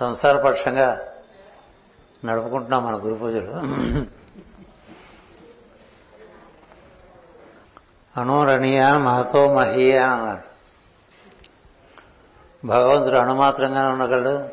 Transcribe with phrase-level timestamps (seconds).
[0.00, 1.08] సంసారపక్షంగా
[2.24, 3.50] నడుపుకుంటున్నాం మన గురు పూజలు.
[8.20, 10.50] అణురణీయాన్ మహతో మహీయాన్ అన్నాడు.
[12.66, 14.48] భగవంతుడు అణుమాత్రంగానే ఉండగలడు.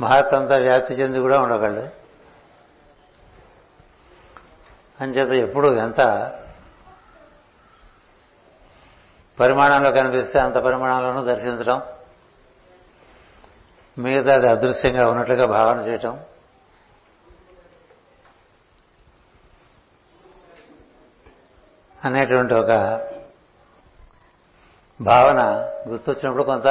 [0.00, 2.02] మహత్తంతా వ్యాప్తి చెంది కూడా ఉండగలడు.
[5.02, 6.00] అంచేత ఎప్పుడు ఎంత
[9.40, 11.82] పరిమాణంలో కనిపిస్తే అంత పరిమాణంలోనూ దర్శించడం
[13.98, 16.24] మిగతా అది అదృశ్యంగా ఉన్నట్లుగా భావన చేయటం.
[22.04, 22.70] అనేటువంటి ఒక
[25.00, 25.42] భావన
[25.88, 26.66] గుర్తొచ్చినప్పుడు కొంత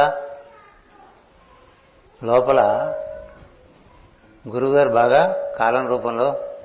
[2.23, 2.61] లోపల
[4.47, 6.55] గురువుగారు బాగా కాలం రూపంలో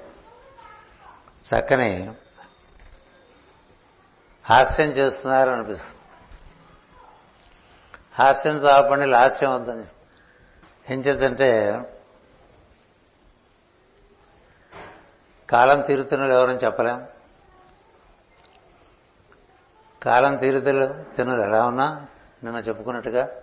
[1.54, 2.14] చక్కని
[4.46, 5.96] హాస్యం చేస్తున్నారు అనిపిస్తుంది
[8.18, 9.84] హాస్యం చాపండి లాస్యం వద్దని
[10.90, 11.48] ఏం చేద్దంటే
[15.50, 17.06] కాలం తీరుతున్నలు ఎవరని చెప్పలేం.
[20.02, 22.06] కాలం తీరుతలు తిన్నది ఎలా ఉన్నా
[22.44, 23.40] నిన్న చెప్పుకున్నట్టుగా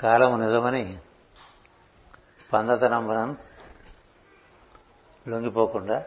[0.00, 0.98] కాలము నిజమని
[2.52, 3.38] పందతనంబనం
[5.28, 6.04] లొంగిపోకుండా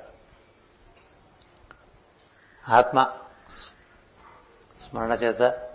[2.70, 3.14] ఆత్మ
[4.82, 5.70] స్మరణ చేత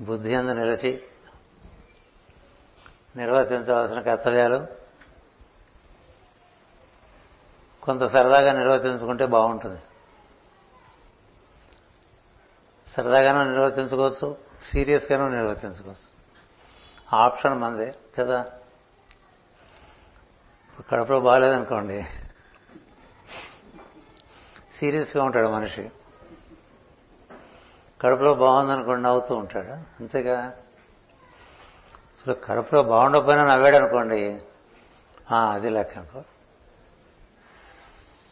[0.00, 1.04] బుద్ధి అందు నిలిచి
[3.16, 4.66] నిర్వర్తించవలసిన కర్తవ్యాలు.
[7.82, 9.80] కొంత సరదాగా నిర్వర్తించుకుంటే బాగుంటుంది.
[12.88, 16.18] సరదాగానూ నిర్వర్తించుకోవచ్చు సీరియస్గానూ నిర్వర్తించుకోవచ్చు.
[17.16, 18.44] ఆప్షన్ మందే కదా?
[20.90, 22.06] కడుపులో బాగాలేదనుకోండి.
[24.72, 25.90] సీరియస్గా ఉంటాడు మనిషి.
[28.00, 29.70] కడుపులో బాగుందనుకోండి నవ్వుతూ ఉంటాడు.
[29.72, 30.52] అంతేగా?
[32.18, 34.40] అసలు కడుపులో బాగుండకపోయినా నవ్వాడు అనుకోండి
[35.34, 36.22] అది లెక్క అనుకో.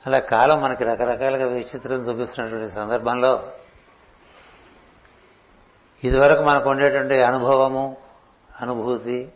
[0.06, 3.52] అలా కాలం మనకి రకరకాలుగా విచిత్రం చూపిస్తున్నటువంటి సందర్భంలో
[6.04, 7.96] ఇదివరకు మనకు ఉండేటువంటి అనుభవము
[8.60, 9.32] అనుభూతి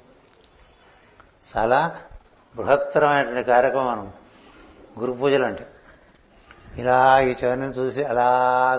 [1.56, 1.98] చాలా
[2.56, 4.12] బృహత్తరమైనటువంటి కార్యక్రమం
[5.00, 5.66] గురు పూజలు అంటే.
[6.76, 8.28] ఇలా ఈ చివరిని చూసి అలా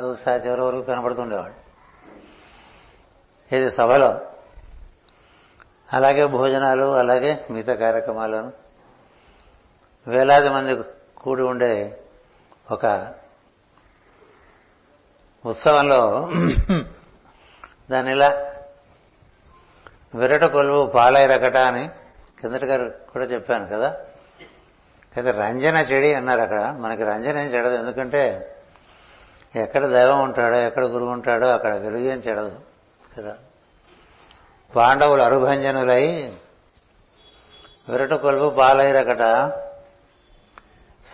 [0.03, 1.53] చూసి ఆ చివరి వరకు కనబడుతుండేవాడు
[3.55, 4.30] ఇది సభలో
[5.93, 8.51] అలాగే భోజనాలు అలాగే మిగతా కార్యక్రమాలను.
[10.07, 10.83] వేలాది మంది
[11.17, 12.01] కూడి ఉండే
[12.71, 13.13] ఒక
[15.45, 16.29] ఉత్సవంలో
[17.91, 18.51] దాని ఇలా
[20.15, 21.89] విరట కొలువు పాలై రకట అని
[22.41, 23.97] కిందటి గారు కూడా చెప్పాను కదా.
[25.17, 26.61] అయితే రంజన చెడి అన్నారు అక్కడ.
[26.79, 27.75] మనకి రంజన ఏం చెడదు.
[27.75, 28.55] ఎందుకంటే
[29.55, 32.59] ఎక్కడ దైవం ఉంటాడో ఎక్కడ గురువు ఉంటాడో అక్కడ వెలుగు ఏం చెడదు
[33.17, 33.37] కదా.
[34.75, 36.33] పాండవులు అరుభంజనులై
[37.89, 39.51] విరట కొలుపు పాలైరకట.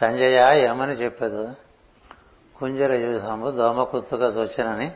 [0.01, 1.53] సంజయ ఏమని చెప్పదు?
[2.55, 4.91] కుంజర యూసంబు దోమ కుత్తుగా సూచనని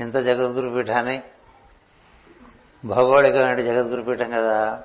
[0.00, 1.22] ఇంత జగద్గురు పీఠాన్ని
[2.84, 4.82] భౌగోళికమైన జగద్గురు పీఠం కదా?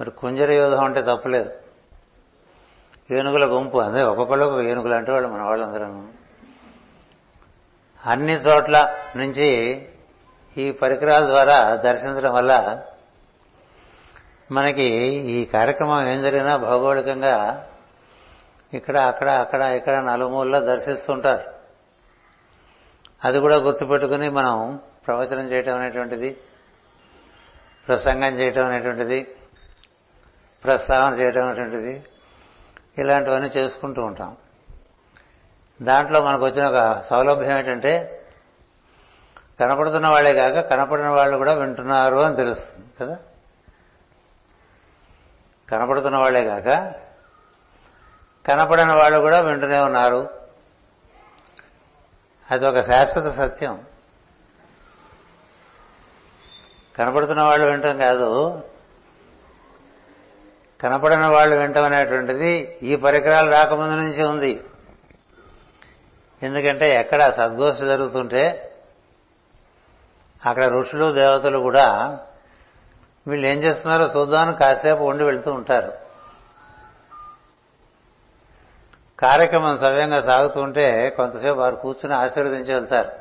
[0.00, 1.50] మరి కుంజర యూధం అంటే తప్పలేదు.
[3.14, 5.84] ఏనుగుల గుంపు అదే ఒక్కొక్కళ్ళు ఒక ఏనుగులు అంటే వాళ్ళు మన వాళ్ళందరూ
[8.06, 9.78] అన్ని చోట్ల నుంచి
[10.58, 12.52] ఈ పరికరాల ద్వారా దర్శించడం వల్ల
[14.50, 14.86] మనకి
[15.30, 17.34] ఈ కార్యక్రమం ఏం జరిగినా భౌగోళికంగా
[18.72, 21.44] ఇక్కడ అక్కడ అక్కడ ఇక్కడ నలుమూలలో దర్శిస్తుంటారు
[23.22, 26.30] అది కూడా గుర్తుపెట్టుకుని మనం ప్రవచనం చేయటం అనేటువంటిది
[27.86, 29.18] ప్రసంగం చేయటం అనేటువంటిది
[30.64, 31.94] ప్రస్తావన చేయటం అనేటువంటిది
[32.98, 34.36] ఇలాంటివన్నీ చేసుకుంటూ ఉంటాం.
[35.80, 37.92] దాంట్లో మనకు వచ్చిన ఒక సౌలభ్యం ఏంటంటే
[39.60, 43.18] కనపడుతున్న వాళ్ళే కాక కనపడిన వాళ్ళు కూడా వింటున్నారు అని తెలుస్తుంది కదా?
[45.70, 46.94] కనపడుతున్న వాళ్ళే కాక
[48.48, 50.30] కనపడిన వాళ్ళు కూడా వింటూనే ఉన్నారు.
[52.50, 53.86] అది ఒక శాశ్వత సత్యం.
[56.96, 58.62] కనపడుతున్న వాళ్ళు వింటం కాదు.
[60.80, 64.64] కనపడిన వాళ్ళు వింటం అనేటువంటిది ఈ పరికరాలు రాకముందు నుంచి ఉంది.
[66.42, 68.64] ఎందుకంటే ఎక్కడ సద్గోష్ఠి జరుగుతుంటే
[70.46, 72.18] అక్కడ ఋషులు దేవతలు కూడా
[73.26, 75.92] వీళ్ళు ఏం చేస్తున్నారో చూద్దామని కాసేపు ఉండి వెళ్తూ ఉంటారు.
[79.18, 83.12] కార్యక్రమం సవ్యంగా సాగుతూ ఉంటే కొంతసేపు వారు కూర్చుని ఆశీర్వదించి వెళ్తారు.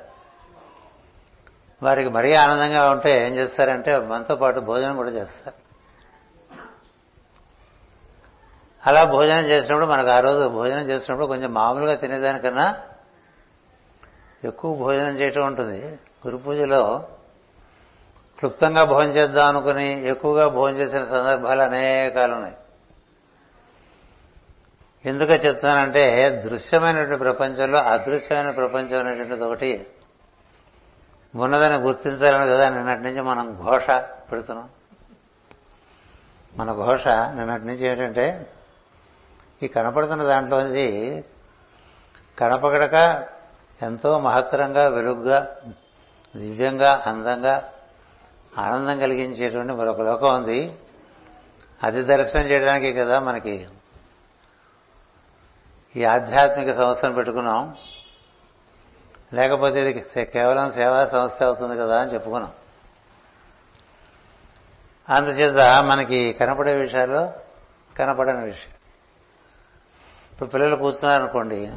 [1.84, 5.68] వారికి మరీ ఆనందంగా ఉంటే ఏం చేస్తారంటే మనతో పాటు భోజనం కూడా చేస్తారు.
[8.88, 12.78] అలా భోజనం చేసినప్పుడు మనకు ఆ రోజు భోజనం చేసినప్పుడు కొంచెం మామూలుగా తినేదానికన్నా
[14.44, 16.00] ఎక్కువ భోజనం చేయటం ఉంటుంది.
[16.28, 17.10] గురు పూజలో
[18.40, 22.56] క్లుప్తంగా భోజనం చేద్దాం అనుకుని ఎక్కువగా భోజనం చేసిన సందర్భాలు అనేకాలు ఉన్నాయి
[25.06, 26.04] ఎందుకు చెప్తున్నానంటే
[26.42, 29.88] దృశ్యమైనటువంటి ప్రపంచంలో అదృశ్యమైన ప్రపంచం అనేటువంటిది ఒకటి
[31.36, 33.90] ఉన్నదని గుర్తించాలని కదా నిన్నటి నుంచి మనం ఘోష
[34.32, 34.70] పెడుతున్నాం.
[36.58, 38.52] మన ఘోష నిన్నటి నుంచి ఏంటంటే
[39.64, 40.86] ఈ కనపడుతున్న దాంట్లోంచి
[42.38, 43.28] కనపడక
[43.82, 45.56] ఎంతో మహత్తరంగా వెలుగ్గా
[46.36, 47.74] దివ్యంగా అందంగా
[48.58, 50.78] ఆనందం కలిగించేటువంటి మరొక లోకం ఉంది.
[51.84, 53.68] అది దర్శనం చేయడానికి కదా మనకి
[55.96, 57.76] ఈ ఆధ్యాత్మిక సంస్థను పెట్టుకున్నాం.
[59.34, 62.52] లేకపోతే ఇది కేవలం సేవా సంస్థ అవుతుంది కదా అని చెప్పుకున్నాం.
[65.10, 67.34] అందుచేత మనకి కనపడే విషయాలు
[67.98, 68.74] కనపడని విషయం.
[70.34, 71.72] ఇప్పుడు పిల్లలు కూర్చున్నారనుకోండి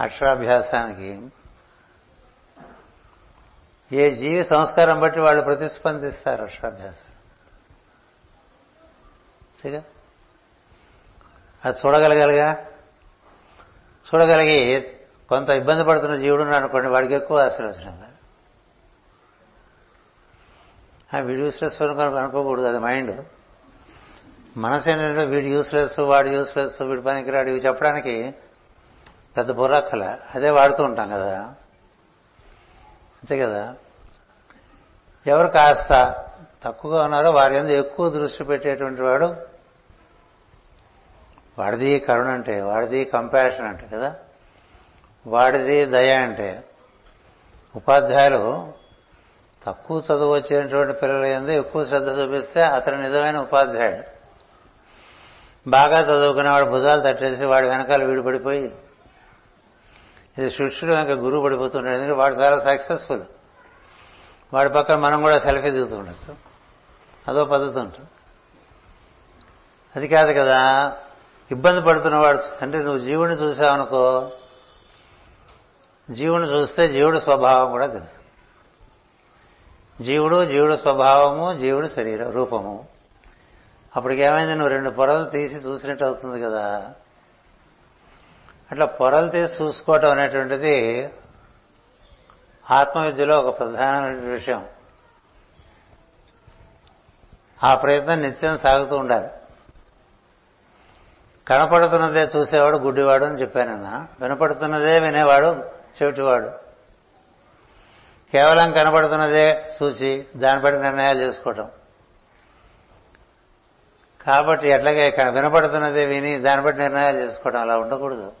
[0.00, 1.28] అక్షరాభ్యాసానికి
[3.94, 7.10] ఏ జీవి సంస్కారం బట్టి వాళ్ళు ప్రతిస్పందిస్తారు అక్షరాభ్యాసం
[11.64, 12.66] అది చూడగలగాలిగా?
[14.14, 14.92] చూడగలిగి
[15.28, 18.02] కొంత ఇబ్బంది పడుతున్న జీవుడు అనుకోండి వాడికి ఎక్కువ ఆశీర్వచనం
[21.26, 23.24] వీడు యూస్లెస్ అనుకోకూడదు అది మైండ్
[24.56, 28.34] మనసు ఏంటంటే వీడు యూస్లెస్ వాడు యూస్లెస్ వీడి పనికిరాడు ఇవి చెప్పడానికి
[29.36, 31.40] పెద్ద బుర్రక్కల అదే వాడుతూ ఉంటాం కదా.
[33.22, 33.74] అంతే కదా?
[35.26, 36.14] ఎవరు కాస్త
[36.64, 39.36] తక్కువగా ఉన్నారో వారి ఎందుకు ఎక్కువ దృష్టి పెట్టేటువంటి వాడు
[41.58, 44.16] వాడిది కరుణ అంటే వాడిది కంపాషన్ అంటే కదా?
[45.26, 46.64] వాడిది దయ అంటే.
[47.76, 48.72] ఉపాధ్యాయులు
[49.66, 54.14] తక్కువ చదువు వచ్చేటువంటి పిల్లల ఎందు ఎక్కువ శ్రద్ధ చూపిస్తే అతను నిజమైన ఉపాధ్యాయుడు.
[55.70, 58.74] బాగా చదువుకునే వాడు భుజాలు తట్టేసి వాడి వెనకాల వీడు పడిపోయి
[60.38, 61.94] ఇది శిష్యుడు వెనక గురువు పడిపోతుంటాడు.
[61.94, 63.22] ఎందుకంటే వాడు చాలా సక్సెస్ఫుల్
[64.54, 66.36] వాడి పక్కన మనం కూడా సెల్ఫీ దిగుతూ ఉండొచ్చు.
[67.28, 68.08] అదో పద్ధతి ఉంటుంది.
[69.96, 70.92] అది కాదు కదా
[71.50, 74.32] ఇబ్బంది పడుతున్నవాడు అంటే నువ్వు జీవుని చూసావనుకో
[76.10, 78.24] జీవుని చూస్తే జీవుడి స్వభావం కూడా తెలుసు.
[80.02, 82.86] జీవుడు జీవుడు స్వభావము జీవుడు శరీర రూపము.
[83.96, 86.92] అప్పటికేమైంది నువ్వు రెండు పొరలు తీసి చూసినట్టు అవుతుంది కదా.
[88.72, 91.08] అట్లా పొరలు తీసి చూసుకోవటం అనేటువంటిది
[92.70, 94.68] ఆత్మవిద్యలో ఒక ప్రధానమైన విషయం.
[97.64, 99.28] ఆ ప్రయత్నం నిత్యం సాగుతూ ఉండాలి.
[101.48, 104.06] కనపడుతున్నదే చూసేవాడు గుడ్డివాడు అని చెప్పానన్న.
[104.20, 105.46] వినపడుతున్నదే వినేవాడు
[106.02, 106.46] చెవిటివాడు.
[108.32, 111.70] కేవలం కనపడుతున్నదే చూసి దాన్ని బట్టి నిర్ణయాలు చేసుకోవటం.
[114.26, 118.32] కాబట్టి ఎట్లాగే వినపడుతున్నదే విని దాన్ని బట్టి నిర్ణయాలు చేసుకోవడం అలా ఉండకూడదు.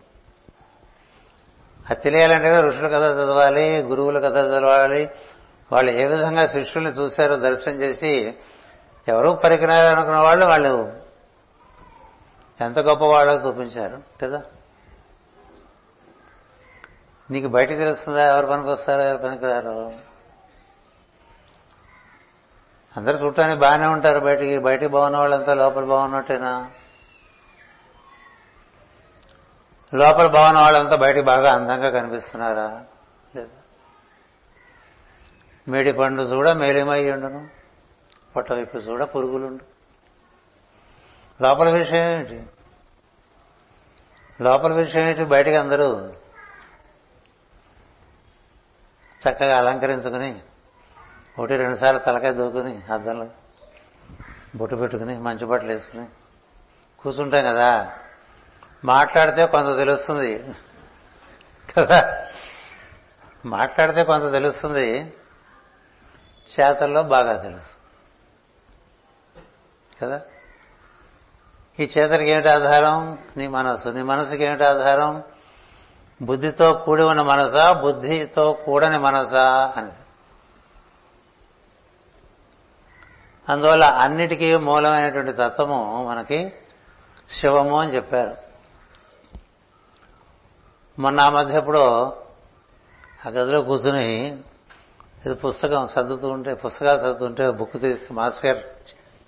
[1.90, 5.10] అది తెలియాలంటే ఋషుల కథ చదవాలి గురువుల కథ చదవాలి.
[5.72, 8.34] వాళ్ళు ఏ విధంగా శిష్యుల్ని చూశారో దర్శనం చేసి
[9.08, 10.92] ఎవరూ పరికరాలు అనుకున్న వాళ్ళు వాళ్ళు
[12.60, 14.42] ఎంత గొప్పవాళ్ళో చూపించారు కదా?
[17.30, 19.92] నీకు బయట తెలుస్తుందా ఎవరు పనికి వస్తారో ఎవరు పనికి అందరూ
[22.96, 26.70] అందరు చూడటానికి బాగానే ఉంటారు బయటికి బయటికి బాగున్న వాళ్ళంతా లోపల బాగున్నట్టేనా?
[29.92, 32.84] లోపల బాగున్న వాళ్ళంతా బయటికి బాగా అందంగా కనిపిస్తున్నారా?
[33.36, 33.62] లేదా?
[35.68, 37.48] మేడి పండు చూడ మేలిమై ఉండును.
[38.78, 39.64] చూడ పురుగులుండు.
[41.42, 42.46] లోపల విషయం ఏంటి
[44.40, 46.12] లోపల విషయం ఏంటి బయటకు అందరూ
[49.28, 50.40] చక్కగా అలంకరించుకుని
[51.38, 53.26] ఒకటి రెండుసార్లు తలకాయ దూకుని అద్దంలో
[54.56, 56.06] బొట్టు పెట్టుకుని మంచి బట్టలు వేసుకుని
[56.98, 57.98] కూర్చుంటాం కదా.
[58.84, 60.54] మాట్లాడితే కొంత తెలుస్తుంది.
[61.76, 62.26] కదా?
[63.46, 65.12] మాట్లాడితే కొంత తెలుస్తుంది.
[66.60, 67.74] చేతల్లో బాగా తెలుసు.
[70.02, 70.20] కదా?
[71.80, 73.18] ఈ చేతలకి ఏమిటి ఆధారం?
[73.36, 75.22] నీ మనసు నీ మనసుకి ఏమిటి ఆధారం?
[76.22, 77.72] బుద్ధితో కూడి ఉన్న మనసా?
[77.72, 79.74] బుద్ధితో కూడని మనసా?
[79.76, 79.90] అని.
[83.48, 86.52] అందువల్ల అన్నిటికీ మూలమైనటువంటి తత్వము మనకి
[87.30, 88.53] శివము అని చెప్పారు.
[90.98, 92.16] మొన్న ఆ మధ్య ఎప్పుడో
[93.26, 94.38] ఆ గదిలో కూర్చుని
[95.26, 98.68] ఇది పుస్తకం చదువుతూ ఉంటే పుస్తకాలు చదువుతుంటే బుక్ తీసి మాస్టర్ గారు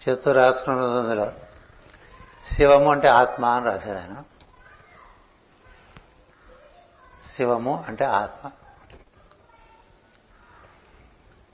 [0.09, 1.33] చేస్తూ రాసుకున్నది అందులో.
[2.45, 4.23] శివము అంటే ఆత్మ అని రాశారు ఆయన.
[7.27, 8.51] శివము అంటే ఆత్మ.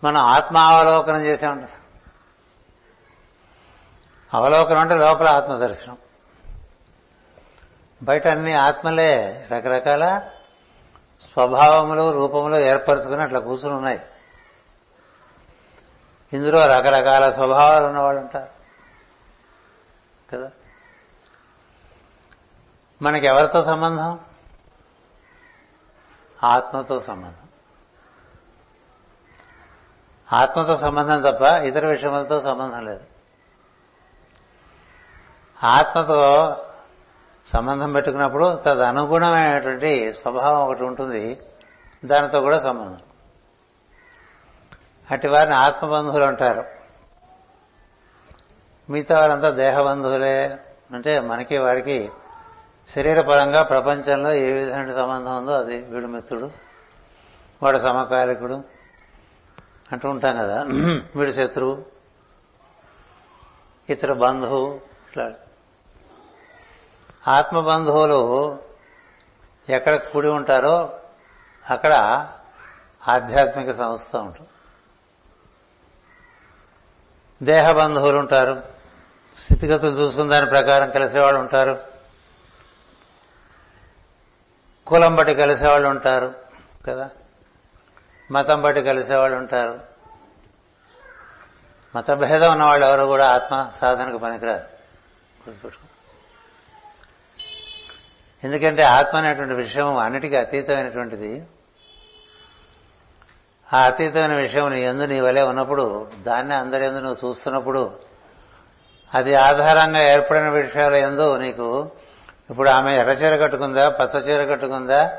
[0.05, 1.69] మనం ఆత్మావలోకనం చేసామంట.
[4.35, 5.97] అవలోకనం అంటే లోపల ఆత్మ దర్శనం
[8.03, 10.29] బయట అన్ని ఆత్మలే రకరకాల
[11.33, 14.01] స్వభావములు రూపములు ఏర్పరచుకుని అట్లా కూర్చుని ఉన్నాయి.
[16.33, 18.51] ఇందులో రకరకాల స్వభావాలు ఉన్నవాళ్ళు ఉంటారు.
[20.31, 20.51] కదా?
[23.03, 24.21] మనకి ఎవరితో సంబంధం?
[26.45, 27.49] ఆత్మతో సంబంధం.
[30.33, 33.05] ఆత్మతో సంబంధం తప్ప ఇతర విషయములతో సంబంధం లేదు.
[35.65, 36.57] ఆత్మతో
[37.47, 41.41] సంబంధం పెట్టుకున్నప్పుడు తదనుగుణమైనటువంటి స్వభావం ఒకటి ఉంటుంది.
[42.05, 42.99] దానితో కూడా సంబంధం.
[45.11, 46.65] అటు వారిని ఆత్మబంధువులు అంటారు.
[48.91, 50.57] మిగతా వారంతా దేహబంధువులే.
[50.95, 52.11] అంటే మనకి వాడికి
[52.89, 56.51] శరీరపరంగా ప్రపంచంలో ఏ విధమైన సంబంధం ఉందో అది వీడు మిత్రుడు
[57.63, 58.65] వాడు సమకాలికుడు
[59.93, 60.65] అంటూ ఉంటాం కదా.
[61.17, 61.85] వీడు శత్రువు
[63.91, 65.33] ఇతర బంధువు ఇట్లా.
[67.29, 68.59] ఆత్మబంధువులు
[69.69, 70.99] ఎక్కడ కూడి ఉంటారో
[71.71, 71.93] అక్కడ
[73.09, 74.49] ఆధ్యాత్మిక సంస్థ ఉంటుంది.
[77.45, 78.63] దేహ బంధువులు ఉంటారు.
[79.39, 81.81] స్థితిగతులు చూసుకున్న దాని ప్రకారం కలిసేవాళ్ళు ఉంటారు.
[84.87, 86.35] కులం బట్టి కలిసేవాళ్ళు ఉంటారు
[86.87, 87.11] కదా?
[88.31, 89.81] మతం బట్టి కలిసేవాళ్ళు ఉంటారు.
[91.97, 94.65] మతభేదం ఉన్నవాళ్ళు ఎవరు కూడా ఆత్మ సాధనకు పనికిరారు.
[95.49, 95.92] గుర్తుపెట్టుకో.
[98.43, 101.43] ఎందుకంటే ఆత్మ అనేటువంటి విషయం అన్నిటికీ అతీతమైనటువంటిది.
[103.73, 105.85] ఆ అతీతమైన విషయం నీ ఎందు నీ వలె ఉన్నప్పుడు
[106.23, 107.99] దాన్ని అందరి ఎందు నువ్వు చూస్తున్నప్పుడు
[109.15, 111.91] అది ఆధారంగా ఏర్పడిన విషయాల ఎందు నీకు
[112.51, 115.13] ఇప్పుడు ఆమె ఎర్ర చీర కట్టుకుందా పచ్చ చీర కట్టుకుందా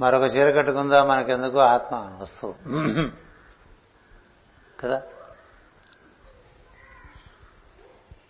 [0.00, 2.54] మరొక చీర కట్టుకుందా మనకెందుకు ఆత్మ వస్తువు.
[4.80, 5.02] కదా?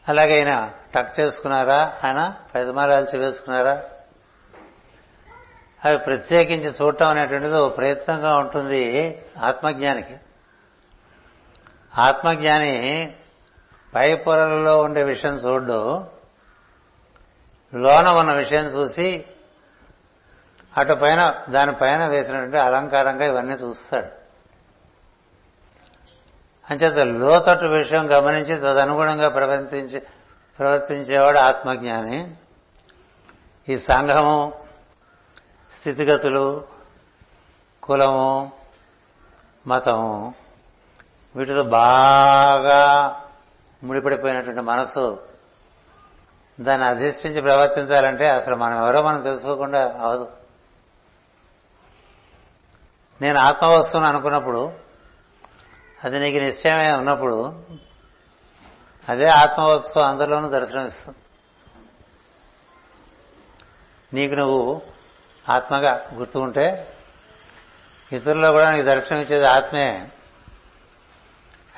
[0.09, 1.97] అలాగే ఆయన టక్ చేసుకున్నారా?
[2.05, 2.21] ఆయన
[2.55, 3.83] పెదమారాల్చి వేసుకున్నారా?
[5.85, 8.83] అవి ప్రత్యేకించి చూడటం అనేటువంటిది ఓ ప్రయత్నంగా ఉంటుంది
[9.39, 10.17] ఆత్మజ్ఞానికి.
[11.99, 13.15] ఆత్మజ్ఞాని
[13.95, 16.05] పై పొరలలో ఉండే విషయం చూడు
[17.75, 19.25] లోన ఉన్న విషయం చూసి
[20.77, 24.07] అటు పైన దానిపైన వేసినటువంటి అలంకారంగా ఇవన్నీ చూస్తాడు.
[26.71, 30.03] అంచేత లోతట్టు విషయం గమనించి తదనుగుణంగా ప్రవర్తించి
[30.59, 32.35] ప్రవర్తించేవాడు ఆత్మజ్ఞాని.
[33.69, 34.62] ఈ సంఘము
[35.83, 36.69] స్థితిగతులు
[37.83, 38.53] కులము
[39.67, 40.35] మతము
[41.37, 42.81] వీటితో బాగా
[43.85, 45.27] ముడిపడిపోయినటువంటి మనసు
[46.61, 50.31] దాన్ని అధిష్ఠించి ప్రవర్తించాలంటే అసలు మనం ఎవరో మనం తెలుసుకోకుండా అవదు
[53.23, 54.73] నేను ఆత్మవస్తువుని అనుకున్నప్పుడు
[56.05, 57.65] అది నీకు నిశ్చయమే ఉన్నప్పుడు
[59.09, 61.19] అదే ఆత్మవస్తువు అందరిలోనూ దర్శనమిస్తుంది.
[64.15, 64.83] నీకు నువ్వు
[65.49, 66.97] ఆత్మగా గుర్తు ఉంటే
[68.13, 70.11] ఇతరుల్లో కూడా నీకు దర్శనం ఇచ్చేది ఆత్మే.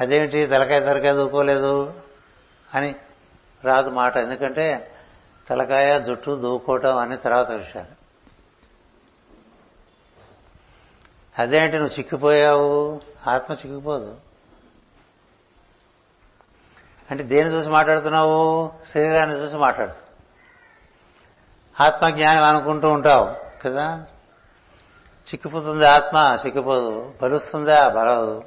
[0.01, 2.01] అదేమిటి తలకాయ తలకాయ దూకోలేదు
[2.75, 2.95] అని
[3.65, 4.17] రాదు మాట.
[4.17, 4.95] ఎందుకంటే
[5.49, 8.05] తలకాయ జుట్టు దూకోవటం అనే తర్వాత విషయాలు.
[11.43, 11.77] అదేంటి?
[11.79, 13.01] నువ్వు చిక్కిపోయావు.
[13.29, 14.17] ఆత్మ చిక్కిపోదు.
[17.11, 18.73] అంటే దేని చూసి మాట్లాడుతున్నావు?
[18.95, 20.05] శరీరాన్ని చూసి మాట్లాడుతావు
[21.83, 23.44] ఆత్మజ్ఞానం అనుకుంటూ ఉంటావు.
[23.65, 24.05] కదా?
[25.25, 27.15] చిక్కిపోతుంది ఆత్మ చిక్కిపోదు.
[27.23, 27.89] బలుస్తుందా?
[27.89, 28.45] బలదు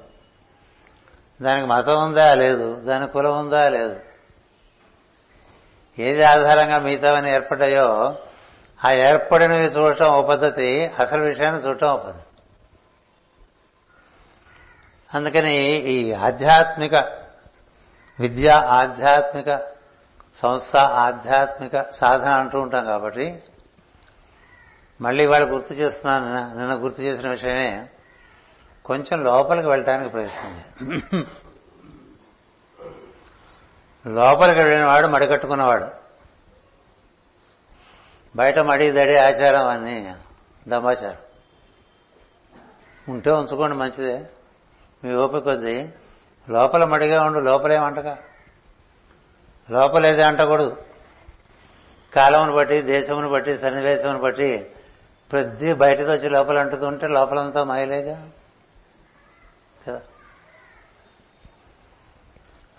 [1.42, 2.34] దానికి మతం ఉందా?
[2.34, 2.76] లేదు.
[2.76, 3.68] దానికి కులం ఉందా?
[3.68, 4.00] లేదు.
[6.00, 8.16] ఏది ఆధారంగా మిగతావని ఏర్పడ్డాయో
[8.86, 12.24] ఆ ఏర్పడినవి చూడటం ఓ పద్ధతి అసలు విషయాన్ని చూడటం ఓ పద్ధతి.
[15.16, 16.94] అందుకని ఈ ఆధ్యాత్మిక
[18.20, 19.62] విద్య ఆధ్యాత్మిక
[20.36, 23.44] సంస్థ ఆధ్యాత్మిక సాధన అంటూ ఉంటాం కాబట్టి
[25.02, 27.90] మళ్ళీ వాళ్ళు గుర్తు చేస్తున్నాను నిన్న గుర్తు చేసిన విషయమే
[28.86, 31.26] కొంచెం లోపలికి వెళ్ళటానికి ప్రయత్నం
[34.08, 35.88] లోపలికి వెళ్ళిన వాడు మడికట్టుకున్నవాడు.
[38.36, 40.14] బయట మడి దడి ఆచారం అని
[40.68, 41.22] దమాచారం
[43.10, 44.18] ఉంటే ఉంచుకోండి మంచిదే.
[45.04, 45.76] మీ ఓపిక కొద్దీ
[46.50, 48.18] లోపల మడిగా ఉండు లోపలే వంటక
[49.70, 50.76] లోపలేదే అంటకూడదు.
[52.16, 54.72] కాలమును బట్టి దేశమును బట్టి సన్నివేశమును బట్టి
[55.32, 58.30] ప్రతి బయటకు వచ్చి లోపల అంటుతుంటే లోపలంతా మాయలేగా?
[59.88, 60.02] కదా?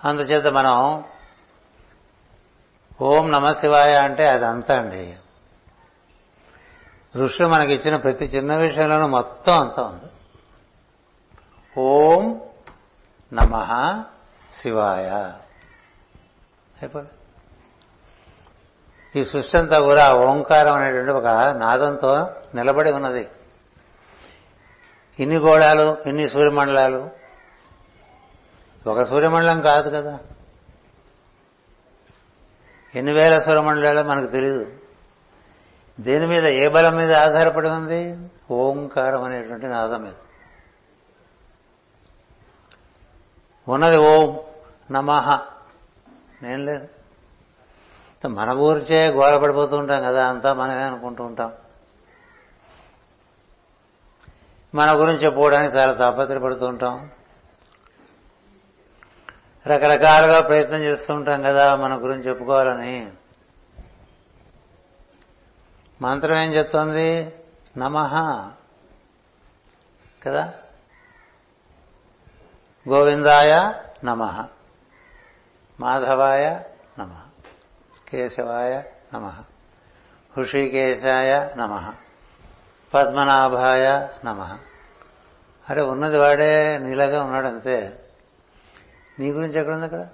[0.05, 1.05] అందుచేత మనం
[3.02, 5.17] ఓం నమ శివాయ అంటే అంతా అండి.
[7.17, 10.05] ఋషులు మనకి ఇచ్చిన ప్రతి చిన్న విషయంలోనూ మొత్తం అంతా ఉంది.
[11.81, 12.40] ఓం
[13.33, 14.05] నమ
[14.52, 15.09] శివాయ.
[16.83, 17.17] అయిపోయింది.
[19.16, 23.28] ఈ సృష్టి అంతా కూడా ఓంకారం అనేటువంటి ఒక నాదంతో నిలబడి ఉన్నది.
[25.20, 27.10] ఇన్ని గోళాలు ఇన్ని సూర్యమండలాలు.
[28.86, 30.18] ఒక సూర్యమండలం కాదు కదా.
[32.94, 34.72] ఎన్ని వేల సూర్యమండలాలో మనకు తెలియదు
[36.00, 38.30] దేని మీద ఏ బలం మీద ఆధారపడి ఉంది?
[38.50, 40.12] ఓంకారం అనేటువంటి నాదం మీద.
[43.68, 44.40] ఉన్నది ఓం
[44.90, 45.38] నమః.
[46.42, 46.88] నేను లేదు
[48.26, 51.52] మన ఊరిచే గోడ పడిపోతూ ఉంటాం కదా అంతా మనమే అనుకుంటూ ఉంటాం.
[54.75, 57.10] మన గురించి చెప్పుకోవడానికి చాలా తాపత్రపడుతూ ఉంటాం.
[59.66, 63.12] రకరకాలుగా ప్రయత్నం చేస్తూ ఉంటాం కదా మన గురించి చెప్పుకోవాలని.
[66.02, 67.34] మంత్రం ఏం చెప్తోంది?
[67.78, 68.14] నమః.
[70.22, 70.54] కదా?
[72.88, 73.72] గోవిందాయ
[74.04, 74.46] నమ.
[75.80, 76.60] మాధవాయ
[76.98, 77.27] నమ.
[78.08, 78.82] కేశవాయ
[79.14, 79.26] నమ
[80.36, 81.92] హృషికేశాయ నమ
[82.94, 84.58] పద్మనాభాయ నమ
[85.70, 88.00] అరే ఉన్నది వాడే నీలాగా ఉన్నాడు అంతే.
[89.18, 90.08] నీ గురించి ఎక్కడుంది అక్కడ?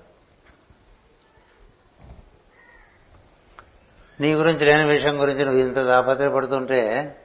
[4.20, 7.16] నీ గురించి లేని విషయం గురించి నువ్వు ఇంత దాపత్రపడుతుంటే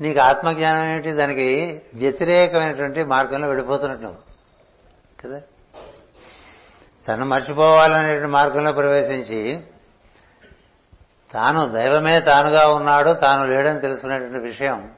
[0.00, 1.10] నీకు ఆత్మజ్ఞానం ఏమిటి?
[1.12, 4.20] దానికి వ్యతిరేకమైనటువంటి మార్గంలో వెళ్ళిపోతున్నట్టు నువ్వు.
[5.24, 5.42] కదా?
[7.08, 9.60] తను మర్చిపోవాలనే మార్గంలో ప్రవేశించి
[11.32, 14.92] తాను దైవమే తానుగా ఉన్నాడు తాను లేడని తెలుసుకునేటువంటి విషయం.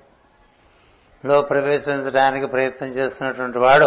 [1.26, 3.84] లో ప్రవేశించడానికి ప్రయత్నం చేస్తున్నటువంటి వాడు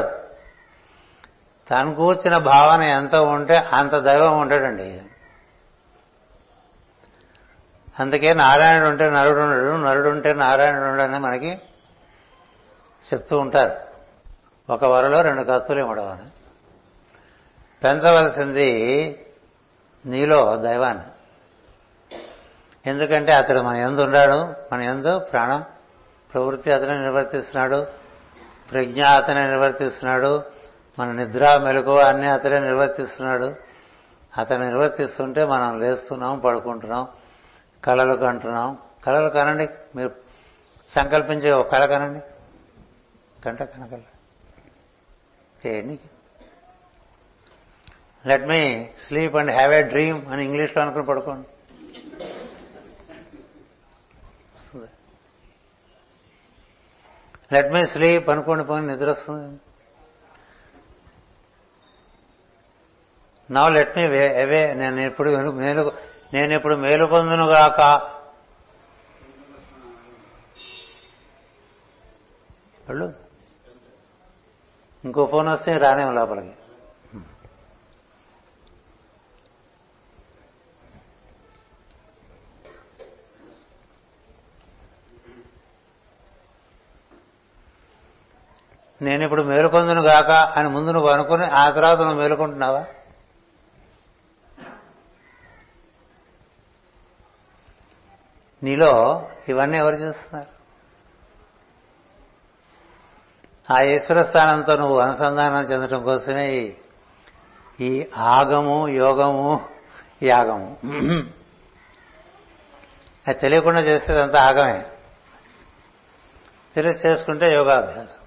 [1.72, 5.02] తను కూర్చిన భావన ఎంత ఉంటే అంత దైవం ఉంటాడండి
[8.00, 11.62] అందుకే నారాయణుడు ఉంటే నరుడు ఉండడు నరుడు ఉంటే నారాయణుడు ఉండని మనకి
[13.14, 13.80] చెప్తూ ఉంటారు.
[14.74, 16.32] ఒక వరలో రెండు కత్తులు ఇవ్వడం
[17.84, 18.72] పెంచవలసింది
[20.06, 21.04] నీలో దైవాన్ని.
[22.90, 25.64] ఎందుకంటే అతడు మన ఎందు ఉన్నాడు మన ఎందు ప్రాణం
[26.34, 27.88] ప్రవృత్తి అతనే నిర్వర్తిస్తున్నాడు
[28.72, 30.44] ప్రజ్ఞ అతనే నిర్వర్తిస్తున్నాడు
[31.00, 33.56] మన నిద్ర మెలకువ అన్నీ అతడే నిర్వర్తిస్తున్నాడు.
[34.38, 37.08] అతను నిర్వర్తిస్తుంటే మనం లేస్తున్నాం పడుకుంటున్నాం
[37.84, 38.78] కళలు కంటున్నాం.
[39.06, 40.12] కళలు కనండి మీరు
[40.90, 42.20] సంకల్పించే ఒక కళ కనండి.
[43.48, 44.00] గంట కనకల.
[45.66, 46.00] ఏంటి
[48.28, 48.62] let me
[49.06, 51.48] sleep and have a dream అని ఇంగ్లీష్లో అనుకుని పడుకోండి.
[57.54, 59.60] లెట్ మీ స్లీప్ అనుకోండి పోయి నిద్ర వస్తుంది.
[63.50, 64.04] నా లెట్ మీ
[64.44, 65.30] అవే నేను ఎప్పుడు
[65.62, 65.84] మేలు
[66.34, 67.82] నేను ఇప్పుడు మేలు పొందునుగాక
[72.88, 73.08] వాళ్ళు.
[75.06, 76.54] ఇంకో ఫోన్ వస్తే రానే లోపలికి.
[89.04, 92.86] నేను ఇప్పుడు మేలుకొందును గాక అని ముందు నువ్వు అనుకుని ఆ తర్వాత నువ్వు మేలుకుంటున్నావా?
[98.64, 98.92] నీలో
[99.50, 100.54] ఇవన్నీ ఎవరు చేస్తున్నారు?
[103.74, 106.74] ఆ ఈశ్వర స్థానంతో నువ్వు అనుసంధానం చెందడం కోసమే
[107.80, 109.70] ఈ ఆగము యోగము
[110.24, 110.78] యాగము.
[113.28, 114.86] అది తెలియకుండా చేసేదంతా ఆగమే.
[116.76, 118.23] తెలిసి చేసుకుంటే యోగాభ్యాసం.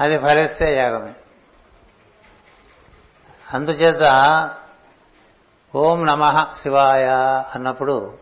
[0.00, 1.14] అది ఫలిస్తే యాగమే.
[3.54, 4.02] అందుచేత
[5.74, 7.06] ఓం నమ శివాయ
[7.54, 8.18] అన్నప్పుడు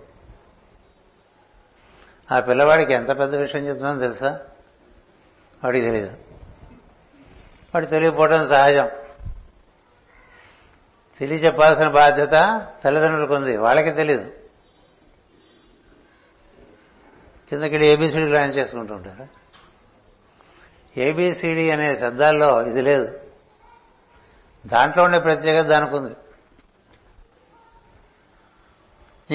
[2.33, 4.41] ఆ పిల్లవాడికి ఎంత పెద్ద విషయం చెప్తుందో తెలుసా?
[5.65, 6.13] వాడికి తెలియదు
[7.75, 8.91] వాడు తెలియకపోవడం సహజం.
[11.19, 13.57] తెలియచెప్పాల్సిన బాధ్యత తల్లిదండ్రులకు ఉంది.
[13.57, 14.31] వాళ్ళకి తెలియదు
[17.51, 19.40] కిందకి ఏబిసిడి లాంచ్ చేసుకుంటూ ఉంటారు?
[20.97, 23.21] ఏబిసిడి అనే శబ్దాల్లో ఇది లేదు.
[24.67, 26.17] దాంట్లో ఉండే ప్రత్యేకత దానికి ఉంది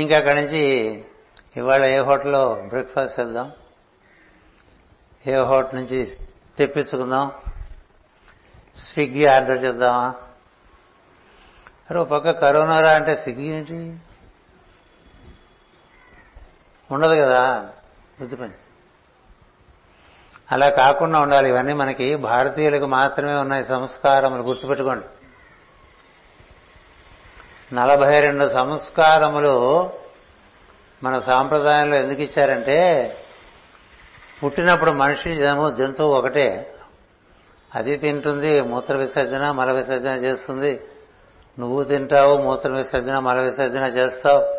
[0.01, 0.59] ఇంకా అక్కడి నుంచి
[1.57, 3.51] ఇవాళ ఏ హోటల్లో బ్రేక్ఫాస్ట్ చేద్దాం
[5.27, 6.17] ఏ హోటల్ నుంచి
[6.57, 7.31] తెప్పించుకుందాం
[8.75, 10.15] స్విగ్గీ ఆర్డర్ చేద్దామా?
[11.89, 13.97] అరే ఒక పక్క కరోనారా అంటే స్విగ్గీ ఏంటి?
[16.91, 17.69] ఉండదు కదా
[18.19, 18.53] బుద్ధి పని.
[20.51, 21.49] అలా కాకుండా ఉండాలి.
[21.49, 24.41] ఇవన్నీ మనకి భారతీయులకు మాత్రమే ఉన్నాయి సంస్కారములు.
[24.41, 25.05] గుర్తుపెట్టుకోండి.
[27.75, 29.89] నలభై రెండు సంస్కారములు
[31.03, 33.11] మన సాంప్రదాయంలో ఎందుకు ఇచ్చారంటే
[34.43, 36.75] పుట్టినప్పుడు మనిషి జనము జంతువు ఒకటే.
[37.75, 40.81] అది తింటుంది మూత్ర విసర్జన మల విసర్జన చేస్తుంది.
[41.59, 44.55] నువ్వు తింటావు మూత్ర విసర్జన మల విసర్జన చేస్తావు.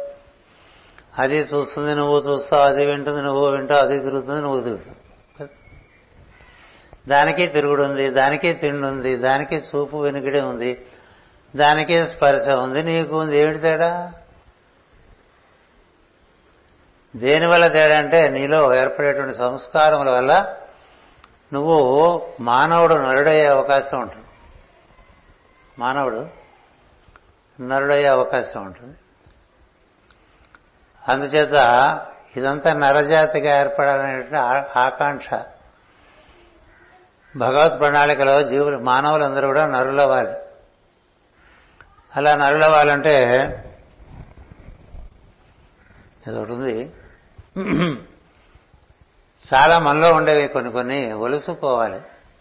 [1.19, 4.97] అది చూస్తుంది నువ్వు చూస్తావు అది వింటుంది నువ్వు వింటావు అది తిరుగుతుంది నువ్వు తిరుగుతుంది
[7.09, 10.87] దానికి తిరుగుడు ఉంది దానికే తిండి ఉంది దానికి చూపు వెనుకడే ఉంది
[11.57, 13.39] దానికే స్పర్శ ఉంది నీకు ఉంది.
[13.39, 14.13] ఏమిటి తేడా?
[17.17, 20.57] దేనివల్ల తేడా అంటే నీలో ఏర్పడేటువంటి సంస్కారముల వల్ల
[21.53, 21.79] నువ్వు
[22.41, 24.27] మానవుడు నరుడయ్యే అవకాశం ఉంటుంది.
[25.79, 26.27] మానవుడు
[27.61, 28.97] నరుడయ్యే అవకాశం ఉంటుంది.
[31.09, 31.55] అందుచేత
[32.37, 34.37] ఇదంతా నరజాతిగా ఏర్పడాలనేటువంటి
[34.79, 35.29] ఆకాంక్ష.
[37.37, 40.35] భగవత్ ప్రణాళికలో జీవులు మానవులందరూ కూడా నరులవ్వాలి.
[42.17, 43.15] అలా నరులవ్వాలంటే
[46.27, 46.93] ఇది ఒకటి ఉంది.
[49.47, 52.01] చాలా మనలో ఉండేవి కొన్ని కొన్ని ఒలుసుకోవాలి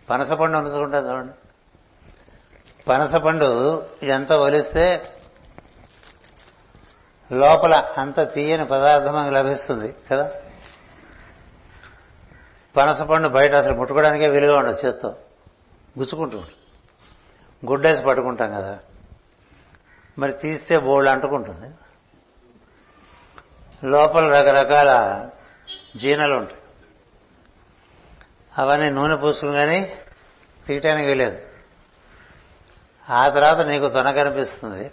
[0.09, 1.33] పనసపండు ఒలుసుకుంటా చూడండి.
[2.89, 3.49] పనసపండు
[4.03, 5.11] ఎంత ఒలిస్తే
[7.31, 10.31] లోపల అంత తీయని పదార్థం మనకు లభిస్తుంది కదా.
[12.77, 15.09] పనసపండు బయట అసలు ముట్టుకోవడానికే వీలుగా ఉండదు చేత్తో.
[15.99, 16.43] గుచ్చుకుంటూ
[17.65, 18.79] గుడ్డేసి పట్టుకుంటాం కదా.
[20.19, 21.73] మరి తీస్తే బోల్డ్ అంటుకుంటుంది.
[23.87, 25.21] లోపల రకరకాల
[25.95, 26.57] జీనలు ఉంటాయి.
[28.57, 29.93] అవన్నీ నూనె పూసుకుని కానీ
[30.67, 31.37] తీయటానికి వీలేదు
[33.09, 34.91] ఆ తర్వాత నీకు తొన కనిపిస్తుంది.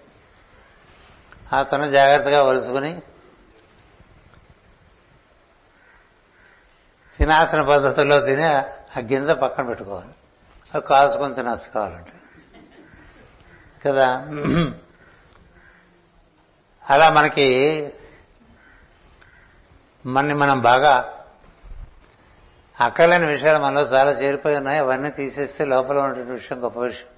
[1.53, 3.03] ఆ తొన జాగ్రత్తగా వలుసుకుని
[7.18, 10.09] తినాసన పద్ధతుల్లో తిని ఆ గింజ పక్కన పెట్టుకోవాలి.
[10.75, 12.12] అవి కాల్చుకొని తినేసుకోవాలంటే
[13.87, 14.27] కదా?
[16.90, 17.90] అలా మనకి
[20.07, 21.18] మనని మనం బాగా
[22.81, 24.79] అక్కర్లేని విషయాలు మనలో చాలా చేరిపోయి ఉన్నాయి.
[24.79, 27.09] అవన్నీ తీసేస్తే లోపల ఉన్నటువంటి విషయం గొప్ప విషయం.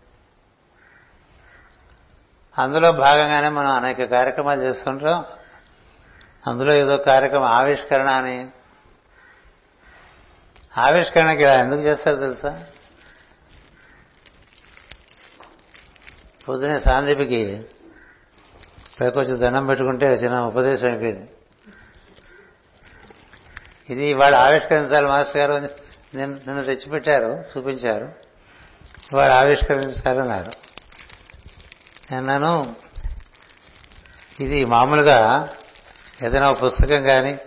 [2.59, 5.25] అందులో భాగంగానే మనం అనేక కార్యక్రమాలు చేస్తుంటాం.
[6.47, 8.49] అందులో ఏదో కార్యక్రమం ఆవిష్కరణ అని
[10.79, 12.67] ఆవిష్కరణకి ఇలా ఎందుకు చేస్తారు తెలుసా?
[16.49, 17.63] పొద్దునే సాందీపికి
[19.01, 21.31] పైకొచ్చి దండం పెట్టుకుంటే చిన్న ఉపదేశం అయిపోయింది.
[23.91, 25.69] ఇది వాళ్ళు ఆవిష్కరించాలి మాస్టర్ గారు
[26.17, 28.13] నిన్ను తెచ్చిపెట్టారు చూపించారు.
[29.15, 30.53] వాళ్ళు ఆవిష్కరించాలన్నారు
[32.17, 32.77] అన్నాను
[34.41, 35.49] ఇది మామూలుగా
[36.25, 37.39] ఏదైనా పుస్తకం కానీ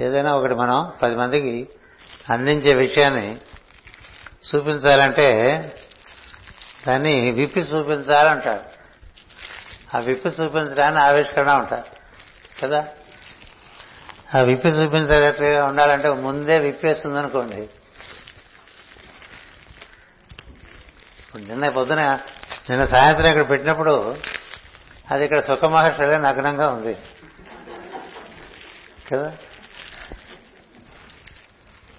[0.00, 1.68] ఏదైనా ఒకటి మనం పది మందికి
[2.30, 3.38] అందించే విషయాన్ని
[4.54, 5.28] చూపించాలంటే
[6.88, 8.62] దాన్ని విప్పి చూపించాలంటారు.
[9.96, 11.84] ఆ విప్పి చూపించడాన్ని ఆవిష్కరణ ఉంటారు
[12.62, 12.88] కదా?
[14.36, 17.68] ఆ విప్పి చూపించేటట్టుగా ఉండాలంటే ముందే విప్పేస్తుంది అనుకోండి
[21.38, 22.18] నిన్న పొద్దున
[22.70, 24.16] నిన్న సాయంత్రం ఇక్కడ పెట్టినప్పుడు
[25.10, 26.96] అది ఇక్కడ సుఖమహర్షలే నగ్నంగా ఉంది.
[29.12, 29.32] కదా?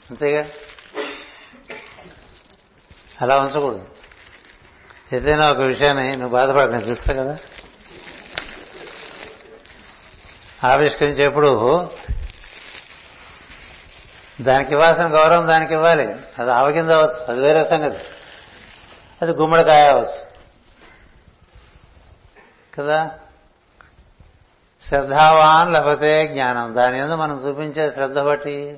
[0.10, 0.46] అంతేగా?
[3.22, 3.88] అలా ఉంచకూడదు.
[5.14, 7.38] ఏదైనా ఒక విషయాన్ని నువ్వు బాధపడ నేను చూస్తా కదా?
[10.64, 11.90] ఆవిష్కరించేప్పుడు
[14.42, 16.08] దానికి ఇవ్వాల్సిన గౌరవం దానికి ఇవ్వాలి.
[16.40, 18.04] అది ఆవగింద అవ్వచ్చు అది వేరే సంగతి.
[19.22, 20.26] అది గుమ్మడికాయ అవ్వచ్చు.
[22.80, 23.12] కదా?
[24.82, 26.76] శ్రద్ధావాన్ లేకపోతే జ్ఞానం.
[26.76, 28.78] దాని మీద మనం చూపించే శ్రద్ధ బట్టి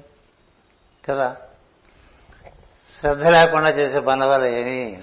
[1.09, 1.35] కదా?
[2.99, 4.97] శ్రద్ధ లేకుండా చేసే పనుల వల్ల ఏమీ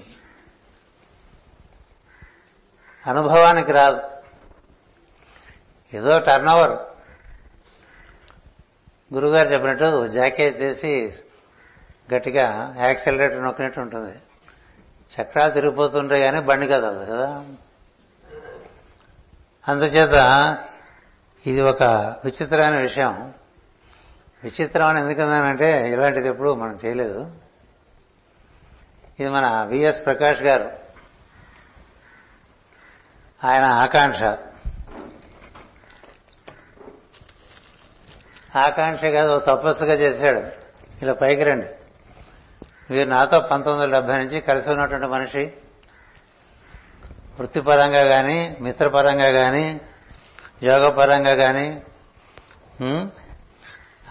[3.07, 4.01] అనుభవానికి రాదు.
[5.93, 6.71] ఏదో టర్న్ ఓవర్
[9.13, 11.13] గురుగారు చెప్పినట్టు జాకెట్ తీసి
[12.15, 14.19] గట్టిగా యాక్సిలరేటర్ నొక్కినట్టు ఉంటుంది.
[15.21, 17.45] చక్రాలు తిరిగిపోతుంటాయి కానీ బండి కదలదు కదా?
[19.67, 20.13] అందుచేత
[21.47, 21.83] ఇది ఒక
[22.25, 23.33] విచిత్రమైన విషయం.
[24.43, 27.31] విచిత్రం అని ఎందుకన్నానంటే ఇలాంటిది ఎప్పుడు మనం చేయలేదు.
[29.19, 30.71] ఇది మన విఎస్ ప్రకాష్ గారు.
[33.43, 34.23] ఆయన ఆకాంక్ష.
[38.57, 40.39] ఆకాంక్ష కాదు తపస్సుగా చేశాడు.
[41.01, 41.67] ఇలా పైకి రండి.
[42.93, 45.53] వీరు నాతో పంతొమ్మిది వందల డెబ్బై నుంచి కలిసి ఉన్నటువంటి మనిషి.
[47.39, 49.81] వృత్తిపరంగా కానీ మిత్రపరంగా కానీ
[50.63, 51.81] యోగపరంగా కానీ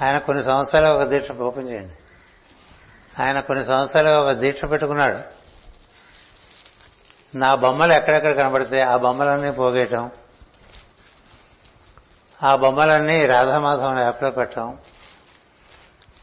[0.02, 1.94] ఆయన కొన్ని సంవత్సరాలు ఒక దీక్ష ఓపెన్ చేయండి.
[3.22, 5.18] ఆయన కొన్ని సంవత్సరాలు ఒక దీక్ష పెట్టుకున్నాడు.
[7.36, 10.10] నా బొమ్మలు ఎక్కడెక్కడ కనబడితే ఆ బొమ్మలన్నీ పోగేయటం.
[12.44, 14.78] ఆ బొమ్మలన్నీ రాధామాధవం యాప్లో పెట్టడం.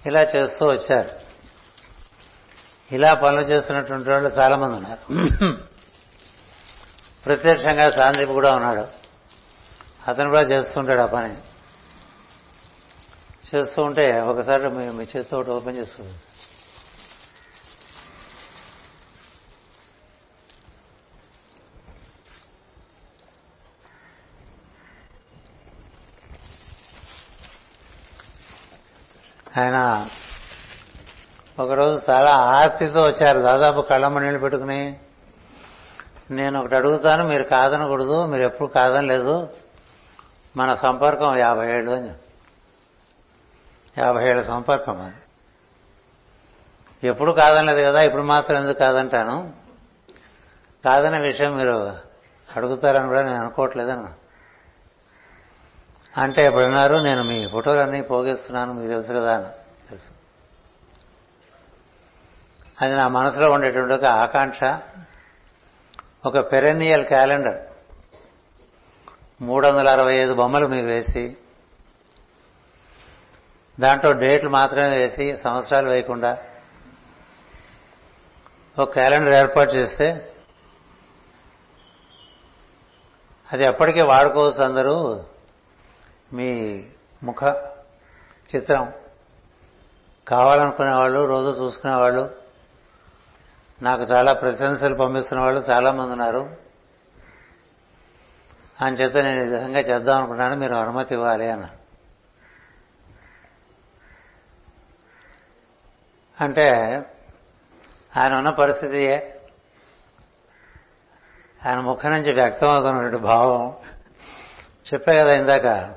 [0.05, 1.09] ఇలా చేస్తూ వచ్చారు.
[2.95, 5.17] ఇలా పనులు చేస్తున్నటువంటి వాళ్ళు చాలామంది ఉన్నారు.
[7.25, 8.87] ప్రత్యక్షంగా సాందీప్ కూడా ఉన్నాడు.
[10.07, 11.37] అతను కూడా చేస్తుంటాడు ఆ పని.
[13.55, 16.13] చేస్తూ ఉంటే ఒకసారి మీ చేతితో ఒకటి ఓపెన్ చేస్తుంది.
[29.57, 30.07] ఆయన
[31.59, 33.39] ఒకరోజు చాలా ఆస్తితో వచ్చారు.
[33.39, 34.99] దాదాపు కళ్ళమ్మ నీళ్ళు పెట్టుకుని
[36.31, 39.49] నేను ఒకటి అడుగుతాను మీరు కాదనకూడదు మీరు ఎప్పుడు కాదనలేదు
[40.57, 42.30] మన సంపర్కం యాభై ఏళ్ళు అని చెప్పి.
[43.97, 45.15] యాభై ఏళ్ళ సంపర్కం అది.
[47.07, 49.53] ఎప్పుడు కాదనలేదు కదా ఇప్పుడు మాత్రం ఎందుకు కాదంటాను?
[50.85, 51.71] కాదనే విషయం మీరు
[52.55, 54.13] అడుగుతారని కూడా నేను అనుకోవట్లేదన్న
[56.17, 59.45] అంటే ఎప్పుడన్నారు నేను మీ ఫోటోలన్నీ పోగేస్తున్నాను మీకు తెలుసు కదా అని.
[59.89, 60.07] తెలుసు.
[62.81, 64.59] అది నా మనసులో ఉండేటువంటి ఒక ఆకాంక్ష.
[66.25, 67.61] ఒక పెరెన్నియల్ క్యాలెండర్.
[69.41, 71.37] మూడు వందల అరవై ఐదు బొమ్మలు మీరు వేసి
[73.81, 76.37] దాంట్లో డేట్లు మాత్రమే వేసి సంవత్సరాలు వేయకుండా
[78.79, 80.31] ఒక క్యాలెండర్ ఏర్పాటు చేస్తే
[83.53, 85.23] అది ఎప్పటికీ వాడుకోవచ్చు అందరూ
[86.33, 86.83] మీ
[87.23, 87.43] ముఖ
[88.55, 88.93] చిత్రం
[90.27, 92.31] కావాలనుకునే వాళ్ళు రోజు చూసుకునే వాళ్ళు
[93.81, 96.49] నాకు చాలా ప్రశంసలు పంపిస్తున్న వాళ్ళు చాలామంది ఉన్నారు.
[98.81, 101.80] అని చేత నేను ఈ విధంగా చేద్దాం అనుకున్నాను మీరు అనుమతి ఇవ్వాలి అన్నారు.
[106.41, 106.71] అంటే
[108.17, 109.15] ఆయన ఉన్న పరిస్థితి
[111.65, 113.77] ఆయన ముఖం నుంచి వ్యక్తం అవుతున్నటువంటి భావం.
[114.93, 115.95] చెప్పే కదా ఇందాక.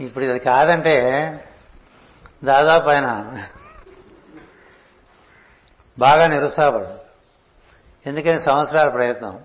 [0.00, 0.96] ఇప్పుడు ఇది కాదంటే
[2.44, 3.42] దాదాపు ఆయన
[5.98, 6.98] బాగా నిరుత్సాహపడు
[8.06, 9.44] ఎందుకని సంవత్సరాల ప్రయత్నం.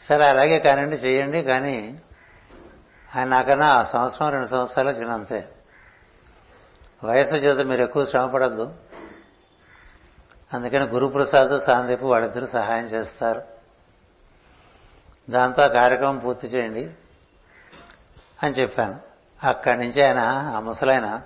[0.00, 2.00] సరే అలాగే కానివ్వండి చేయండి కానీ
[3.16, 5.48] ఆయన నాకన్నా ఆ సంవత్సరం రెండు సంవత్సరాలు చిన్నంతే.
[7.04, 8.74] వయసు చేత మీరు ఎక్కువ శ్రమ పడద్దు
[10.54, 13.42] అందుకని గురుప్రసాద్ సాందీపు వాళ్ళిద్దరూ సహాయం చేస్తారు.
[15.30, 16.90] దాంతో ఆ కార్యక్రమం పూర్తి చేయండి
[18.42, 19.00] అని చెప్పాను.
[19.46, 20.18] అక్కడి నుంచి ఆయన
[20.56, 21.22] ఆ ముసలాయన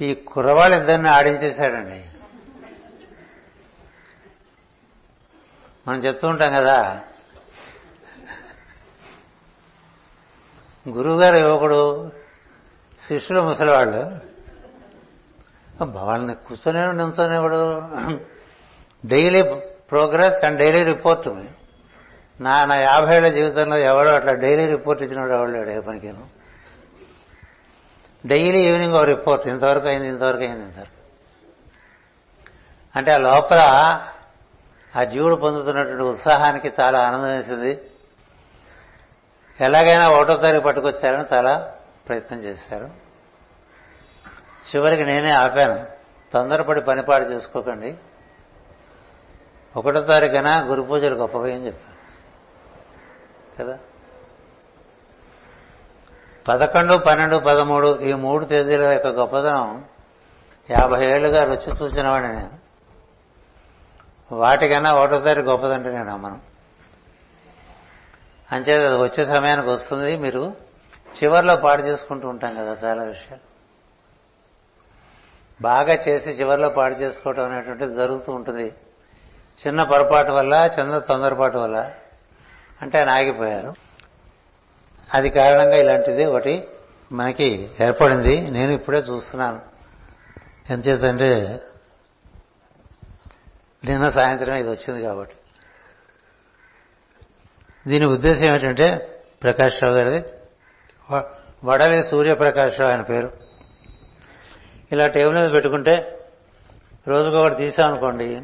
[0.00, 2.04] ఈ కుర్రవాళ్ళు ఇద్దరిని ఆడించేశాడండి.
[5.88, 7.00] మనం చెప్తూ ఉంటాం కదా
[10.88, 12.12] గురువుగారు యువకుడు
[13.08, 14.30] శిష్యులు ముసలివాళ్ళు.
[15.84, 17.82] వాళ్ళని కూర్చొని నించోనేవాడు
[19.06, 19.42] daily
[19.90, 21.28] progress and daily report.
[22.42, 26.24] నా నా యాభై ఏళ్ళ జీవితంలో ఎవడో అట్లా డైలీ రిపోర్ట్ ఇచ్చినాడు ఎవడు లేడు ఏ పనికిను.
[28.26, 30.98] డైలీ ఈవినింగ్ ఒక రిపోర్ట్ ఇంతవరకు అయింది ఇంతవరకు అయింది ఇంతవరకు.
[32.96, 33.60] అంటే ఆ లోపల
[34.96, 37.80] ఆ జీవుడు పొందుతున్నటువంటి ఉత్సాహానికి చాలా ఆనందం వేసింది.
[39.60, 41.74] ఎలాగైనా ఒకటో తారీఖు పట్టుకొచ్చారని చాలా
[42.10, 42.90] ప్రయత్నం చేశారు.
[44.70, 45.86] చివరికి నేనే ఆపాను.
[46.32, 47.96] తొందరపడి పనిపాటు చేసుకోకండి.
[49.76, 52.00] ఒకటో తారీఖున గురు పూజలు గొప్పవి అని చెప్పాను
[53.58, 53.78] కదా?
[56.48, 59.84] పదకొండు పన్నెండు పదమూడు ఈ మూడు తేదీల యొక్క గొప్పదనం
[60.70, 62.58] యాభై ఏళ్ళుగా రుచి చూసిన వాడిని నేను.
[64.34, 66.40] వాటికన్నా ఒకటో తారీఖు గొప్పదంటే నేను అమ్మను
[68.52, 70.16] అంచేది అది వచ్చే సమయానికి వస్తుంది.
[70.16, 70.69] మీరు
[71.16, 73.50] చివరిలో పాడు చేసుకుంటూ ఉంటాం కదా చాలా విషయాలు.
[75.62, 78.74] బాగా చేసి చివరిలో పాడు చేసుకోవటం అనేటువంటిది జరుగుతూ ఉంటుంది.
[79.66, 81.92] చిన్న పొరపాటు వల్ల చిన్న తొందరపాటు వల్ల.
[82.82, 83.74] అంటే ఆయన ఆగిపోయారు.
[85.14, 86.68] అది కారణంగా ఇలాంటిది ఒకటి
[87.12, 88.50] మనకి ఏర్పడింది.
[88.50, 89.60] నేను ఇప్పుడే చూస్తున్నాను.
[90.70, 91.60] ఎంచేతంటే
[93.84, 95.34] నిన్న సాయంత్రం ఇది వచ్చింది కాబట్టి.
[97.88, 100.39] దీని ఉద్దేశం ఏమిటంటే ప్రకాష్ రావు గారిది
[101.64, 103.32] వడలి సూర్యప్రకాష్ రావు ఆయన పేరు.
[104.92, 106.18] ఇలా టేబుల్ మీద పెట్టుకుంటే
[107.08, 108.34] రోజుకొకటి తీసామనుకోండి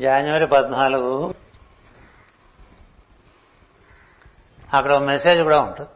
[0.00, 1.34] జనవరి పద్నాలుగు
[4.74, 5.88] అక్కడ ఒక మెసేజ్ కూడా ఉంటుంది.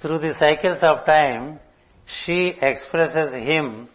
[0.00, 1.58] Through the cycles of time
[2.08, 3.86] she expresses him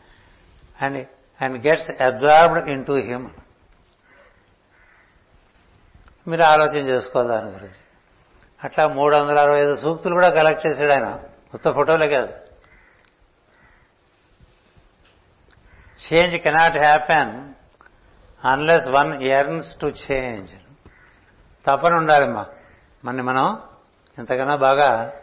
[0.81, 1.07] and
[1.41, 3.29] and gets absorbed into him
[6.27, 7.86] మీరు ఆలోచన చేసుకోవాలి దాని గురించి.
[8.63, 11.19] అట్లా మూడు వందల అరవై ఐదు సూక్తులు కూడా కలెక్ట్ చేశాడు ఆయన.
[11.51, 12.33] కొత్త ఫోటోలే కాదు.
[16.13, 17.53] Change cannot happen
[18.47, 20.51] unless one earns to change
[21.65, 22.45] తపన ఉండాలమ్మా.
[23.05, 23.61] మన మనం
[24.19, 25.13] ఇంతకన్నా బాగా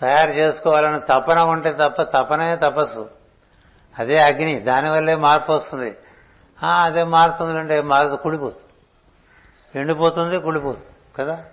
[0.00, 3.10] తయారు చేసుకోవాలని తపన ఉంటే తప్ప తపనే తపస్సు.
[3.98, 4.60] అదే అగ్ని.
[4.60, 5.96] దానివల్లే మార్పు వస్తుంది.
[6.82, 8.64] అదే మారుతుంది అంటే మారు కుడిపోతుంది
[9.78, 11.44] ఎండిపోతుంది కుడిపోతుంది కదా?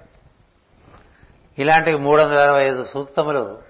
[1.57, 3.61] ఇలాంటి మూడు వందల అరవై ఐదు సూక్తములు.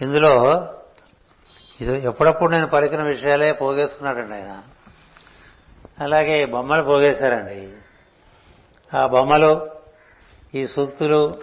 [0.00, 0.64] ఇందులో
[1.80, 4.62] ఇది ఎప్పుడప్పుడు నేను పలికిన విషయాలే పోగేసుకున్నాడండి ఆయన.
[6.00, 7.72] అలాగే బొమ్మలు పోగేశారండి.
[8.96, 9.70] ఆ బొమ్మలు
[10.54, 11.40] ఈ సూక్తులు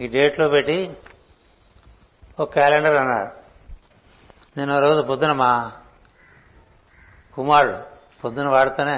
[0.00, 0.96] ఈ డేట్లో పెట్టి
[2.40, 3.42] ఒక క్యాలెండర్ అన్నారు.
[4.56, 5.72] నేను రోజు పొద్దున మా
[7.34, 7.78] కుమారుడు
[8.24, 8.96] పొద్దున వాడితేనే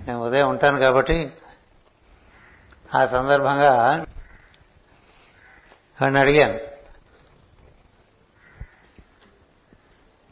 [0.00, 1.32] నేను ఉదయం ఉంటాను కాబట్టి
[2.96, 4.04] ఆ సందర్భంగా
[6.02, 6.60] వాడిని అడిగాను.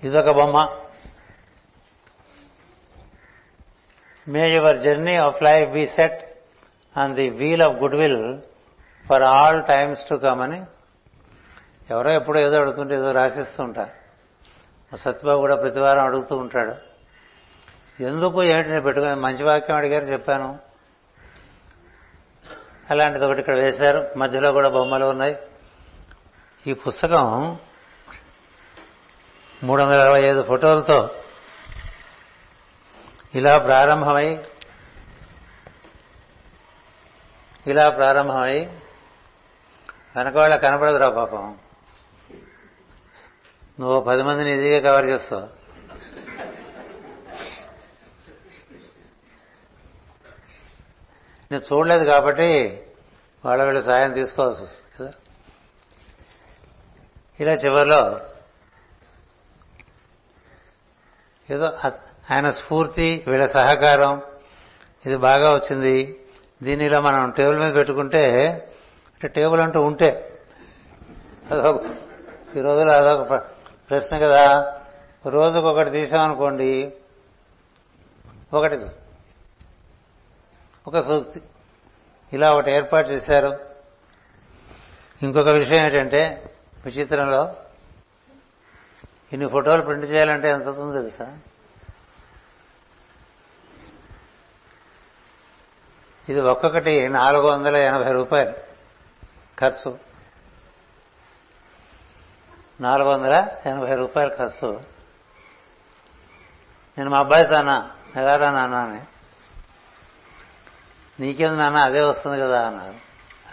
[0.03, 0.77] ఇదొక బొమ్మ.
[4.29, 6.38] May your journey of life be set
[6.99, 8.38] on the wheel of good will
[9.09, 10.62] for all times to come అని
[11.90, 14.01] ఎవరో ఎప్పుడో ఏదో అడుగుతుంటే ఏదో రాసిస్తూ ఉంటారు.
[14.96, 16.75] సత్యబాబు కూడా ప్రతివారం అడుగుతూ ఉంటాడు.
[18.03, 20.69] ఎందుకు ఏంటి నేను పెట్టుకుని మంచి వాక్యం అడిగారు చెప్పాను.
[22.90, 24.11] అలాంటిది ఒకటి ఇక్కడ వేశారు.
[24.16, 25.37] మధ్యలో కూడా బొమ్మలు ఉన్నాయి.
[26.66, 27.59] ఈ పుస్తకం
[29.64, 31.11] మూడు వందల అరవై ఐదు ఫోటోలతో
[33.35, 34.44] ఇలా ప్రారంభమై
[37.66, 38.64] ఇలా ప్రారంభమై
[40.16, 41.59] వెనక వాళ్ళ కనపడదురా పాపం.
[43.81, 45.60] నువ్వు పది మందిని ఈజీగా కవర్ చేస్తావు.
[51.51, 52.49] నేను చూడలేదు కాబట్టి
[53.45, 55.13] వాళ్ళ వీళ్ళ సాయం తీసుకోవాల్సి వస్తుంది కదా?
[57.41, 58.21] ఇలా చివరిలో
[61.51, 61.73] ఏదో
[62.31, 64.23] ఆయన స్ఫూర్తి వీళ్ళ సహకారం
[65.07, 66.17] ఇది బాగా వచ్చింది.
[66.63, 68.49] దీన్ని ఇలా మనం టేబుల్ మీద పెట్టుకుంటే
[69.15, 70.41] అంటే టేబుల్ అంటూ ఉంటే
[71.51, 71.85] అదొక
[72.57, 73.33] ఈ రోజులో అదొక
[73.91, 74.43] ప్రశ్న కదా.
[75.27, 76.93] రోజుకొకటి తీసామనుకోండి
[78.53, 78.77] ఒకటి
[80.87, 81.43] ఒక సూక్తి.
[82.33, 83.59] ఇలా ఒకటి ఏర్పాటు చేశారు.
[85.23, 86.55] ఇంకొక విషయం ఏంటంటే
[86.87, 87.57] విచిత్రంలో
[89.33, 91.38] ఇన్ని ఫోటోలు ప్రింట్ చేయాలంటే ఎంత అవుతుంది తెలుసా?
[96.29, 98.53] ఇది ఒక్కొక్కటి నాలుగు వందల ఎనభై రూపాయలు
[99.59, 99.99] ఖర్చు.
[102.81, 104.81] నాలుగు వందల ఎనభై రూపాయల ఖర్చు.
[106.99, 109.01] నేను మా అబ్బాయితో తానా ఎలా రానా అని
[111.20, 111.76] నీకేంది నాన్న?
[111.76, 112.94] అదే వస్తుంది కదా అన్నారు.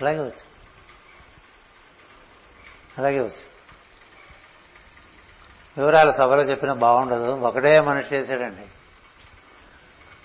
[0.01, 0.43] అలాగే వచ్చింది
[2.97, 3.49] అలాగే వచ్చింది
[5.77, 7.31] వివరాలు సభలో చెప్పినా బాగుండదు.
[7.31, 8.67] ఒకటే మనిషి చేశాడండి.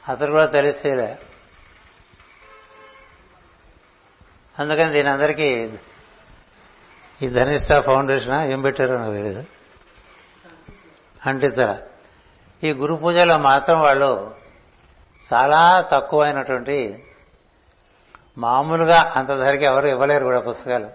[0.08, 1.18] అతను కూడా తెలిసేలే.
[4.58, 5.72] అందుకని దీని అందరికీ
[7.22, 9.44] ఈ ధనిష్ట ఫౌండేషన్ ఏం పెట్టారో నాకు తెలియదు
[11.26, 11.78] అంటించరా.
[12.64, 14.34] ఈ గురు పూజలో మాత్రం వాళ్ళు
[15.32, 17.06] చాలా తక్కువైనటువంటి
[18.38, 20.90] మామూలుగా అంత ధరకి ఎవరు ఇవ్వలేరు కూడా పుస్తకాలు.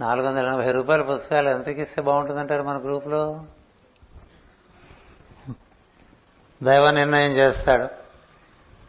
[0.00, 3.44] నాలుగు వందల ఎనభై రూపాయల పుస్తకాలు ఎంతకి ఇస్తే బాగుంటుందంటారు మన గ్రూప్లో?
[6.62, 7.88] దైవ నిర్ణయం చేస్తాడు.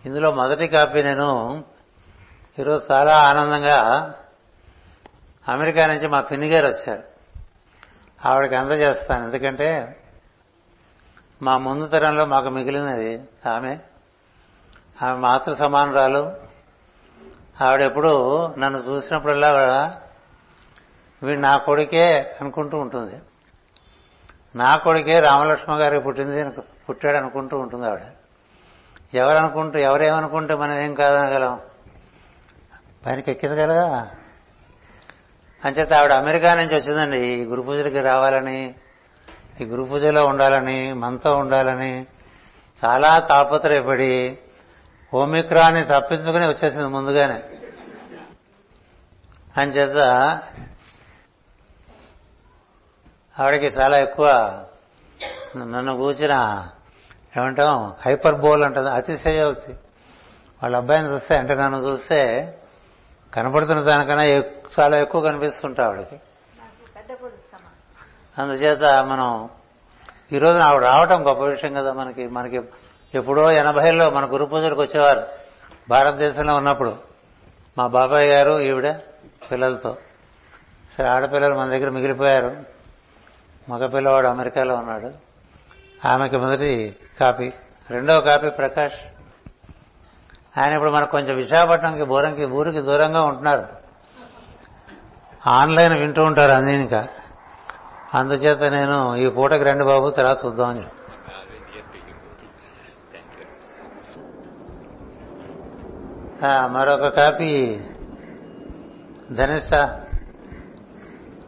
[0.06, 1.64] ఇందులో మొదటి కాపీ నేను
[2.60, 4.14] ఈరోజు చాలా ఆనందంగా
[5.48, 7.04] అమెరికా నుంచి మా పిన్ని గారు వచ్చారు.
[8.28, 9.24] ఆవిడకి అందజేస్తాను.
[9.24, 10.00] ఎందుకంటే
[11.42, 13.78] మా ముందు తరంలో మాకు మిగిలినది ఆమె.
[15.04, 16.53] ఆమె మాతృ సమానురాలు.
[17.62, 19.50] ఆవిడెప్పుడు నన్ను చూసినప్పుడల్లా
[21.24, 23.16] వీడు నా కొడుకే అనుకుంటూ ఉంటుంది.
[24.56, 26.50] నా కొడుకే రామలక్ష్మ గారికి పుట్టింది
[26.90, 28.02] పుట్టాడు అనుకుంటూ ఉంటుంది ఆవిడ.
[29.14, 31.60] ఎవరనుకుంటూ ఎవరేమనుకుంటే మనం ఏం కాదనగలం?
[33.06, 34.12] పైనకి కదా.
[35.66, 37.28] అంచేత ఆవిడ అమెరికా నుంచి వచ్చిందండి.
[37.28, 38.76] ఈ గురు పూజలకి రావాలని
[39.62, 42.06] ఈ గురు పూజలో ఉండాలని మనతో ఉండాలని
[42.86, 44.40] చాలా తాపత్రయపడి
[45.14, 47.44] ఓమిక్రాన్ని తప్పించుకుని వచ్చేసింది ముందుగానే.
[49.58, 49.98] అంచేత
[53.40, 54.28] ఆవిడకి చాలా ఎక్కువ
[55.58, 56.68] నన్ను కూర్చిన
[57.38, 59.72] ఏమంటాం హైపర్ బోల్ అంటుంది అతిశయోక్తి
[60.64, 62.20] వాళ్ళ అబ్బాయిని చూస్తే అంటే నన్ను చూస్తే
[63.34, 64.24] కనపడుతున్న దానికన్నా
[64.80, 66.20] చాలా ఎక్కువ కనిపిస్తుంటా ఆవిడకి.
[68.38, 69.50] అందుచేత మనం
[70.32, 72.60] ఈరోజు ఆవిడ రావటం గొప్ప విషయం కదా మనకి మనకి
[73.16, 75.28] ఎప్పుడో ఎనభైలో మన గురు పూజలకు వచ్చేవారు.
[75.90, 76.98] భారతదేశంలో ఉన్నప్పుడు
[77.78, 78.92] మా బాబాయ్ గారు ఈవిడ
[79.52, 79.98] పిల్లలతో.
[80.98, 82.58] సరే ఆడపిల్లలు మన దగ్గర మిగిలిపోయారు.
[83.70, 85.12] మగ పిల్లవాడు అమెరికాలో ఉన్నాడు.
[86.08, 87.52] ఆమెకి మొదటి కాపీ.
[87.90, 88.94] రెండవ కాపీ ప్రకాష్.
[90.60, 93.66] ఆయన ఇప్పుడు మనకు కొంచెం విశాఖపట్నంకి బోరంకి ఊరికి దూరంగా ఉంటున్నారు.
[95.48, 97.08] ఆన్లైన్ వింటూ ఉంటారు అన్నీ ఇంకా.
[98.14, 100.82] అందుచేత నేను ఈ పూటకి రెండు బాబు తర్వాత చూద్దామని.
[106.46, 107.80] మరొక కాపీ.
[109.32, 109.70] ధనిష్ట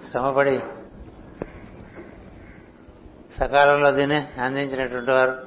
[0.09, 0.59] శ్రమపడి
[3.33, 5.45] సకాలంలో దీన్ని అందించినటువంటి వారు.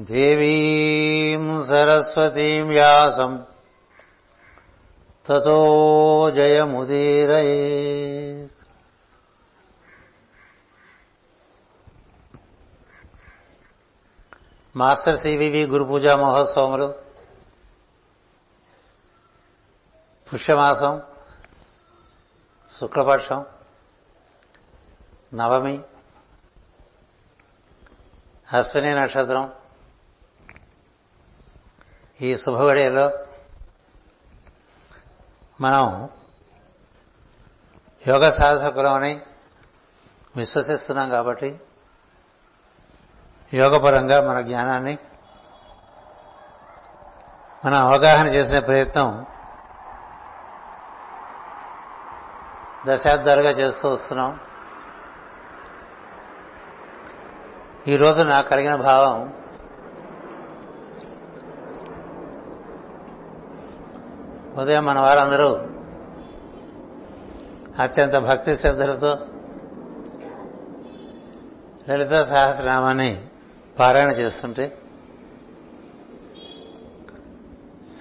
[0.00, 3.44] దేవీం సరస్వతీం వ్యాసం
[5.28, 7.60] తతో జయముదీరయే
[14.76, 16.94] మాస్టర్ సివివి గురు పూజా మహోత్సవములు
[20.32, 21.00] పుష్యమాసం
[22.80, 23.44] శుక్లపక్షం
[25.34, 25.82] నవమి
[28.52, 29.52] అశ్విని నక్షత్రం.
[32.20, 33.10] ఈ శుభగడియలో
[35.60, 36.08] మనం
[38.08, 39.20] యోగ సాధకులమని
[40.36, 41.60] విశ్వసిస్తున్నాం కాబట్టి
[43.54, 44.98] యోగపరంగా మన జ్ఞానాన్ని
[47.64, 49.26] మనం అవగాహన చేసిన ప్రయత్నం
[52.86, 54.40] దశాబ్దాలుగా చేస్తూ వస్తున్నాం.
[57.88, 59.32] ఈరోజు నాకు కలిగిన భావం
[64.58, 65.58] ఉదయం మన వారందరూ
[67.82, 69.26] అత్యంత భక్తి శ్రద్ధలతో
[71.88, 73.24] లలిత సహస్రనామాన్ని
[73.78, 74.76] పారాయణ చేస్తుంటే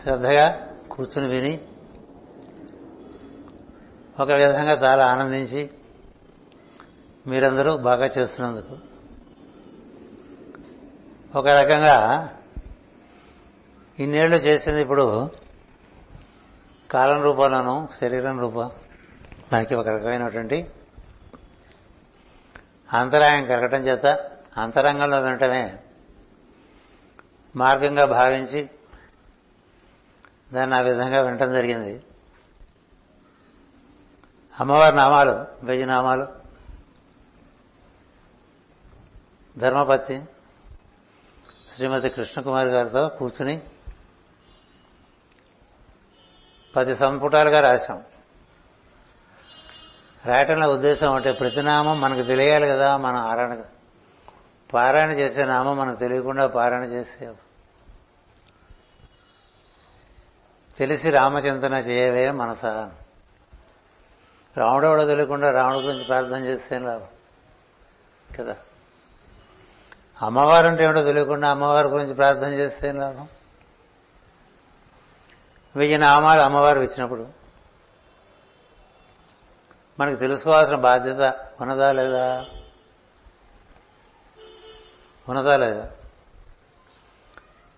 [0.02, 1.60] శ్రద్ధగా కూర్చుని విని
[4.20, 5.70] ఒక విధంగా చాలా ఆనందించి
[7.28, 8.89] మీరందరూ బాగా చేస్తున్నందుకు
[11.36, 12.30] ఒక రకంగా
[14.00, 15.30] ఇన్నేళ్ళు చేసింది ఇప్పుడు
[16.92, 18.72] కాలం రూపంలోనూ శరీరం రూపం
[19.54, 20.72] మనకి ఒక రకమైనటువంటి
[22.94, 24.06] అంతరాయం కలగటం చేత
[24.58, 25.80] అంతరంగంలో వినటమే
[27.56, 28.70] మార్గంగా భావించి
[30.54, 32.04] దాన్ని ఆ విధంగా వినటం జరిగింది.
[34.60, 36.28] అమ్మవారి నామాలు వెయ్యి నామాలు
[41.80, 43.62] శ్రీమతి కృష్ణకుమారి గారితో కూర్చుని
[46.76, 48.04] పది సంపుటాలుగా రాశాం.
[50.26, 53.64] రాయటంలో ఉద్దేశం అంటే ప్రతి నామం మనకు తెలియాలి కదా మనం ఆరాయణ
[54.74, 57.34] పారాయణ చేసే నామం మనకు తెలియకుండా పారాయణ చేసే
[60.78, 62.66] తెలిసి రామచింతన చేయవే మనస.
[64.58, 67.08] రాముడు ఎవడో తెలియకుండా రాముడి గురించి ప్రార్థన చేస్తే లాభం
[68.40, 68.56] కదా.
[70.24, 73.28] అమ్మవారు అంటే ఏమిటో తెలియకుండా అమ్మవారి గురించి ప్రార్థన చేస్తే లాభం?
[75.76, 77.28] వెయ్యి నామాలు అమ్మవారు ఇచ్చినప్పుడు
[80.00, 82.46] మనకు తెలుసుకోవాల్సిన బాధ్యత ఉన్నదా లేదా?
[85.30, 85.90] ఉన్నదా లేదా?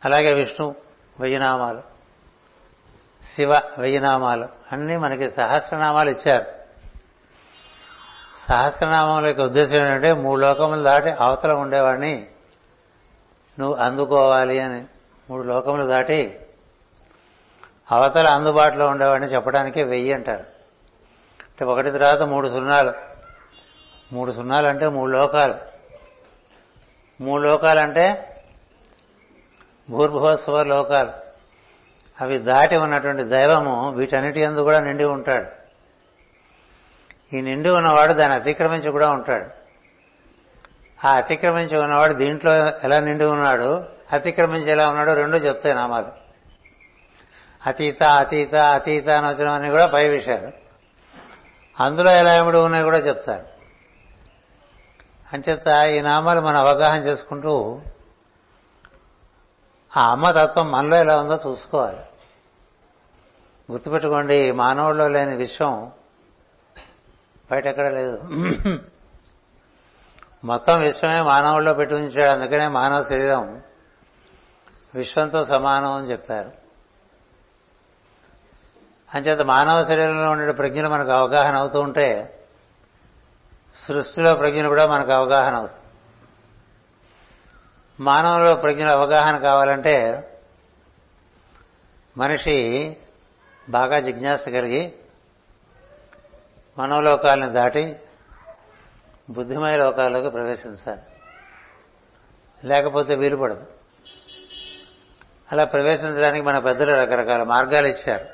[0.05, 0.75] అలాగే విష్ణు
[1.19, 1.81] వెయ్యి నామాలు
[3.23, 6.45] శివ వెయ్యి నామాలు అన్నీ మనకి సహస్రనామాలు ఇచ్చారు.
[8.49, 12.27] సహస్రనామం యొక్క ఉద్దేశం ఏంటంటే మూడు లోకములు దాటి అవతల ఉండేవాడిని
[13.61, 14.85] నువ్వు అందుకోవాలి అని
[15.29, 16.39] మూడు లోకములు దాటి
[17.91, 20.43] అవతల అందుబాటులో ఉండేవాడిని చెప్పడానికి వెయ్యి అంటారు.
[21.41, 22.93] అంటే ఒకటి తర్వాత మూడు సున్నాలు.
[24.13, 25.55] మూడు సున్నాలు అంటే మూడు లోకాలు.
[27.23, 28.27] మూడు లోకాలంటే
[29.89, 31.11] భూర్భువస్వ లోకాలు.
[32.21, 35.47] అవి దాటి ఉన్నటువంటి దైవము వీటన్నిటి ఎందు కూడా నిండి ఉంటాడు.
[37.35, 39.60] ఈ నిండి ఉన్నవాడు దాన్ని అతిక్రమించి కూడా ఉంటాడు.
[41.05, 46.07] ఆ అతిక్రమించి ఉన్నవాడు దీంట్లో ఎలా నిండి ఉన్నాడు అతిక్రమించి ఎలా ఉన్నాడో రెండు చెప్తాయి నామాలు.
[47.67, 50.51] అతీత అతీత అతీత అని వచ్చినవన్నీ కూడా పై విషయాలు.
[51.83, 53.45] అందులో ఎలా ఎముడు ఉన్నాయి కూడా చెప్తారు.
[55.33, 57.81] అంచేత ఈ నామాలు మనం అవగాహన చేసుకుంటూ
[59.97, 61.99] ఆ అమ్మ తత్వం మనలో ఎలా ఉందో చూసుకోవాలి.
[63.71, 65.91] గుర్తుపెట్టుకోండి మానవుల్లో లేని విషయం
[67.51, 68.23] బయట ఎక్కడ లేదు.
[70.43, 73.61] మొత్తం విశ్వమే మానవుల్లో పెట్టి ఉంచాడు అందుకనే మానవ శరీరం
[74.95, 76.51] విశ్వంతో సమానం అని చెప్తారు
[79.15, 82.37] అంచేత మానవ శరీరంలో ఉండే ప్రజ్ఞలు మనకు అవగాహన అవుతూ ఉంటే
[83.75, 85.81] సృష్టిలో ప్రజ్ఞలు కూడా మనకు అవగాహన అవుతుంది
[87.99, 90.23] మానవులో ప్రజ్ఞల అవగాహన కావాలంటే
[92.17, 92.57] మనిషి
[93.69, 94.93] బాగా జిజ్ఞాస కలిగి
[96.77, 97.99] మనోలోకాలను దాటి
[99.31, 101.01] బుద్ధిమయ లోకాల్లోకి ప్రవేశించాలి
[102.67, 103.67] లేకపోతే వీలు పడదు.
[105.51, 108.25] అలా ప్రవేశించడానికి మన పెద్దలు రకరకాల మార్గాలు ఇచ్చారు.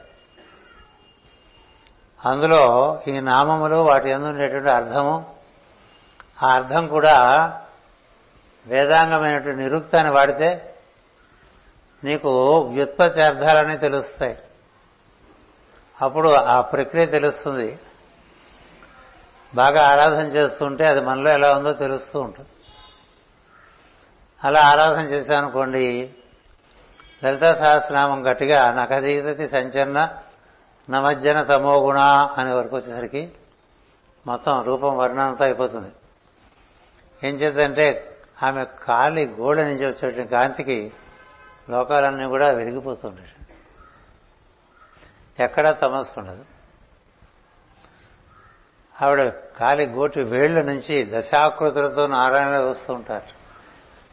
[2.27, 5.35] అందులో ఈ నామములు వాటి ఎందు ఉండేటువంటి అర్థము
[6.43, 7.17] ఆ అర్థం కూడా
[8.67, 10.75] వేదాంగమైనటువంటి నిరుక్తాన్ని వాడితే
[12.03, 14.37] నీకు వ్యుత్పత్తి అర్థాలన్నీ తెలుస్తాయి.
[16.01, 17.79] అప్పుడు ఆ ప్రక్రియ తెలుస్తుంది.
[19.55, 22.49] బాగా ఆరాధన చేస్తుంటే అది మనలో ఎలా ఉందో తెలుస్తూ ఉంటుంది.
[24.43, 26.13] అలా ఆరాధన చేశానుకోండి
[27.25, 30.09] లలితా సహస్రనామం గట్టిగా నకదీతతి సంచరణ
[30.89, 31.99] నమజ్జన తమోగుణ
[32.37, 33.31] అనే వరకు వచ్చేసరికి
[34.27, 35.91] మొత్తం రూపం వర్ణంతా అయిపోతుంది.
[37.27, 40.91] ఏం చేద్దంటే ఆమె కాలి గోడ నుంచి వచ్చేటువంటి కాంతికి
[41.69, 43.21] లోకాలన్నీ కూడా వెలిగిపోతుండే
[45.43, 46.45] ఎక్కడా తమస్సు ఉండదు.
[49.01, 53.37] ఆవిడ కాలి గోటి వేళ్ళ నుంచి దశాకృతులతో నారాయణ వస్తూ ఉంటారు.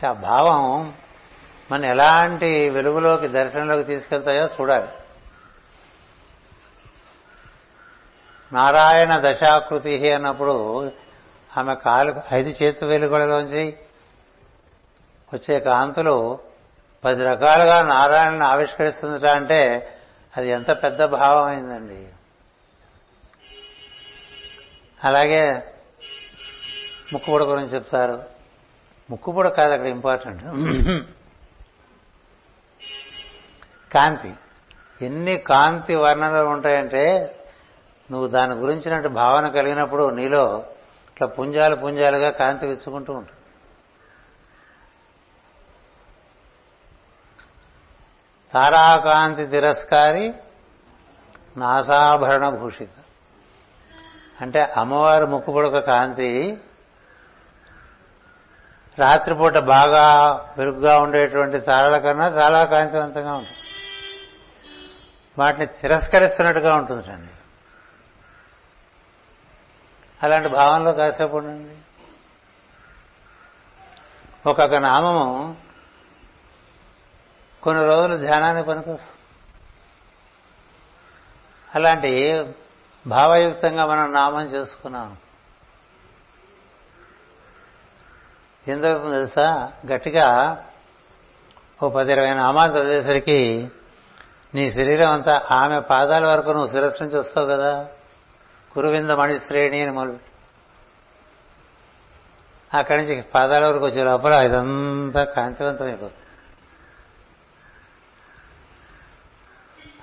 [0.06, 0.94] ఆ భావం
[1.72, 4.88] మన ఎలాంటి వెలుగులోకి దర్శనంలోకి తీసుకెళ్తాయో చూడాలి.
[8.52, 10.92] నారాయణ దశాకృతి అన్నప్పుడు
[11.58, 13.76] ఆమె కాలు ఐదు చేతు వెలుగులలోంచి
[15.34, 16.38] వచ్చే కాంతులు
[17.04, 19.92] పది రకాలుగా నారాయణను ఆవిష్కరిస్తుందట అంటే
[20.36, 22.06] అది ఎంత పెద్ద భావం అయిందండి
[25.04, 25.72] అలాగే
[27.12, 28.24] ముక్కుపుడ గురించి చెప్తారు.
[29.10, 30.42] ముక్కుపుడ కాదు అక్కడ ఇంపార్టెంట్.
[33.92, 34.34] కాంతి.
[35.04, 37.36] ఎన్ని కాంతి వర్ణనలు ఉంటాయంటే
[38.10, 40.66] నువ్వు దాని గురించినట్టు భావన కలిగినప్పుడు నీలో
[41.12, 43.40] ఇట్లా పుంజాలు పుంజాలుగా కాంతి విచ్చుకుంటూ ఉంటుంది.
[48.52, 50.34] తారాకాంతి తిరస్కారి
[51.56, 52.88] నాసాభరణ భూషిత
[54.40, 56.60] అంటే అమ్మవారు ముక్కుపుడక కాంతి
[58.98, 63.56] రాత్రిపూట బాగా మెరుగ్గా ఉండేటువంటి తారల కన్నా చాలా కాంతివంతంగా ఉంటుంది.
[65.38, 67.30] వాటిని తిరస్కరిస్తున్నట్టుగా ఉంటుందండి.
[70.22, 71.76] అలాంటి భావంలో కాసేపు ఉండండి.
[74.48, 75.56] ఒక్కొక్క నామము
[77.62, 79.20] కొన్ని రోజులు ధ్యానానికి పనికొస్తుంది.
[81.74, 82.44] అలాంటి
[83.06, 85.16] భావయుక్తంగా మనం నామం చేసుకున్నాం.
[88.68, 89.72] ఏం జరుగుతుంది తెలుసా?
[89.86, 90.58] గట్టిగా
[91.82, 93.68] ఓ పది ఇరవై నామాలు చదివేసరికి
[94.54, 97.86] నీ శరీరం అంతా ఆమె పాదాల వరకు నువ్వు శిరస్సు నుంచి వస్తావు కదా?
[98.72, 100.18] కురువింద మణిశ్రేణి అని మొదలు
[102.76, 106.14] అక్కడి నుంచి పాదాల వరకు వచ్చే లోపల ఇదంతా కాంతివంతమైపోతుంది.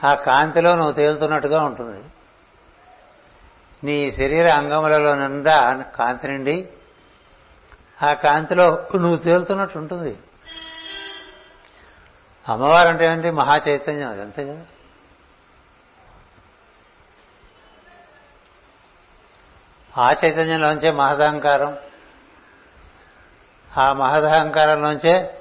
[0.08, 2.04] ఆ కాంతిలో నువ్వు తేలుతున్నట్టుగా ఉంటుంది.
[3.84, 6.70] నీ శరీర అంగములలో నిండా కాంతి నిండి
[8.04, 10.18] ఆ కాంతిలో నువ్వు తేలుతున్నట్టు ఉంటుంది.
[12.50, 13.32] అమ్మవారు అంటే ఏంటి?
[13.32, 14.10] మహా చైతన్యం.
[14.10, 14.66] అది అంతే కదా.
[19.98, 21.78] ఆ చైతన్యంలోంచే మహదహంకారం
[23.78, 25.38] ఆ మహదహంకారంలోంచే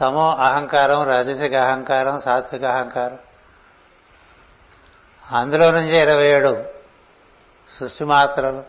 [0.00, 3.18] తమో అహంకారం రాజసిక అహంకారం సాత్విక అహంకారం.
[5.32, 6.64] అందులో నుంచి ఇరవై ఏడు
[7.68, 8.64] సృష్టి మాత్రలు.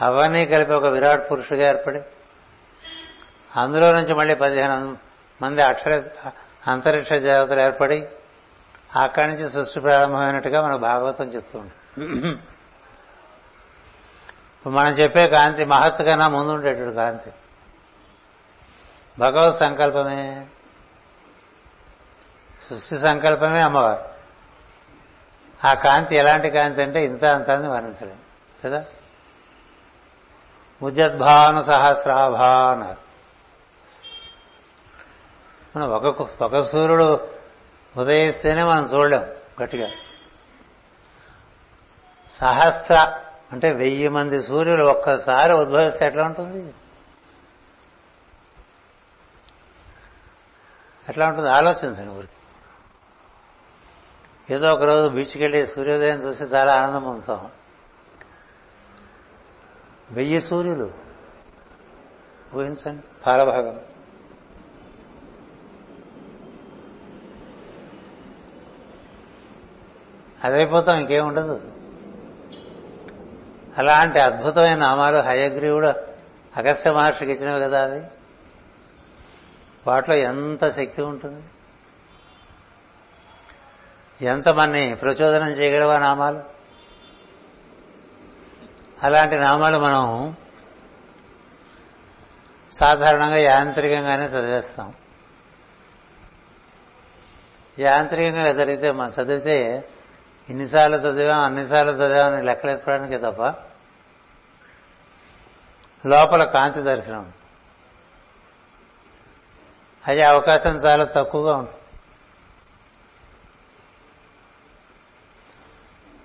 [0.00, 2.02] అవన్నీ కలిపి ఒక విరాట్ పురుషుగా ఏర్పడి
[3.56, 4.96] అందులో నుంచి మళ్ళీ పదిహేను
[5.42, 6.02] మంది అక్షర
[6.66, 8.06] అంతరిక్ష దేవతలు ఏర్పడి
[8.96, 11.64] అక్కడి నుంచి సృష్టి ప్రారంభమైనట్టుగా మనకు భాగవతం చెప్తూ
[14.70, 17.30] మనం చెప్పే కాంతి మహత్ కన్నా ముందుండేటువంటి కాంతి.
[19.18, 20.46] భగవత్ సంకల్పమే.
[22.70, 24.13] సృష్టి సంకల్పమే అమ్మవారు.
[25.64, 28.18] ఆ కాంతి ఎలాంటి కాంతి అంటే ఇంత అంత అని వర్ణించలేదు.
[28.64, 28.84] కదా?
[30.82, 33.04] ముజద్భాను సహస్రాభా అన్నారు.
[35.78, 37.28] మనం ఒక ఒక సూర్యుడు
[37.96, 39.26] ఉదయిస్తేనే మనం చూడలేం
[39.62, 39.88] గట్టిగా.
[42.30, 43.20] సహస్ర
[43.52, 46.74] అంటే వెయ్యి మంది సూర్యులు ఒక్కసారి ఉద్భవిస్తే ఎట్లా ఉంటుంది?
[51.08, 51.50] ఎట్లా ఉంటుంది?
[51.50, 52.32] ఆలోచించండి ఊరికి.
[54.50, 57.50] ఏదో ఒకరోజు బీచ్కి వెళ్ళి సూర్యోదయం చూసి చాలా ఆనందం పొందుతాం
[60.10, 60.90] వెయ్యి సూర్యులు.
[62.54, 63.02] ఊహించండి.
[63.26, 63.80] పాలభాగం
[70.44, 71.72] అదైపోతాం ఇంకేముండదు.
[73.78, 75.86] అలాంటి అద్భుతమైన నామాలు హయగ్రీవుడు
[76.56, 78.02] అగస్త్య మహర్షికి ఇచ్చినవి కదా అవి?
[79.86, 81.44] వాటిలో ఎంత శక్తి ఉంటుంది?
[84.24, 86.40] ఎంత మన్ని ప్రచోదనం చేయగలవా నామాలు?
[89.02, 90.36] అలాంటి నామాలు మనం
[92.72, 94.94] సాధారణంగా యాంత్రికంగానే చదివేస్తాం.
[97.78, 99.88] యాంత్రికంగా చదివితే మనం చదివితే
[100.48, 103.42] ఇన్నిసార్లు చదివాం అన్నిసార్లు చదివామని లెక్కలేసుకోవడానికి తప్ప
[106.06, 107.32] లోపల కాంతి దర్శనం.
[110.08, 111.83] అయ్యే అవకాశం చాలా తక్కువగా ఉంటుంది.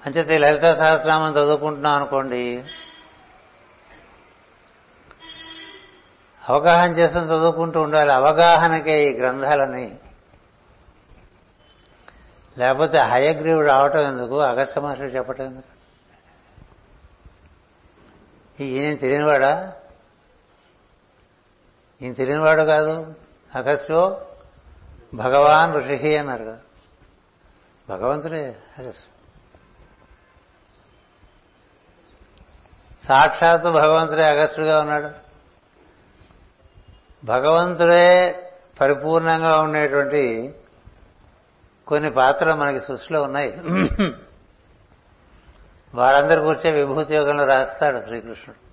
[0.05, 2.63] అంచేత లలిత సహస్రనామం చదువుకుంటున్నాం అనుకోండి.
[6.49, 8.13] అవగాహన చేసిన చదువుకుంటూ ఉండాలి.
[8.13, 9.97] అవగాహనకే ఈ గ్రంథాలని
[12.57, 14.39] లేకపోతే హయగ్రీవుడు రావటం ఎందుకు?
[14.39, 15.79] అగస్త మహర్షి చెప్పటం ఎందుకు?
[18.63, 19.73] ఈయన తెలియనివాడా?
[22.01, 23.13] ఈయన తెలియనివాడు కాదు.
[23.55, 24.25] అగస్త్యో
[25.13, 26.57] భగవాన్ ఋషి అన్నారు కదా.
[27.89, 29.18] భగవంతుడే అగస్త్యం.
[33.07, 35.09] సాక్షాత్తు భగవంతుడే అగస్టుడుగా ఉన్నాడు.
[37.25, 38.07] భగవంతుడే
[38.81, 40.55] పరిపూర్ణంగా ఉండేటువంటి
[41.87, 43.49] కొన్ని పాత్రలు మనకి సృష్టిలో ఉన్నాయి.
[45.95, 48.69] వారందరి కూర్చే విభూతి యోగంలో రాస్తాడు శ్రీకృష్ణుడు.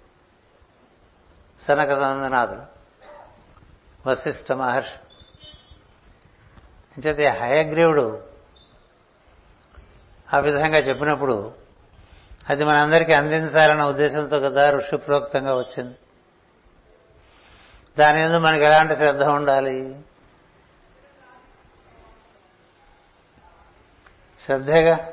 [1.62, 2.64] సనక నందనాథుడు
[4.09, 4.99] వశిష్ఠ మహర్షి.
[6.97, 8.22] అంచేత హయగ్రీవుడు
[10.35, 11.66] ఆ విధంగా చెప్పినప్పుడు
[12.51, 15.97] అది మనందరికీ అందించాలన్న ఉద్దేశంతో కదా ఋషిప్రోక్తంగా వచ్చింది.
[17.99, 20.01] దాని మీద మనకి ఎలాంటి శ్రద్ధ ఉండాలి?
[24.39, 25.13] శ్రద్ధగా?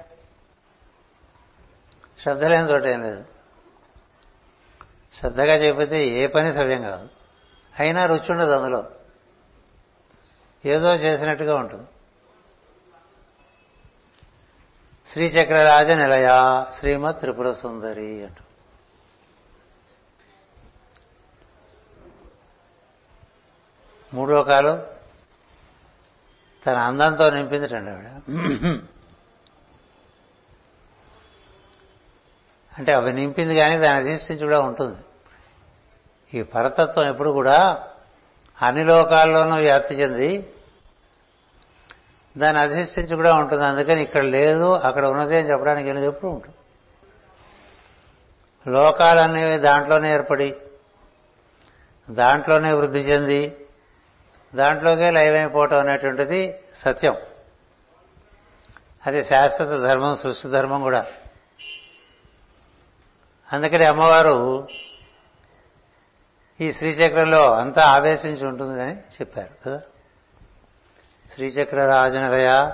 [2.22, 3.26] శ్రద్ధ లేని చోట ఏం లేదు.
[5.14, 7.10] శ్రద్ధగా చేయకపోతే ఏ పని సవ్యం కాదు.
[7.80, 8.84] అయినా రుచి ఉండదు అందులో.
[10.66, 11.88] ఏదో చేసినట్టుగా ఉంటుంది.
[15.08, 16.28] శ్రీచక్రరాజ నిలయ
[16.80, 18.44] శ్రీమత్ త్రిపుర సుందరి అంటూ.
[24.16, 24.84] మూడో కాలం
[26.66, 28.06] తన అందంతో నింపిందిటండి ఆవిడ
[32.78, 35.02] అంటే అవి నింపింది కానీ దాని అధిష్ఠించి కూడా ఉంటుంది.
[36.38, 37.88] ఈ పరతత్వం ఎప్పుడు కూడా
[38.62, 40.53] అన్ని లోకాల్లోనూ వ్యాప్తి చెంది
[42.38, 43.66] దాన్ని అధిష్ఠించి కూడా ఉంటుంది.
[43.66, 46.56] అందుకని ఇక్కడ లేదు అక్కడ ఉన్నది అని చెప్పడానికి ఎన్ని చెప్పుడు ఉంటుంది.
[48.68, 50.56] లోకాలనేవి దాంట్లోనే ఏర్పడి
[52.10, 53.68] దాంట్లోనే వృద్ధి చెంది
[54.56, 57.16] దాంట్లోకే లయమైపోవటం అనేటువంటిది సత్యం.
[59.08, 61.06] అది శాశ్వత ధర్మం సృష్టి ధర్మం కూడా.
[63.54, 64.68] అందుకని అమ్మవారు
[66.62, 69.82] ఈ శ్రీచక్రంలో అంతా ఆవేశించి ఉంటుందని చెప్పారు కదా.
[71.36, 72.72] శ్రీచక్ర రాజనదయ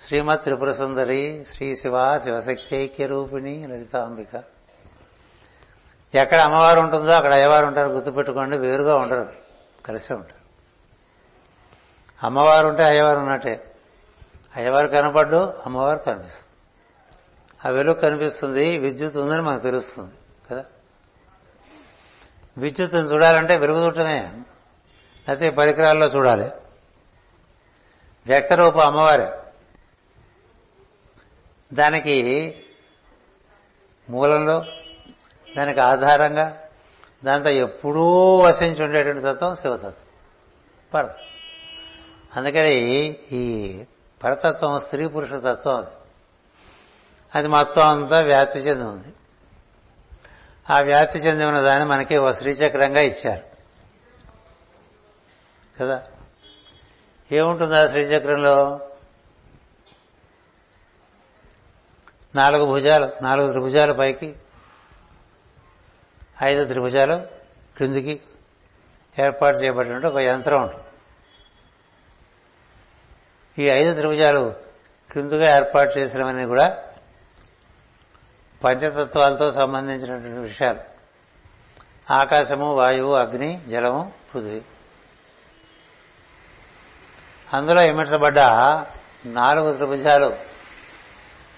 [0.00, 4.42] శ్రీమత్ త్రిపుర సుందరి శ్రీ శివ శివశక్తి ఐక్య రూపిణి లలితాంబిక.
[6.14, 9.28] ఎక్కడ అమ్మవారు ఉంటుందో అక్కడ అయ్యవారు ఉంటారు గుర్తుపెట్టుకోండి వేరుగా ఉండరు
[9.86, 10.40] కలిసే ఉంటారు.
[12.26, 13.74] అమ్మవారు ఉంటే అయ్యవారు ఉన్నట్టే.
[14.56, 16.48] అయ్యవారు కనపడ్డు అమ్మవారు కనిపిస్తుంది.
[17.66, 20.12] ఆ వెలుగు కనిపిస్తుంది విద్యుత్ ఉందని మనకు తెలుస్తుంది
[20.50, 20.64] కదా?
[22.58, 24.18] విద్యుత్తుని చూడాలంటే వెలుగుతుంటమే
[25.28, 26.50] అయితే పరికరాల్లో చూడాలి.
[28.30, 29.32] వ్యక్తరూప అమ్మవారే.
[31.72, 32.54] దానికి
[34.10, 34.64] మూలంలో
[35.56, 36.60] దానికి ఆధారంగా
[37.24, 39.94] దాంతో ఎప్పుడూ వసించి ఉండేటువంటి తత్వం శివతత్వం.
[40.94, 41.16] పరత
[42.36, 43.84] అందుకని ఈ
[44.24, 45.90] పరతత్వం స్త్రీ పురుష తత్వం అది.
[47.34, 49.14] అది మొత్తం అంతా వ్యాప్తి చెంది ఉంది.
[50.70, 53.44] ఆ వ్యాప్తి చెంది ఉన్న దాన్ని మనకి ఒక శ్రీచక్రంగా ఇచ్చారు.
[55.78, 56.02] కదా?
[57.32, 58.80] ఏముంటుంది ఆ శ్రీచక్రంలో?
[62.34, 64.36] నాలుగు భుజాలు నాలుగు త్రిభుజాలు పైకి
[66.42, 67.26] ఐదు త్రిభుజాలు
[67.76, 68.20] క్రిందికి
[69.18, 70.84] ఏర్పాటు చేయబడినట్టు ఒక యంత్రం ఉంటుంది.
[73.62, 74.54] ఈ ఐదు త్రిభుజాలు
[75.10, 76.84] క్రిందుగా ఏర్పాటు చేసినవన్నీ కూడా
[78.64, 80.80] పంచతత్వాలతో సంబంధించినటువంటి విషయాలు.
[82.12, 84.62] ఆకాశము వాయువు అగ్ని జలము పృథివీ.
[87.52, 88.38] అందులో ఇమిడ్చబడ్డ
[89.26, 90.36] నాలుగు త్రిభుజాలు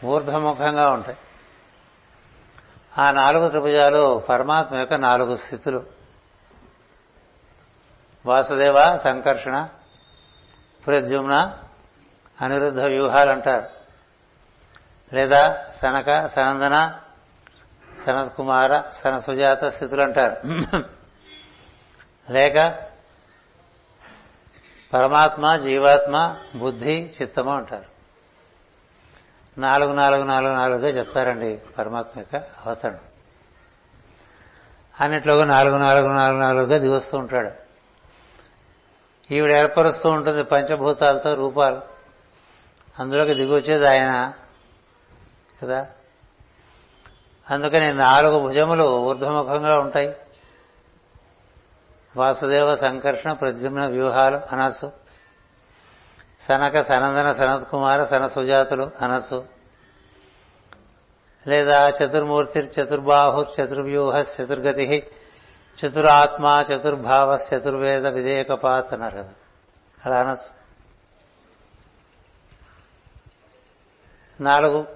[0.05, 1.17] ఊర్ధ్వముఖంగా ఉంటాయి.
[2.99, 5.85] ఆ నాలుగు త్రిభుజాలు పరమాత్మ యొక్క నాలుగు స్థితులు.
[8.27, 9.69] వాసుదేవ సంకర్షణ
[10.87, 11.59] ప్రద్యుమ్న
[12.41, 13.69] అనిరుద్ధ వ్యూహాలు అంటారు
[15.15, 16.99] లేదా సనక సనందన
[18.07, 20.37] సనత్ కుమార సన సుజాత స్థితులు అంటారు
[22.33, 22.57] లేక
[24.93, 27.93] పరమాత్మ జీవాత్మ బుద్ధి చిత్తము అంటారు.
[29.61, 32.37] నాలుగు నాలుగు నాలుగు నాలుగుగా చెప్తారండి పరమాత్మ యొక్క
[32.67, 32.99] అవతరణం.
[35.01, 37.51] అన్నిట్లోగా నాలుగు నాలుగు నాలుగు నాలుగుగా దిగుస్తూ ఉంటాడు.
[39.35, 41.81] ఈవిడ ఏర్పరుస్తూ ఉంటుంది పంచభూతాలతో రూపాలు.
[42.99, 44.33] అందులోకి దిగొచ్చేది ఆయన
[45.63, 45.87] కదా?
[47.51, 50.17] అందుకని నాలుగు భుజములు ఊర్ధ్వముఖంగా ఉంటాయి.
[52.17, 54.93] వాసుదేవ సంకర్షణ ప్రద్యుమ్న వ్యూహాలు అనసు.
[56.41, 59.49] సనక సనందన సనత్ కుమార సన సుజాతులు అనసు.
[61.47, 65.11] లేదా చతుర్మూర్తి చతుర్బాహు చతుర్వ్యూహ చతుర్గతి
[65.81, 69.33] చతురాత్మ చతుర్భావ చతుర్వేద విధేయకపాత్ అన్నారు కదా.
[70.07, 70.63] అలా అనొచ్చు
[74.43, 74.87] నాలుగు.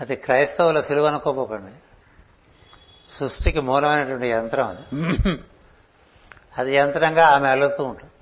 [0.00, 1.87] అది క్రైస్తవుల సిలువ అనుకోపోకండి
[3.10, 5.02] సృష్టికి మూలమైనటువంటి యంత్రం అది.
[6.58, 8.12] అది యంత్రంగా ఆమె అల్లుతూ ఉంటుంది.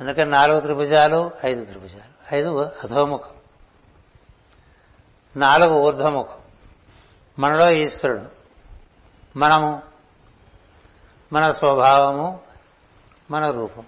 [0.00, 2.34] అందుకని నాలుగు త్రిభుజాలు ఐదు త్రిభుజాలు.
[2.34, 3.30] ఐదు అధోముఖం.
[5.36, 6.38] నాలుగు ఊర్ధ్వముఖం.
[7.38, 8.22] మనలో ఈశ్వరుడు.
[9.38, 9.82] మనము.
[11.32, 12.40] మన స్వభావము.
[13.30, 13.84] మన రూపం.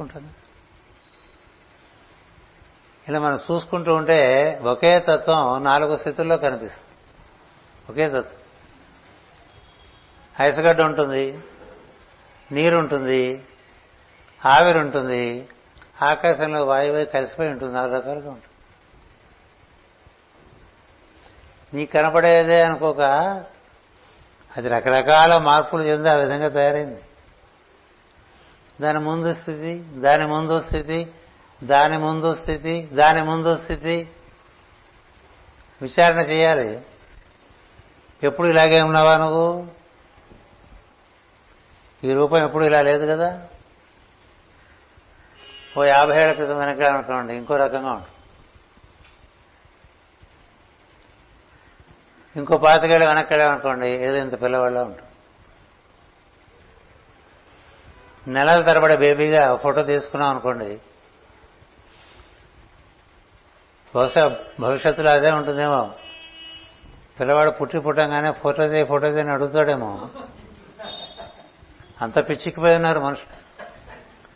[0.00, 0.28] ఉంటుంది
[3.08, 6.85] ఇలా మనం చూసుకుంటూ ఉంటే ఒకే తత్వం నాలుగు స్థితుల్లో కనిపిస్తుంది.
[7.90, 8.24] ఒకే తత్వం
[10.40, 11.38] ఐసగడ్డ ఉంటుంది
[12.52, 13.44] నీరు ఉంటుంది
[14.46, 15.48] ఆవిరి ఉంటుంది
[16.02, 18.44] ఆకాశంలో వాయువు కలిసిపోయి ఉంటుంది నాలుగు రకాలుగా ఉంటుంది.
[21.76, 23.00] నీకు కనపడేదే అనుకోక
[24.56, 27.00] అది రకరకాల మార్పులు చెంది ఆ విధంగా తయారైంది.
[28.80, 31.12] దాని ముందు స్థితి దాని ముందు స్థితి
[31.64, 34.08] దాని ముందు స్థితి దాని ముందు స్థితి.
[35.82, 36.80] విచారణ చేయాలి.
[38.22, 39.66] ఎప్పుడు ఇలాగే ఉన్నావా నువ్వు?
[42.04, 43.46] ఈ రూపం ఎప్పుడు ఇలా లేదు కదా?
[45.78, 48.12] ఓ యాభై ఏళ్ళ క్రితం వెనక అనుకోండి ఇంకో రకంగా ఉంటుంది
[52.36, 53.08] ఇంకో పాతికేళ్ళు
[53.40, 55.02] అనుకోండి ఏదో ఇంత పిల్లవాళ్ళ ఉంటుంది
[58.28, 60.78] నెలల తరబడి బేబీగా ఫోటో తీసుకున్నాం అనుకోండి
[63.94, 65.90] బహుశా భవిష్యత్తులో అదే ఉంటుందేమో.
[67.20, 70.08] పిల్లవాడు పుట్టి పుట్టంగానే ఫోటోదే ఫోటోదే అని అడుగుతాడేమో.
[72.02, 73.62] అంత పిచ్చికిపోయి ఉన్నారు మనుషులు.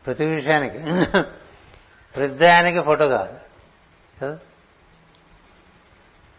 [0.06, 0.78] ప్రతి విషయానికి.
[2.16, 3.38] ప్రతిదానికి ఫోటో కాదు.
[4.22, 4.32] కదా?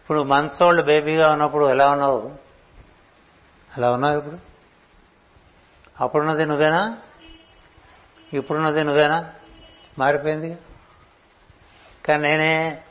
[0.00, 2.34] ఇప్పుడు మంత్స్ ఓల్డ్ బేబీగా ఉన్నప్పుడు ఎలా ఉన్నావు?
[3.76, 4.38] అలా ఉన్నావు ఇప్పుడు?
[6.00, 6.98] అప్పుడున్నది నువ్వేనా?
[8.32, 9.30] ఇప్పుడున్నది నువ్వేనా?
[9.98, 10.58] మారిపోయింది.
[12.04, 12.82] కానీ నేనే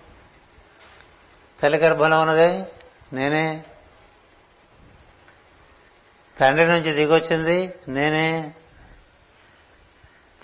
[1.61, 2.65] తల్లి గర్భంలో ఉన్నదే.
[3.13, 3.63] నేనే.
[6.39, 8.53] తండ్రి నుంచి దిగొచ్చింది నేనే.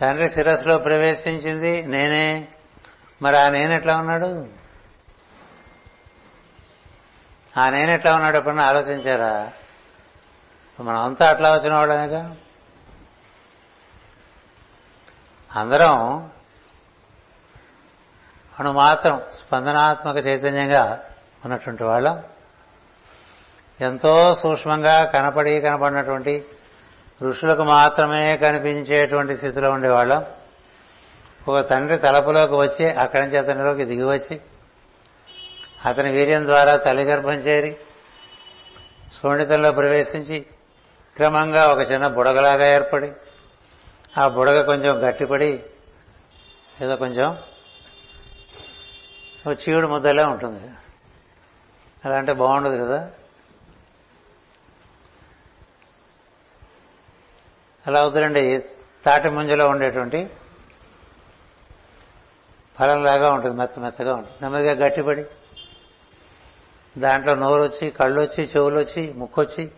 [0.02, 2.48] తండ్రి శిరస్సులో ప్రవేశించింది నేనే.
[3.22, 4.48] మరి ఆ నేను ఎట్లా ఉన్నాడు?
[7.60, 9.52] ఆ నేను ఎట్లా ఉన్నాడు ఎప్పుడన్నా ఆలోచించారా?
[10.80, 12.36] మనం అంతా అట్లా వచ్చిన వాళ్ళమేగా?
[15.56, 15.92] అందరం
[18.60, 21.04] అను మాత్రం స్పందనాత్మక చైతన్యంగా
[21.46, 22.24] ఉన్నటువంటి వాళ్ళం.
[23.82, 26.46] ఎంతో సూక్ష్మంగా కనపడి కనపడినటువంటి
[27.24, 30.26] ఋషులకు మాత్రమే కనిపించేటువంటి స్థితిలో ఉండేవాళ్ళం.
[31.48, 34.42] ఒక తండ్రి తలపులోకి వచ్చి అక్కడి నుంచి అతనిలోకి దిగివచ్చి
[35.86, 37.78] అతని వీర్యం ద్వారా తల్లి గర్భం చేరి
[39.14, 40.40] శోణితంలో ప్రవేశించి
[41.16, 43.12] క్రమంగా ఒక చిన్న బుడగలాగా ఏర్పడి
[44.20, 45.64] ఆ బుడగ కొంచెం గట్టిపడి
[46.82, 47.38] ఏదో కొంచెం
[49.48, 50.70] ఒక చీవుడు ముద్దలే ఉంటుంది.
[52.06, 53.10] అలా అంటే బాగుండదు కదా?
[57.88, 58.66] అలా అవుతుందండి
[59.06, 60.30] తాటి ముంజలో ఉండేటువంటి
[62.80, 64.36] ఫలంలాగా ఉంటుంది మెత్త మెత్తగా ఉంటుంది.
[64.42, 65.26] నెమ్మదిగా గట్టిపడి.
[66.98, 69.72] దాంట్లో నోరు వచ్చి కళ్ళు వచ్చి చెవులు వచ్చి ముక్కు వచ్చి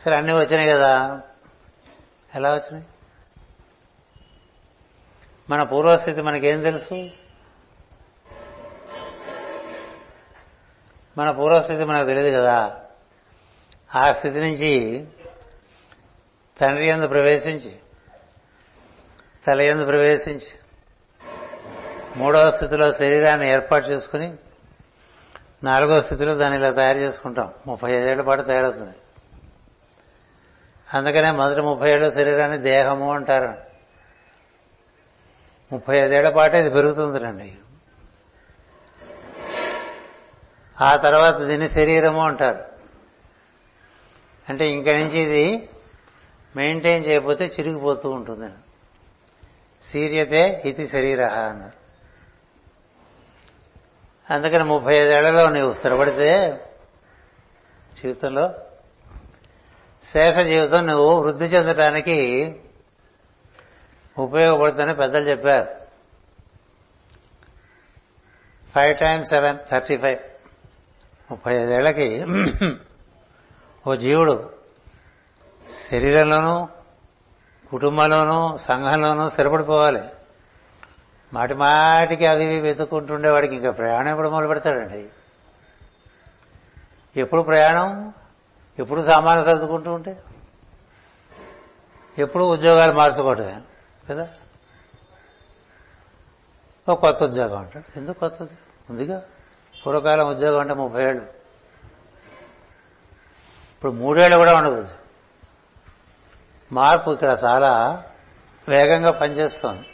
[0.00, 1.20] సరే అన్నీ వచ్చినాయి కదా.
[2.34, 2.84] ఎలా వచ్చినాయి?
[5.50, 7.10] మన పూర్వస్థితి మనకేం తెలుసు?
[11.18, 12.81] మన పూర్వస్థితి మనకు తెలియదు కదా.
[13.96, 15.06] ఆ స్థితి నుంచి
[16.60, 17.72] తండ్రి ఎందు ప్రవేశించి
[19.46, 20.58] తల ఎందు ప్రవేశించి
[22.16, 24.34] మూడవ స్థితిలో శరీరాన్ని ఏర్పాటు చేసుకుని
[25.64, 27.54] నాలుగవ స్థితిలో దాన్ని ఇలా తయారు చేసుకుంటాం.
[27.66, 28.96] ముప్పై ఐదేళ్ళ పాటు తయారవుతుంది.
[30.94, 33.54] అందుకనే మొదటి ముప్పై ఏళ్ళ శరీరాన్ని దేహము అంటారు.
[35.72, 37.52] ముప్పై ఐదేళ్ళ పాటు ఇది పెరుగుతుందిరండి
[40.80, 42.71] ఆ తర్వాత దీన్ని శరీరము అంటారు.
[44.48, 45.68] అంటే ఇంక నుంచి ఇది
[46.56, 48.50] మెయింటైన్ చేయకపోతే చిరిగిపోతూ ఉంటుంది
[49.82, 51.82] సీరియతే ఇది శరీర అన్నారు.
[54.34, 56.30] అందుకని ముప్పై ఐదేళ్ళలో నీవు స్థిరపడితే
[58.02, 58.54] జీవితంలో
[60.02, 62.16] శేష జీవితం నువ్వు వృద్ధి చెందడానికి
[64.18, 65.68] ఉపయోగపడుతుందని పెద్దలు చెప్పారు.
[68.74, 70.18] Five times seven thirty five
[71.30, 72.26] ముప్పై ఐదేళ్ళకి
[73.86, 74.50] ఓ జీవుడు
[75.90, 76.68] శరీరంలోనూ
[77.70, 80.02] కుటుంబంలోనూ సంఘంలోనూ స్థిరపడిపోవాలి.
[81.34, 85.08] మాటి మాటికి అవి ఇవి వెతుక్కుంటుండే వాడికి ఇంకా ప్రయాణం ఎప్పుడు మొదలు పెడతాడండి.
[87.16, 88.12] ఎప్పుడు ప్రయాణం
[88.78, 90.22] ఎప్పుడు సామాన్లు సర్దుకుంటూ ఉంటే
[92.18, 93.60] ఎప్పుడు ఉద్యోగాలు మార్చుకోవటమే
[94.10, 94.28] కదా?
[96.88, 97.98] ఒక కొత్త ఉద్యోగం అంటాడు.
[97.98, 99.22] ఎందుకు కొత్త ఉద్యోగం ఉందిగా
[99.86, 101.41] పూర్వకాలం ఉద్యోగం అంటే ముప్పై ఏళ్ళు.
[103.82, 104.88] ఇప్పుడు మూడేళ్ళు కూడా ఉండదు.
[106.72, 108.02] మార్పు ఇక్కడ చాలా
[108.68, 109.86] వేగంగా పనిచేస్తోంది.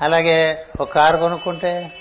[0.00, 1.98] అలాగే ఒక కారు కొనుక్కుంటే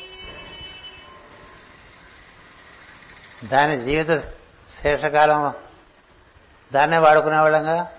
[3.43, 4.19] దాని జీవిత
[4.69, 5.53] శేషకాలం
[6.73, 7.91] దాన్నే వాడుకునేవాళ్ళంగా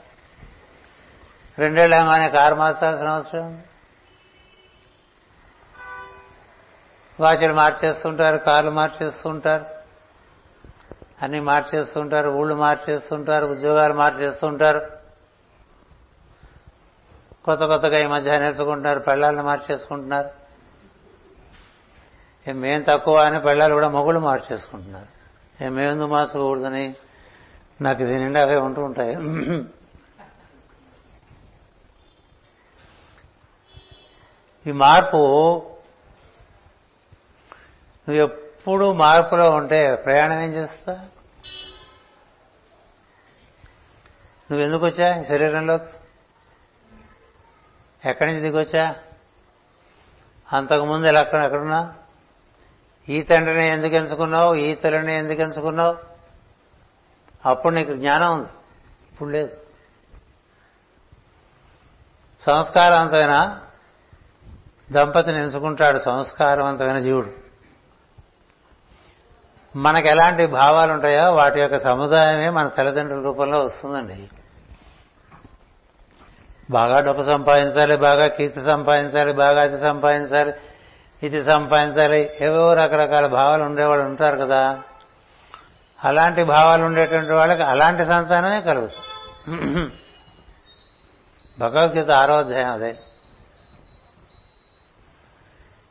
[1.59, 3.65] రెండేళ్ళగానే కారు మార్చాల్సిన అవసరం ఉంది.
[7.21, 9.74] వాచ్లు మార్చేస్తుంటారు కార్లు మార్చేస్తుంటారు.
[11.25, 14.81] అన్ని మార్చేస్తుంటారు ఊళ్ళు మార్చేస్తుంటారు ఉద్యోగాలు మార్చేస్తుంటారు.
[17.45, 20.31] కొత్త కొత్తగా ఈ మధ్య నేర్చుకుంటున్నారు పెళ్ళాలను మార్చేసుకుంటున్నారు.
[22.53, 25.11] మేం తక్కువ అని పెళ్ళాలు కూడా మొగుళ్ళు మార్చేసుకుంటున్నారు.
[25.64, 26.95] ఏం మేమెందుకు మార్చుకోకూడదని?
[27.81, 29.14] నాకు ఇది నిండా అవే ఉంటూ ఉంటాయి.
[34.66, 35.16] ఈ మార్పు
[38.05, 41.09] నువ్వు ఎప్పుడు మార్పులో ఉంటే ప్రయాణం ఏం చేస్తా?
[44.51, 45.84] నువ్వు ఎందుకు వచ్చా శరీరంలోకి
[48.09, 48.97] ఎక్కడి నుంచి దిగొచ్చా?
[50.53, 51.95] అంతకుముందు ఎలా అక్కడ ఎక్కడున్నా?
[53.09, 54.55] ఈ తండ్రిని ఎందుకు ఎంచుకున్నావు?
[54.55, 55.99] ఈ తల్లిని ఎందుకు ఎంచుకున్నావు?
[57.47, 58.49] అప్పుడు నీకు జ్ఞానం ఉంది.
[59.12, 59.57] ఇప్పుడు లేదు.
[62.40, 63.61] సంస్కారవంతమైన?
[64.92, 67.43] దంపతిని ఎంచుకుంటాడు సంస్కారవంతమైన జీవుడు.
[69.77, 74.29] మనకు ఎలాంటి భావాలు ఉంటాయో వాటి యొక్క సముదాయమే మన తల్లిదండ్రుల రూపంలో వస్తుందండి.
[76.70, 80.53] బాగా డబ్బు సంపాదించాలి బాగా కీర్తి సంపాదించాలి బాగా అతి సంపాదించాలి
[81.22, 84.79] ఇది సంపాదించాలి ఏవో రకరకాల భావాలు ఉండేవాళ్ళు ఉంటారు కదా.
[86.05, 89.91] అలాంటి భావాలు ఉండేటువంటి వాళ్ళకి అలాంటి సంతానమే కలుగుతుంది
[91.61, 92.37] భగవద్గీత ఆరో
[92.72, 92.97] అదే.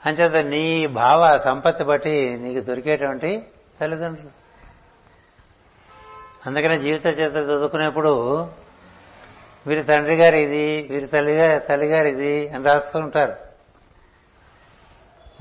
[0.06, 3.48] అంచేత నీ భావ సంపత్తి బట్టి నీకు దొరికేటువంటి
[3.80, 4.30] తల్లిదండ్రులు.
[6.46, 8.12] అందుకనే జీవిత చరిత్ర చదువుకునేప్పుడు
[9.68, 13.36] వీరి తండ్రి గారు ఇది వీరి తల్లిగా తల్లిగారు ఇది అని రాస్తూ ఉంటారు.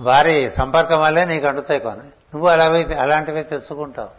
[0.01, 2.01] వారి సంపర్కం వల్లే నీకు అంటుతాయి కొని.
[2.01, 4.11] నువ్వు అలాగే అలాంటివి తెచ్చుకుంటావు.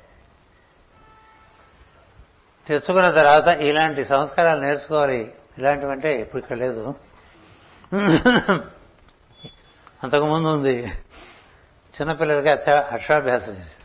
[2.67, 5.33] తెచ్చుకున్న తర్వాత ఇలాంటి సంస్కారాలు నేర్చుకోవాలి.
[5.57, 6.95] ఇలాంటివంటే ఇప్పుడు ఇక్కడ లేదు.
[10.03, 10.85] అంతకుముందు ఉంది.
[11.95, 13.82] చిన్నపిల్లలకి అక్ష అక్షరాభ్యాసం చేసి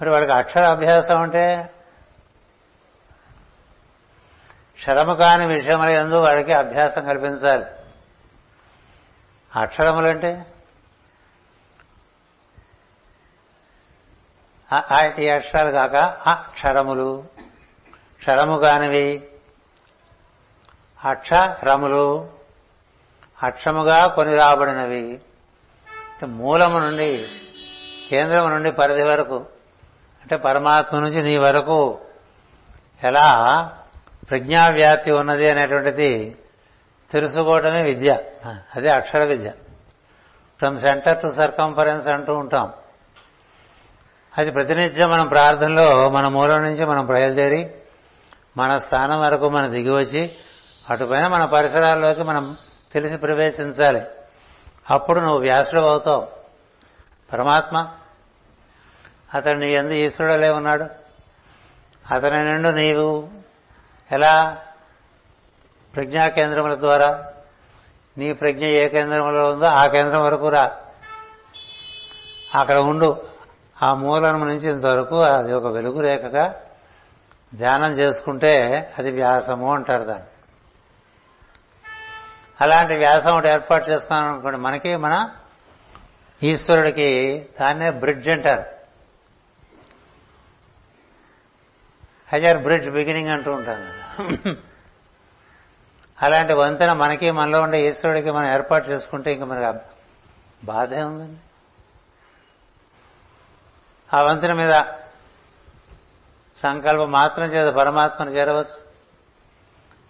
[0.00, 1.70] మరి అక్షర అభ్యాసం అంటే
[4.76, 7.64] క్షరము కాని విషయముల ఎందు వాడికి అభ్యాసం కల్పించాలి.
[9.56, 10.46] అక్షరములంటే
[15.18, 15.96] ఈ అక్షరాలు కాక
[16.28, 17.24] అక్షరములు
[18.18, 19.28] క్షరము కానివి
[21.04, 22.30] అక్షరములు
[23.42, 25.20] అక్షముగా కొని రాబడినవి.
[26.24, 27.28] మూలము నుండి
[28.10, 29.46] కేంద్రము నుండి పరిధి వరకు
[30.20, 31.98] అంటే పరమాత్మ నుంచి నీ వరకు
[33.04, 33.28] ఎలా
[34.30, 36.36] ప్రజ్ఞావ్యాప్తి ఉన్నది అనేటువంటిది
[37.10, 38.18] తెలుసుకోవడమే విద్య.
[38.76, 39.50] అదే అక్షర విద్య.
[40.58, 42.72] ఫ్రమ్ సెంటర్ టు సర్కంఫరెన్స్ అంటూ ఉంటాం.
[44.38, 47.74] అది ప్రతినిత్యం మనం ప్రార్థనలో మన మూలం నుంచి మనం బయలుదేరి
[48.56, 50.36] మన స్థానం వరకు మనం దిగివచ్చి
[50.90, 52.56] అటుపైన మన పరిసరాల్లోకి మనం
[52.92, 54.02] తెలిసి ప్రవేశించాలి.
[54.90, 56.28] అప్పుడు నువ్వు వ్యాసుడు అవుతావు.
[57.32, 57.88] పరమాత్మ
[59.34, 60.86] అతడు నీ ఎందు ఈశ్వరుడలే ఉన్నాడు.
[62.14, 63.28] అతని నుండి నీవు
[64.12, 64.58] ఎలా
[65.94, 67.32] ప్రజ్ఞా కేంద్రముల ద్వారా
[68.18, 70.76] నీ ప్రజ్ఞ ఏ కేంద్రంలో ఉందో ఆ కేంద్రం వరకు రా.
[72.54, 73.26] అక్కడ ఉండు.
[73.82, 76.60] ఆ మూలం నుంచి ఇంతవరకు అది ఒక వెలుగు రేఖగా
[77.54, 78.54] ధ్యానం చేసుకుంటే
[78.98, 80.26] అది వ్యాసము అంటారు దాన్ని.
[82.60, 85.30] అలాంటి వ్యాసం ఒకటి ఏర్పాటు చేసుకున్నాం అనుకోండి మనకి మన
[86.42, 88.79] ఈశ్వరుడికి దాన్నే బ్రిడ్జ్ అంటారు.
[92.34, 94.54] హజార్ బ్రిడ్జ్ బిగినింగ్ అంటూ ఉంటాం కదా.
[96.22, 99.78] అలాంటి వంతెన మనకి మనలో ఉండే ఈశ్వరుడికి మనం ఏర్పాటు చేసుకుంటే ఇంకా మనకి
[100.64, 101.40] బాధే ఉందండి.
[104.16, 104.82] ఆ వంతెన మీద
[106.56, 108.90] సంకల్పం మాత్రం చేత పరమాత్మను చేరవచ్చు.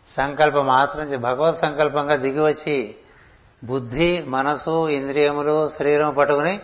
[0.06, 2.94] సంకల్పం మాత్రం చే భగవత్ సంకల్పంగా దిగి వచ్చి
[3.64, 6.60] బుద్ధి మనసు ఇంద్రియములు శరీరం పట్టుకుని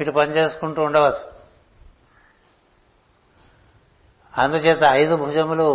[0.00, 1.39] ఇటు పనిచేసుకుంటూ ఉండవచ్చు.
[4.38, 5.68] అందుచేత ఐదు భుజములు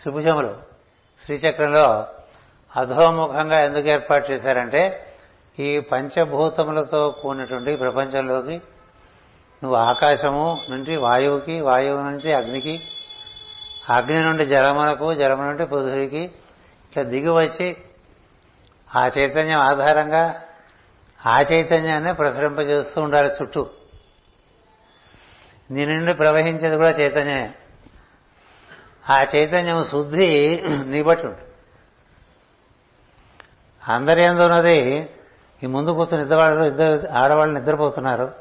[0.00, 0.56] త్రిభుజములు.
[1.24, 2.06] శ్రీచక్రంలో
[2.76, 5.06] అధోముఖంగా ఎందుకు ఏర్పాటు చేశారంటే
[5.58, 8.56] ఈ పంచభూతములతో కూడినటువంటి ప్రపంచంలోకి
[9.62, 12.82] నువ్వు ఆకాశము నుండి వాయువుకి వాయువు నుంచి అగ్నికి
[13.90, 17.76] అగ్ని నుండి జలమునకు జలము నుండి పృథువికి ఇట్లా దిగి వచ్చి
[18.96, 20.42] ఆ చైతన్యం ఆధారంగా
[21.26, 23.68] ఆ చైతన్యాన్ని ప్రసరింపజేస్తూ ఉండాలి చుట్టూ.
[25.70, 27.54] నీ నుండి ప్రవహించేది కూడా చైతన్యమే.
[29.10, 31.48] ఆ చైతన్యం శుద్ధి నీ బట్టి ఉంటుంది.
[33.88, 35.10] అందరి ఎందు ఉన్నది
[35.62, 38.34] ఈ ముందు కూర్చుని ఇద్దరు ఇద్దరు ఆడవాళ్ళు నిద్రపోతున్నారు.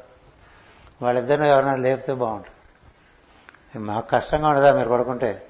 [1.01, 3.85] వాళ్ళిద్దరిని ఎవరైనా లేపితే బాగుంటుంది.
[3.85, 5.47] మాకు కష్టంగా ఉండదా మీరు పడుకుంటే?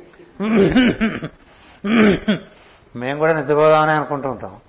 [2.95, 4.61] మేము కూడా నిద్రపోదామని అనుకుంటూ ఉంటాం.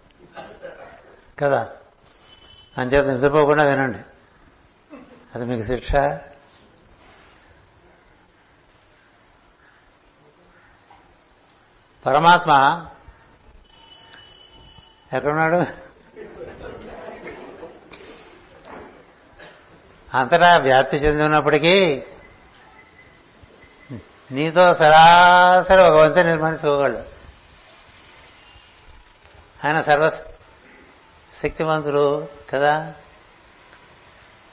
[1.39, 1.69] కదా?
[2.79, 3.99] అంచేత నిద్రపోకుండా వినండి.
[5.35, 5.93] అది మీకు శిక్ష.
[12.07, 12.51] పరమాత్మ
[15.13, 15.65] ఎక్కడున్నాడు?
[20.15, 22.03] అంతటా వ్యాప్తి చెంది ఉన్నప్పటికీ
[24.33, 27.03] నీతో సరాసరి ఒక వంతెన నిర్మించుకోగలడు
[29.67, 30.11] ఆయన సర్వ
[31.43, 32.95] శక్తివంతుడు కదా?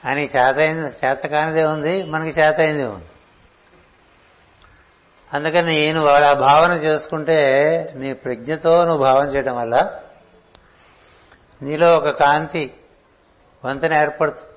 [0.06, 0.58] ఆయన చేత
[1.04, 3.06] చేత కానిదే ఉంది మనకి చేతైందే ఉంది.
[5.34, 7.62] అందుకని నువ్వు ఆ భావన చేసుకుంటే
[7.96, 10.00] నీ ప్రజ్ఞతో నువ్వు భావన చేయడం వల్ల
[11.62, 12.74] నీలో ఒక కాంతి
[13.64, 14.48] వంతెన ఏర్పడుతుంది.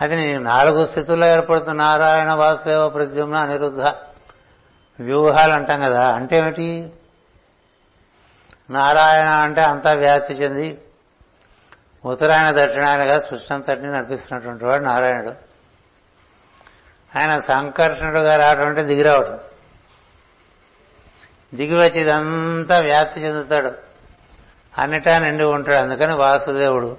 [0.00, 1.78] అది నేను నాలుగు స్థితుల్లో ఏర్పడుతుంది.
[1.78, 3.80] నారాయణ వాసుదేవ ప్రద్యుమ్న అనిరుద్ధ
[5.00, 6.12] వ్యూహాలు అంటాం కదా.
[6.12, 6.92] అంటే ఏమిటి?
[8.70, 10.78] నారాయణ అంటే అంతా వ్యాప్తి చెంది
[12.04, 15.47] ఉత్తరాయణ దక్షిణాయనగా సృష్టి అంతటిని నడిపిస్తున్నటువంటి వాడు నారాయణుడు.
[17.16, 19.38] ఆయన సంకర్షణుడుగా రావడం అంటే దిగిరావటం
[21.54, 23.72] దిగి వచ్చి ఇదంతా వ్యాప్తి చెందుతాడు.
[24.78, 25.82] అన్నిటా నిండి ఉంటాడు.
[25.82, 26.98] అందుకని వాసుదేవుడు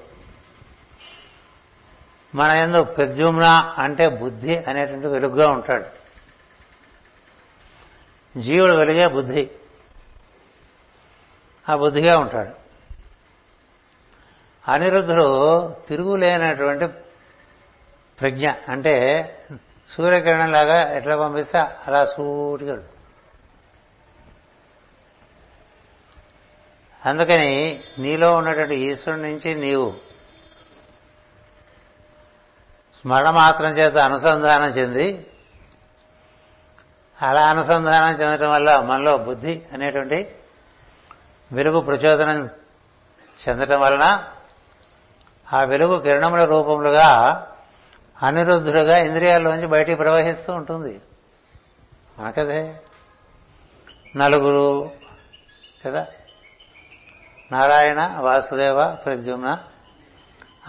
[2.36, 5.86] మన ఎందు ప్రద్యుమ్న అంటే బుద్ధి అనేటువంటి వెలుగుగా ఉంటాడు.
[8.39, 9.49] జీవుడు వెలుగే బుద్ధి.
[11.70, 12.49] ఆ బుద్ధిగా ఉంటాడు.
[14.72, 16.88] అనిరుద్ధుడు తిరుగులేనటువంటి
[18.20, 19.24] ప్రజ్ఞ అంటే
[19.95, 22.75] సూర్యకిరణం లాగా ఎట్లా పంపిస్తే అలా సూటిగా
[27.05, 29.93] అందుకని నీలో ఉన్నటువంటి ఈశ్వరుడి నుంచి నీవు
[33.01, 35.25] స్మరణ మాత్రం చేత అనుసంధానం చెంది
[37.21, 40.35] అలా అనుసంధానం చెందడం వల్ల మనలో బుద్ధి అనేటువంటి
[41.51, 42.49] వెలుగు ప్రచోదనం
[43.39, 44.27] చెందటం వలన
[45.53, 47.09] ఆ వెలుగు కిరణముల రూపములుగా
[48.24, 51.01] అనిరుద్ధుడుగా ఇంద్రియాల్లోంచి బయటికి ప్రవహిస్తూ ఉంటుంది.
[52.20, 52.80] మనకదే
[54.17, 54.91] నలుగురు
[55.86, 56.07] కదా?
[57.51, 59.63] నారాయణ వాసుదేవ ప్రద్యుమ్న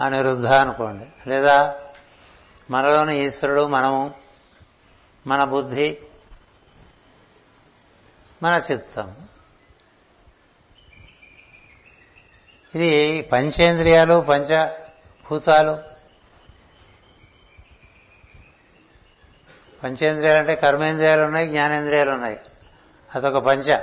[0.01, 1.29] అనిరుద్ధ అనుకోండి.
[1.29, 1.79] లేదా
[2.71, 4.13] మనలోని ఈశ్వరుడు మనము
[5.27, 5.97] మన బుద్ధి
[8.43, 9.15] మన చిత్తం.
[12.75, 15.90] ఇది పంచేంద్రియాలు పంచభూతాలు.
[19.83, 22.39] పంచేంద్రియాలు అంటే కర్మేంద్రియాలు ఉన్నాయి జ్ఞానేంద్రియాలు ఉన్నాయి.
[23.15, 23.77] అదొక పంచ.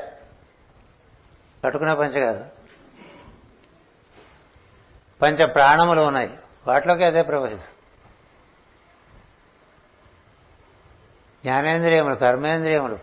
[1.65, 2.45] కట్టుకునే పంచ కాదు.
[5.23, 6.39] పంచ ప్రాణములు ఉన్నాయి.
[6.67, 7.75] వాటిలోకి అదే ప్రవహిస్తుంది
[11.45, 12.99] జ్ఞానేంద్రియములు కర్మేంద్రియములు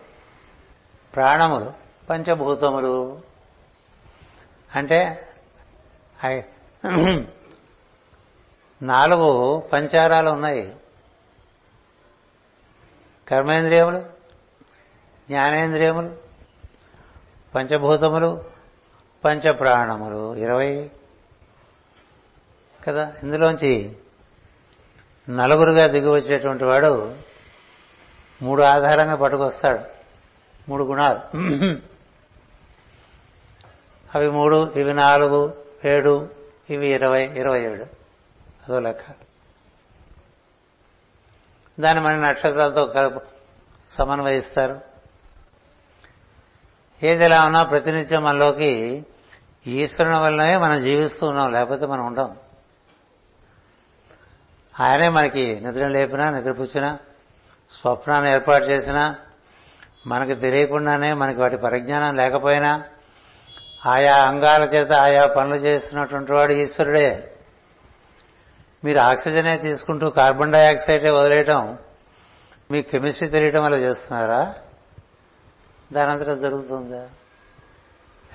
[1.14, 1.72] ప్రాణములు
[2.10, 3.20] పంచభూతములు.
[4.76, 5.28] అంటే
[8.82, 10.76] నాలుగు పంచారాలు ఉన్నాయి.
[13.28, 13.98] కర్మేంద్రియములు
[15.28, 16.16] జ్ఞానేంద్రియములు
[17.54, 18.44] పంచభూతములు
[19.24, 20.90] పంచప్రాణములు ఇరవై
[22.88, 23.12] కదా?
[23.22, 23.96] ఇందులోంచి
[25.30, 27.14] నలుగురుగా దిగి వచ్చేటువంటి వాడు
[28.42, 29.80] మూడు ఆధారంగా పట్టుకొస్తాడు.
[30.68, 31.18] మూడు గుణాలు.
[34.14, 36.28] అవి మూడు ఇవి నాలుగు ఏడు
[36.70, 37.84] ఇవి ఇరవై ఇరవై ఏడు.
[38.44, 39.25] అదో లెక్క.
[41.80, 43.20] దాన్ని మన నక్షత్రాలతో కలుపు
[43.90, 44.80] సమన్వయిస్తారు.
[47.02, 49.04] ఏది ఎలా ఉన్నా ప్రతినిత్యం మనలోకి
[49.66, 52.36] ఈశ్వరుని వల్లనే మనం జీవిస్తూ ఉన్నాం లేకపోతే మనం ఉండం.
[54.80, 56.98] ఆయనే మనకి నిద్ర లేపినా నిద్రపుచ్చినా
[57.70, 59.14] స్వప్నాన్ని ఏర్పాటు చేసినా
[60.06, 62.84] మనకు తెలియకుండానే మనకి వాటి పరిజ్ఞానం లేకపోయినా
[63.86, 67.35] ఆయా అంగాల చేత ఆయా పనులు చేస్తున్నటువంటి వాడు ఈశ్వరుడే.
[68.86, 71.78] మీరు ఆక్సిజనే తీసుకుంటూ కార్బన్ డైఆక్సైడే వదిలేయటం
[72.70, 74.54] మీ కెమిస్ట్రీ తెలియటం వల్ల చేస్తున్నారా?
[75.92, 77.08] దాని దానంతటా జరుగుతుందా?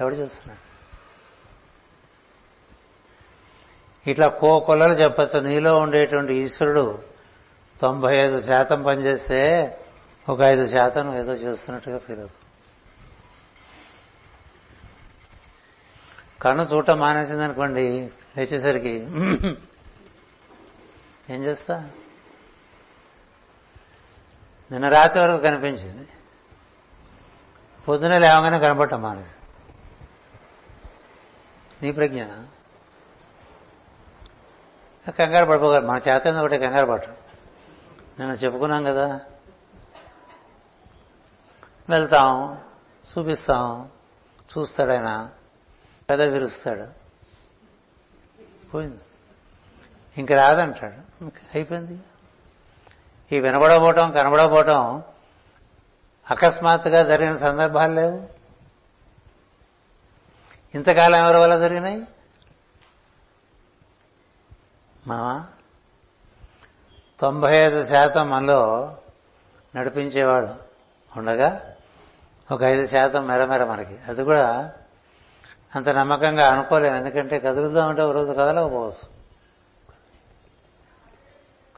[0.01, 0.71] ఎవడు చేస్తున్నాడు?
[4.09, 5.39] ఇట్లా కో కొలలు చెప్పచ్చు.
[5.39, 6.99] నీలో ఉండేటువంటి ఈశ్వరుడు
[7.81, 9.41] తొంభై ఐదు శాతం పనిచేస్తే
[10.29, 12.37] ఒక ఐదు శాతం ఏదో చేస్తున్నట్టుగా ఫీల్ అవుతుంది.
[16.41, 19.07] కన్ను చూడటం మానేసింది అనుకోండి లేచేసరికి
[21.31, 21.89] ఏం చేస్తా?
[24.71, 26.07] నిన్న రాత్రి వరకు కనిపించింది.
[27.87, 29.29] పొద్దున లేవగానే కనపడటం మానేసి.
[31.81, 32.23] నీ ప్రజ్ఞ?
[35.09, 35.85] కంగారు పడిపోగారు.
[35.85, 37.15] మన చేత ఒకటి కంగారు పడటం
[38.19, 39.19] నేను చెప్పుకున్నాం కదా.
[41.89, 42.63] వెళ్తాం
[43.17, 43.89] చూపిస్తాం.
[44.57, 45.29] చూస్తాడు ఆయన.
[46.09, 46.87] పెద్ద విరుస్తాడు.
[48.69, 48.99] పోయింది.
[50.17, 51.25] ఇంక రాదంటాడు.
[51.25, 51.99] అయిపోయింది.
[53.31, 55.03] ఈ వినబడబోవటం కనబడబోవటం
[56.31, 58.27] అకస్మాత్తుగా జరిగిన సందర్భాలు లేవు.
[60.75, 62.07] ఇంతకాలం ఎవరి వల్ల జరిగినాయి?
[65.07, 65.45] మామా
[67.19, 68.95] తొంభై ఐదు శాతం మనలో
[69.75, 70.47] నడిపించేవాడు
[71.19, 71.75] ఉండగా
[72.51, 73.97] ఒక ఐదు శాతం మెరమెర మనకి.
[74.07, 74.71] అది కూడా
[75.75, 76.95] అంత నమ్మకంగా అనుకోలేము.
[76.95, 79.10] ఎందుకంటే కదులుదామంటే ఒక రోజు కదలకపోవచ్చు.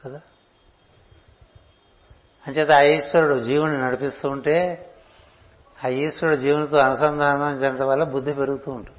[0.04, 0.20] కదా?
[2.46, 4.88] అంచేత ఆ ఈశ్వరుడు జీవుని నడిపిస్తూ ఉంటే
[5.84, 8.98] ఆ ఈశ్వరుడు జీవునితో అనుసంధానం చేయడం వల్ల బుద్ధి పెరుగుతూ ఉంటుంది.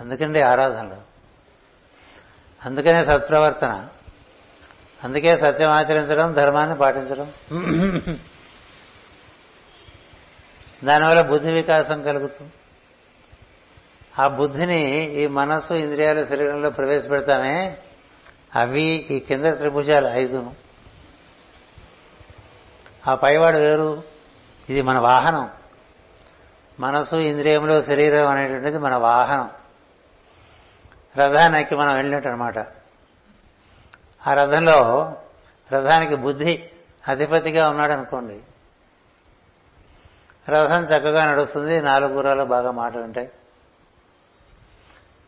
[0.00, 1.10] అందుకండి ఆరాధనలు.
[2.64, 3.88] అందుకనే సత్ప్రవర్తన.
[5.04, 7.32] అందుకే సత్యం ఆచరించడం ధర్మాన్ని పాటించడం.
[10.84, 12.52] దానివల్ల బుద్ధి వికాసం కలుగుతుంది.
[14.18, 17.76] ఆ బుద్ధిని ఈ మనసు ఇంద్రియాల శరీరంలో ప్రవేశపెడతామే.
[18.56, 20.54] అవి ఈ కింద త్రిభుజాలు ఐదును.
[23.08, 24.02] ఆ పైవాడు వేరు.
[24.68, 25.50] ఇది మన వాహనం.
[26.80, 29.50] మనసు ఇంద్రియములు శరీరం అనేటువంటిది మన వాహనం.
[31.18, 32.58] రథానికి మనం వెళ్ళినట్టు అనమాట
[34.26, 35.12] ఆ రథంలో
[35.72, 36.70] రథానికి బుద్ధి
[37.08, 38.40] అధిపతిగా ఉన్నాడు అనుకోండి
[40.48, 43.30] రథం చక్కగా నడుస్తుంది నాలుగు గుర్రాలు బాగా మాట ఉంటాయి.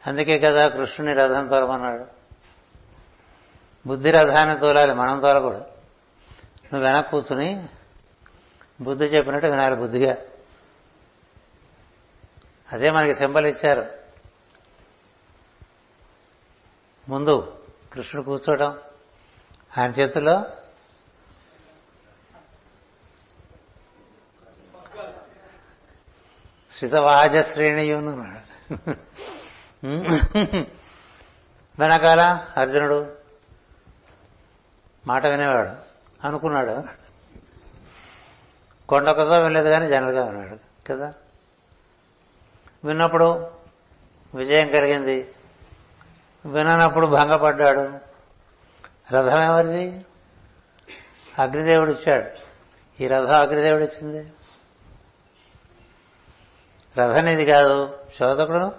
[0.07, 2.22] అందుకే కదా కృష్ణుని రథం తోలమన్నాడు
[3.87, 5.65] బుద్ధి రథాన్ని తోలాలి మనం తోలకూడదు.
[6.73, 7.69] నువ్వు వెనక్కి కూర్చుని
[8.81, 10.17] బుద్ధి చెప్పినట్టు వినాలి బుద్ధిగా.
[12.73, 13.85] అదే మనకి సింబల్ ఇచ్చారు.
[17.09, 18.79] ముందు కృష్ణుడు కూర్చోవడం
[19.79, 20.45] ఆయన చేతిలో
[26.71, 28.13] శ్రితవాజ శ్రేణియును
[31.79, 32.23] వెనకాల
[32.57, 33.22] అర్జునుడు.
[35.07, 35.70] మాట వినేవాడు.
[36.27, 36.85] అనుకున్నాడు.
[38.89, 40.59] కొండొకసో వినలేదు కానీ జనరల్గా విన్నాడు.
[40.87, 41.15] కదా?
[42.85, 43.51] విన్నప్పుడు
[44.35, 45.35] విజయం కలిగింది.
[46.47, 47.81] విననప్పుడు భంగపడ్డాడు.
[49.15, 50.05] రథం ఎవరిది?
[51.39, 52.31] అగ్నిదేవుడు ఇచ్చాడు
[53.03, 54.33] ఈ రథం అగ్నిదేవుడు ఇచ్చింది
[56.99, 57.99] రథం ఇది కాదు.
[58.19, 58.73] శోధకుడు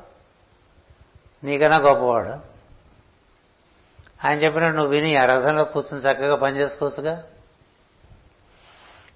[1.44, 2.53] నీకన్నా గొప్పవాడు.
[4.26, 7.24] ఆయన చెప్పినట్టు నువ్వు విని ఆ రథంలో కూర్చుని చక్కగా పనిచేసుకోవచ్చుగా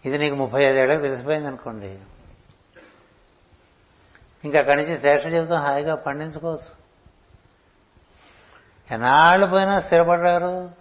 [0.05, 1.99] ఇది నీకు ముప్పై ఐదేళ్ళకి తెలిసిపోయింది అనుకోండి.
[4.45, 6.87] ఇంకా అక్కడి నుంచి శేష జీవితం హాయిగా పండించుకోవచ్చు.
[8.91, 10.71] ఎన్నాళ్ళు పోయినా స్థిరపడ్డారు?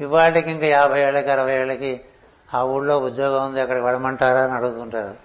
[0.00, 2.00] ఇవాళకి ఇంకా యాభై ఏళ్ళకి అరవై ఏళ్ళకి
[2.54, 5.16] ఆ ఊళ్ళో ఉద్యోగం ఉంది అక్కడికి వెళ్ళమంటారా అని అడుగుతుంటారు.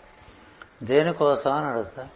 [0.85, 2.07] దేనికోసం అని అడుగుతా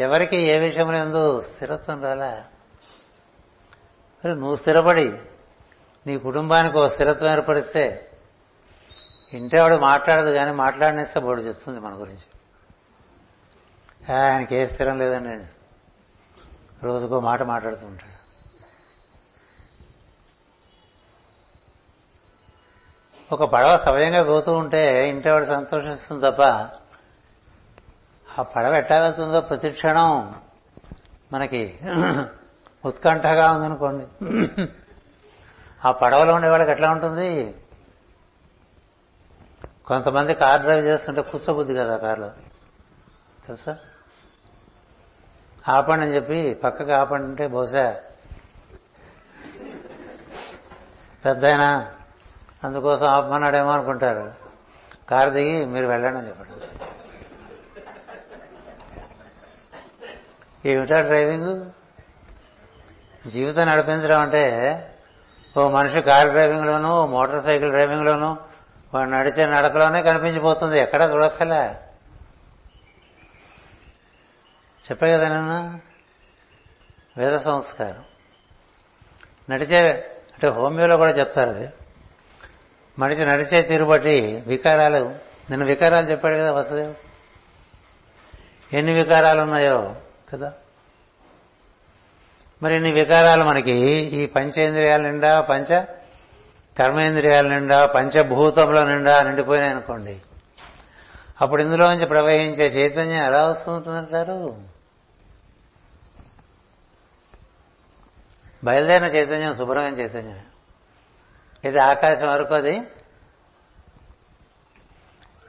[0.00, 2.44] ఎవరికి ఏ విషయంలో ఎందు స్థిరత్వం రాలా?
[4.24, 5.12] మరి నువ్వు స్థిరపడి
[6.06, 8.10] నీ కుటుంబానికి ఒక స్థిరత్వం ఏర్పడిస్తే
[9.32, 12.28] ఇంటేవాడు మాట్లాడదు కానీ మాట్లాడినేస్తే బోడు చెప్తుంది మన గురించి.
[14.14, 15.38] ఆయనకి ఏ స్థిరం లేదని
[16.82, 18.18] రోజుకో మాట మాట్లాడుతూ ఉంటాడు.
[23.34, 26.42] ఒక పడవ సమయంగా పోతూ ఉంటే ఇంటేవాడు సంతోషిస్తుంది తప్ప
[28.38, 30.34] ఆ పడవ ఎట్లా వెళ్తుందో ప్రతి క్షణం
[31.32, 31.80] మనకి
[32.84, 34.06] ఉత్కంఠగా ఉందనుకోండి.
[35.84, 37.54] ఆ పడవలో ఉండేవాళ్ళకి ఎట్లా ఉంటుంది?
[39.86, 42.30] కొంతమంది కార్ డ్రైవ్ చేస్తుంటే కూర్చోబుద్ది కదా కారులో.
[43.46, 43.76] తెలుసా?
[45.68, 47.96] ఆపండి అని చెప్పి పక్కకి ఆపండి అంటే బహుశా
[51.24, 51.44] పెద్ద
[52.64, 54.32] అందుకోసం ఆపమన్నాడేమో అనుకుంటారు.
[55.08, 56.87] కారు దిగి మీరు వెళ్ళండి అని చెప్పండి.
[60.66, 61.70] ఏమిటా డ్రైవింగ్?
[63.28, 64.44] జీవితం నడిపించడం అంటే
[65.56, 68.36] ఓ మనిషి కారు డ్రైవింగ్లోనూ మోటార్ సైకిల్ డ్రైవింగ్లోనూ
[68.94, 70.80] వాడు నడిచే నడకలోనే కనిపించిపోతుంది.
[70.80, 71.68] ఎక్కడా చూడక్కలే
[74.90, 75.78] చెప్పే కదా నిన్న?
[77.16, 78.04] వేద సంస్కారం.
[79.50, 79.90] నడిచే
[80.32, 81.68] అంటే హోమియోలో కూడా చెప్తారు అది.
[82.98, 85.14] మనిషి నడిచే తీరు బట్టి వికారాలు
[85.50, 86.94] నిన్న వికారాలు చెప్పాడు కదా వసుదేవ్?
[88.74, 89.96] ఎన్ని వికారాలు ఉన్నాయో
[90.32, 90.52] కదా?
[92.62, 95.84] మరి ఇన్ని వికారాలు మనకి ఈ పంచేంద్రియాల నిండా పంచ
[96.78, 100.20] కర్మేంద్రియాల నిండా పంచభూతముల నిండా నిండిపోయినాయి అనుకోండి.
[101.40, 104.64] అప్పుడు ఇందులోంచి ప్రవహించే చైతన్యం ఎలా వస్తుంటుందంటారు
[108.64, 110.40] బయలుదేరిన చైతన్యం శుభ్రమైన చైతన్యం
[111.64, 112.80] ఇది ఆకాశం వరకు అది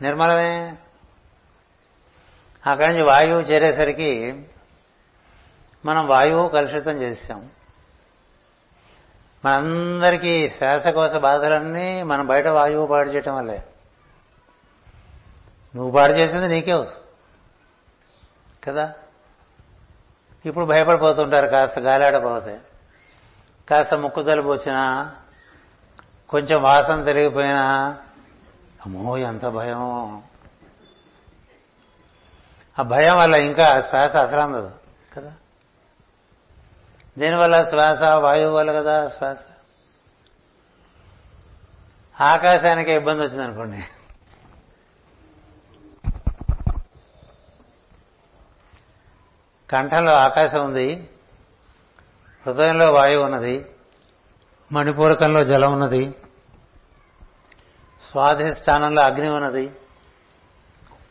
[0.02, 0.78] నిర్మలమే.
[2.68, 4.44] అక్కడి నుంచి వాయువు చేరేసరికి
[5.86, 7.50] మనం వాయువు కలుషితం చేశాం.
[9.46, 13.64] మనందరికీ శ్వాసకోశ బాధలన్నీ మనం బయట వాయువు పాడు చేయటం వల్లే.
[15.76, 17.08] నువ్వు పాడు చేసింది నీకే వస్తుంది.
[18.64, 18.94] కదా?
[20.46, 22.60] ఇప్పుడు భయపడిపోతుంటారు కాస్త గాలాడపోతే.
[23.70, 25.12] కాస్త ముక్కు జలుబు వచ్చినా
[26.30, 27.98] కొంచెం వాసన తిరిగిపోయినా
[28.86, 30.24] అమ్మో ఎంత భయం.
[32.80, 34.79] ఆ భయం వల్ల ఇంకా శ్వాస అసలు అందదు
[37.20, 39.38] దీనివల్ల శ్వాస వాయువు వల్ల కదా శ్వాస.
[42.22, 43.82] ఆకాశానికి ఇబ్బంది వచ్చిందనుకోండి
[49.70, 50.88] కంఠంలో ఆకాశం ఉంది
[52.46, 53.66] హృదయంలో వాయువు ఉన్నది
[54.72, 56.04] మణిపూరకంలో జలం ఉన్నది
[58.02, 59.72] స్వాధిష్టానంలో అగ్ని ఉన్నది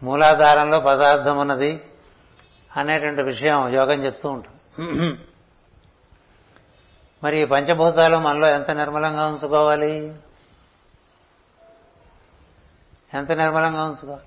[0.02, 1.70] మూలాధారంలో పదార్థం ఉన్నది
[2.70, 4.59] అనేటువంటి విషయం యోగం చెప్తూ ఉంటుంది
[7.24, 9.95] మరి ఈ పంచభూతాలు మనలో ఎంత నిర్మలంగా ఉంచుకోవాలి?
[13.15, 14.27] ఎంత నిర్మలంగా ఉంచుకోవాలి?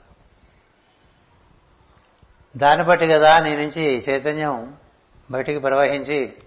[2.57, 4.77] దాన్ని బట్టి కదా నీ నుంచి చైతన్యం
[5.31, 6.37] బయటికి ప్రవహించి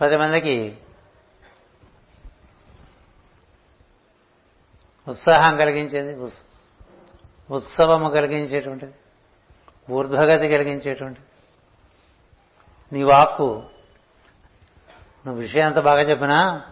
[0.00, 0.76] పది మందికి
[5.08, 6.12] ఉత్సాహం కలిగించేది
[7.50, 8.94] ఉత్సవము కలిగించేటువంటిది
[9.90, 11.25] ఊర్ధ్వగతి కలిగించేటువంటిది.
[12.92, 13.66] నీ వాక్కు.
[15.26, 16.62] నువ్వు విషయం అంత బాగా చెప్పినా?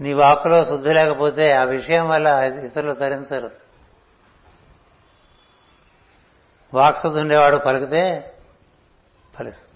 [0.00, 2.26] నీ వాక్కులో శుద్ధి లేకపోతే ఆ విషయం వల్ల
[2.64, 3.50] ఇతరులు తరించరు.
[6.74, 8.34] వాక్శుద్ధి ఉండేవాడు పలికితే
[9.34, 9.70] ఫలిస్తుంది.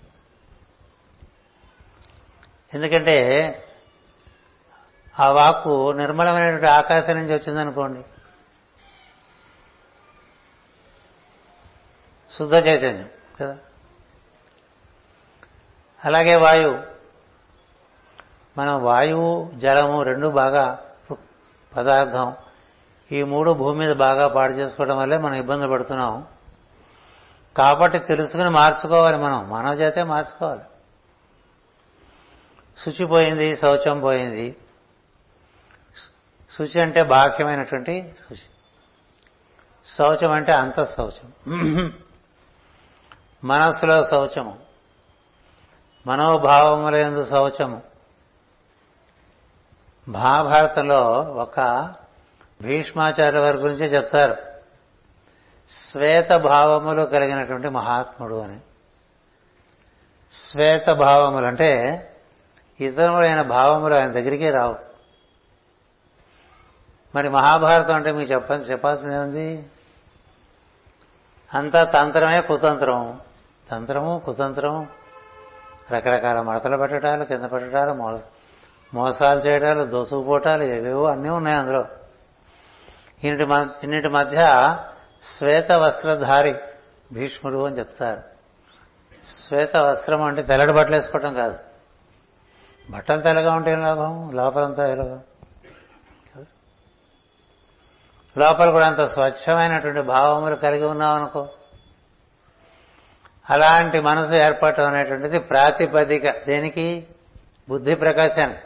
[2.75, 3.19] ఎందుకంటే
[5.21, 8.03] ఆ వాక్కు నిర్మలమైనటువంటి ఆకాశం నుంచి వచ్చిందనుకోండి.
[12.35, 13.09] శుద్ధ చైతన్యం
[13.41, 13.59] కదా?
[16.05, 16.83] అలాగే వాయువు
[18.59, 20.81] మనం వాయువు జలము రెండు బాగా
[21.77, 22.37] పదార్థం.
[23.13, 26.27] ఈ మూడు భూమి మీద బాగా పాడు చేసుకోవడం వల్లే మనం ఇబ్బంది పడుతున్నాం.
[27.57, 29.51] కాబట్టి తెలుసుకుని మార్చుకోవాలి మనం.
[29.51, 30.61] మానవ చేతే మార్చుకోవాలి.
[32.79, 34.57] శుచి పోయింది శౌచం పోయింది.
[36.51, 38.43] శుచి అంటే బాహ్యమైనటువంటి శుచి.
[39.97, 41.33] శౌచం అంటే అంత శౌచం
[43.45, 44.64] మనస్సులో శౌచము.
[46.07, 47.83] మనోభావములందు శౌచము.
[50.09, 51.61] మహాభారతంలో ఒక
[52.63, 54.37] భీష్మాచార్య వారి గురించి చెప్తారు.
[55.69, 58.61] శ్వేత భావములు కలిగినటువంటి మహాత్ముడు అని.
[60.33, 62.03] శ్వేత భావములు అంటే
[62.81, 64.77] ఇతరులైన భావములు ఆయన దగ్గరికే రావు.
[67.15, 69.67] మరి మహాభారతం అంటే మీకు చెప్పండి చెప్పాల్సింది ఉంది
[71.55, 73.21] అంతా తంత్రమే కుతంత్రం
[73.71, 74.89] తంత్రము కుతంత్రం
[75.93, 78.21] రకరకాల మడతలు పెట్టడాలు కింద పెట్టడాలు మో
[78.95, 81.85] మోసాలు చేయడాలు దోసుకుపోవటాలు ఏవేవో అన్నీ ఉన్నాయి అందులో.
[83.25, 83.53] ఇన్నిటి
[83.83, 84.39] ఇన్నిటి మధ్య
[85.23, 86.55] శ్వేత వస్త్రధారి
[87.13, 88.23] భీష్ముడు అని చెప్తారు.
[89.49, 91.59] శ్వేత వస్త్రం అంటే తెల్లడి బట్టలు వేసుకోవటం కాదు.
[92.91, 94.31] బట్టలు తెల్లగా ఉంటే ఏం లాభం?
[94.35, 95.19] లోపలంతా ఎలాగో
[98.39, 101.55] లోపల కూడా అంత స్వచ్ఛమైనటువంటి భావములు కలిగి ఉన్నామనుకో అనుకో
[103.51, 106.45] అలాంటి మనసు ఏర్పడటం అనేటువంటిది ప్రాతిపదిక.
[106.47, 107.07] దేనికి?
[107.69, 108.61] బుద్ధి ప్రకాశానికి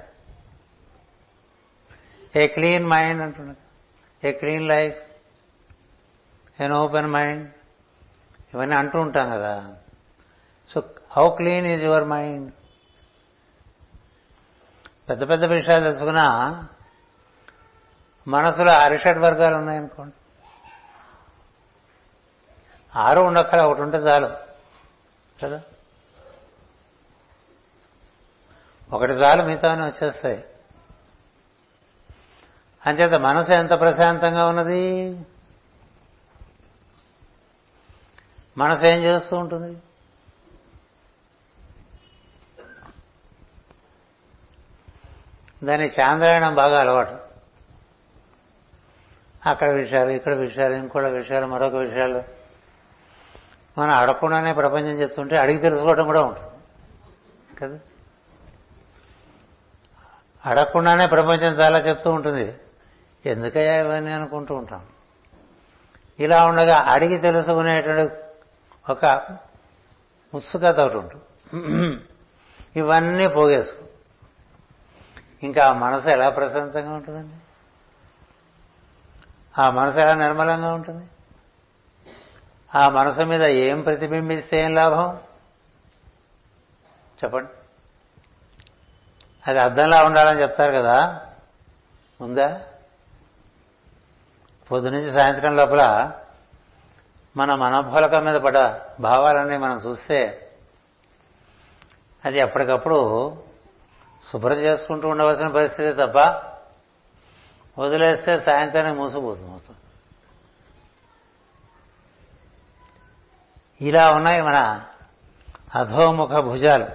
[2.36, 3.56] ఏ క్లీన్ మైండ్ అంటున్నది
[4.28, 5.02] a clean life.
[6.62, 7.50] An open mind.
[8.54, 9.74] ఇవన్నీ అంటూ ఉంటాం కదా.
[10.68, 12.52] So how clean is your mind?
[15.08, 16.68] పెద్ద పెద్ద విషయాలు తెలుసుకున్నా
[18.28, 20.14] మనసులో అరిషడ్ వర్గాలు ఉన్నాయనుకోండి.
[22.98, 24.47] ఆరు ఉండక్కల ఒకటి ఉంటే చాలు.
[25.42, 25.62] కదా?
[28.92, 30.44] ఒకటి చాలు మిగతావన్నీ వచ్చేస్తాయి.
[32.86, 35.12] అంచేత మనసు ఎంత ప్రశాంతంగా ఉన్నది?
[38.58, 39.82] మనసు ఏం చేస్తూ ఉంటుంది?
[45.64, 47.18] దాని చాంద్రాయణం బాగా అలవాటు.
[49.46, 52.37] అక్కడ విషయాలు ఇక్కడ విషయాలు ఇంకోటి విషయాలు మరొక విషయాలు.
[53.78, 56.48] మనం అడగకుండానే ప్రపంచం చేస్తుంటే అడిగి తెలుసుకోవడం కూడా ఉంటుంది.
[57.56, 57.78] కదా?
[60.46, 62.54] అడగకుండానే ప్రపంచం చాలా చెప్తూ ఉంటుంది.
[63.26, 64.86] ఎందుకయ్యా ఇవన్నీ అనుకుంటూ ఉంటాం.
[66.20, 68.14] ఇలా ఉండగా అడిగి తెలుసుకునేటువంటి
[68.90, 69.26] ఒక
[70.34, 71.24] ఉత్సుకత ఒకటి ఉంటుంది.
[72.76, 73.84] ఇవన్నీ పోగేసుకో.
[75.42, 77.34] ఇంకా ఆ మనసు ఎలా ప్రశాంతంగా ఉంటుందండి?
[79.60, 81.06] ఆ మనసు ఎలా నిర్మలంగా ఉంటుంది?
[82.74, 85.18] ఆ మనసు మీద ఏం ప్రతిబింబిస్తే ఏం లాభం?
[87.24, 87.50] చెప్పండి.
[89.46, 91.26] అది అర్థంలా ఉండాలని చెప్తారు కదా.
[92.20, 92.60] ఉందా?
[94.72, 96.12] పొద్దు నుంచి సాయంత్రం లోపల
[97.36, 98.58] మన మనోఫలకం మీద పడ్డ
[99.00, 100.50] భావాలన్నీ మనం చూస్తే
[102.24, 103.36] అది ఎప్పటికప్పుడు
[104.32, 106.18] శుభ్రం చేసుకుంటూ ఉండవలసిన పరిస్థితి తప్ప
[107.80, 109.74] వదిలేస్తే సాయంత్రానికి మూసిపోతుంది మొత్తం
[113.80, 114.82] ఇలా ఉన్నాయి మన
[115.76, 116.86] అధోముఖ భుజాలు.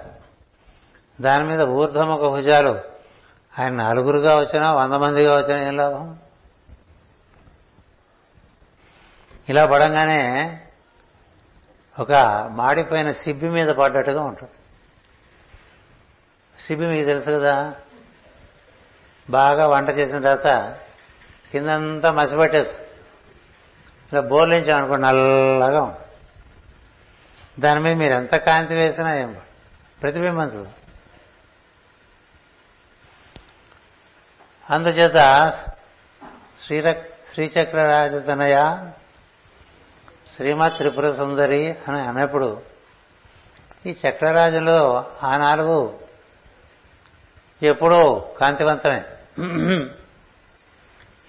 [1.22, 2.81] దాని మీద ఊర్ధముఖ భుజాలు.
[3.60, 6.18] ఆయన నలుగురుగా వచ్చినా వంద మందిగా వచ్చినా ఏం లాభం?
[9.49, 10.60] ఇలా పడంగానే
[11.99, 12.11] ఒక
[12.51, 14.51] మాడిపోయిన సిబ్బి మీద పడ్డట్టుగా ఉంటుంది.
[16.61, 17.76] సిబ్బి మీకు తెలుసు కదా?
[19.30, 20.77] బాగా వంట చేసిన తర్వాత
[21.51, 22.88] కిందంతా మసిపట్టేస్తుంది.
[24.14, 26.02] ఇలా బోర్లించామనుకో నల్లగా ఉంటుంది.
[27.59, 29.41] దాని మీద మీరు ఎంత కాంతి వేసినా ఏం
[30.01, 30.67] ప్రతిబింబించదు.
[34.69, 35.49] అందుచేత
[36.59, 36.91] శ్రీర
[37.34, 38.55] శ్రీచక్ర రాజతనయ
[40.35, 42.61] శ్రీమత్ త్రిపుర సుందరి అని అన్నప్పుడు
[43.85, 45.99] ఈ చక్రరాజులో ఆ నాలుగు
[47.61, 49.03] ఎప్పుడూ కాంతివంతమే.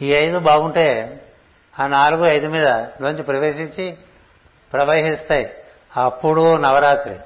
[0.03, 0.87] ఈ ఐదు బాగుంటే
[1.81, 2.67] ఆ నాలుగు ఐదు మీద
[3.01, 3.99] లోంచి ప్రవేశించి
[4.73, 5.64] ప్రవహిస్తాయి.
[5.97, 7.21] అప్పుడు నవరాత్రి.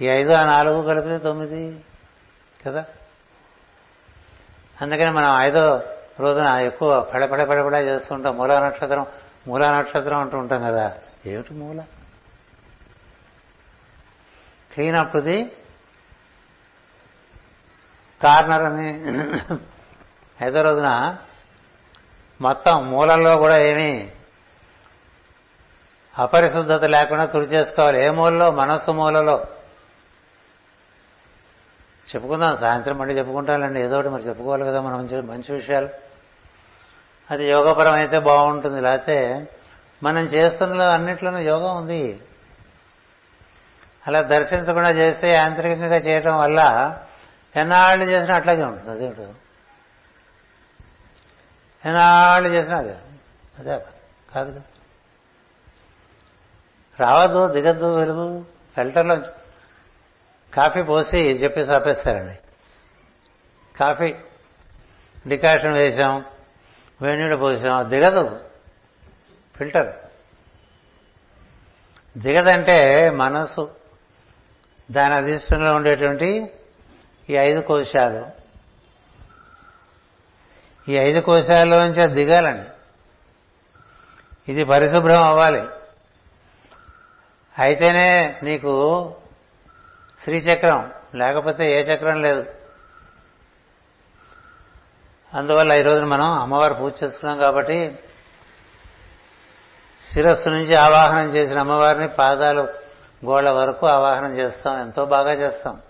[0.00, 1.84] ఈ ఐదు ఆ నాలుగు కలిపితే తొమ్మిది
[2.66, 2.84] కదా?
[4.82, 5.82] అందుకని మనం ఐదో
[6.20, 9.06] రోజున ఎక్కువ పడపడ పడపడా చేస్తుంటాం మూలా నక్షత్రం
[9.46, 10.98] మూలా నక్షత్రం అంటూ ఉంటాం కదా.
[11.26, 11.82] ఏమిటి మూల?
[14.74, 15.52] క్లీన్ అప్ ది
[18.22, 18.88] కార్నర్ అని
[20.44, 21.16] ఐదో రోజున
[22.40, 24.10] మొత్తం మూలల్లో కూడా ఏమీ
[26.18, 28.04] అపరిశుద్ధత లేకుండా తుడి చేసుకోవాలి.
[28.06, 28.50] ఏ మూలలో?
[28.50, 29.46] మనస్సు మూలలో.
[32.14, 32.56] చెప్పుకుందాం.
[32.56, 35.88] సాయంత్రం మళ్ళీ చెప్పుకుంటానండి ఏదో ఒకటి మరి చెప్పుకోవాలి కదా మనం మంచి విషయాలు.
[37.30, 38.80] అది యోగపరం అయితే బాగుంటుంది.
[38.80, 39.48] లేకపోతే
[40.02, 42.20] మనం చేస్తున్న అన్నిట్లోనూ యోగం ఉంది.
[44.06, 46.92] అలా దర్శించకుండా చేస్తే యాంత్రికంగా చేయటం వల్ల
[47.56, 48.90] ఎన్నాళ్ళు చేసినా అట్లాగే ఉంటుంది.
[48.90, 49.34] అదే ఉంటుంది.
[51.84, 52.96] ఎన్నాళ్ళు చేసినా అదే.
[53.58, 53.78] అదే
[54.34, 54.62] కాదు కదా.
[57.00, 58.44] రావద్దు దిగద్దు వెలుగు
[58.74, 59.16] ఫిల్టర్లో
[60.54, 62.38] కాఫీ పోసి చెప్పేసి ఆపేస్తారండి
[63.78, 64.14] కాఫీ
[65.28, 66.24] డికాషన్ వేసాం
[67.02, 68.40] వేణీడు పోసాం దిగదు.
[69.56, 69.94] ఫిల్టర్.
[72.18, 73.74] దిగదంటే మనసు
[74.90, 76.52] దాని అధిష్టంలో ఉండేటువంటి
[77.30, 78.26] ఈ ఐదు కోశాలు.
[80.90, 82.68] ఈ ఐదు కోశాల్లోంచి అది దిగాలండి.
[84.52, 85.75] ఇది పరిశుభ్రం అవ్వాలి.
[87.58, 89.14] అయితేనే నీకు
[90.24, 92.46] శ్రీచక్రం లేకపోతే ఏ చక్రం లేదు.
[95.34, 97.98] అందువల్ల ఈ రోజున మనం అమ్మవారు పూజ చేసుకున్నాం కాబట్టి
[100.02, 102.60] శిరస్సు నుంచి ఆవాహనం చేసిన అమ్మవారిని పాదాలు
[103.24, 104.80] గోళ్ళ వరకు ఆవాహనం చేస్తాం.
[104.80, 105.80] ఎంతో బాగా చేస్తాం.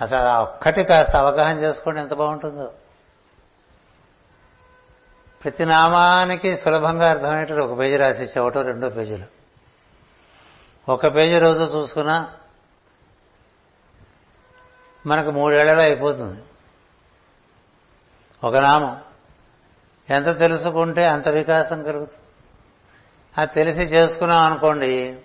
[0.00, 2.72] అసలు ఆ ఒక్కటి కాస్త అవగాహన చేసుకోండి ఎంత బాగుంటుందో.
[5.44, 9.37] ప్రతి నామానికి సులభంగా అర్థమయ్యేటట్టు ఒక పేజీ రాసి ఒకటో రెండో పేజీలు.
[10.88, 12.28] ఒక పేజీ రోజు చూసుకున్నా
[15.06, 16.42] మనకు మూడేళ్ళలో అయిపోతుంది.
[18.44, 19.00] ఒక నామం.
[20.10, 22.24] ఎంత తెలుసుకుంటే అంత వికాసం కలుగుతుంది.
[23.38, 25.16] అది తెలిసి చేసుకున్నాం అనుకోండి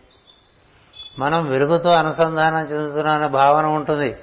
[1.19, 4.17] మనం వెలుగుతో అనుసంధానం చెందుతున్నాం భావన ఉంటుంది.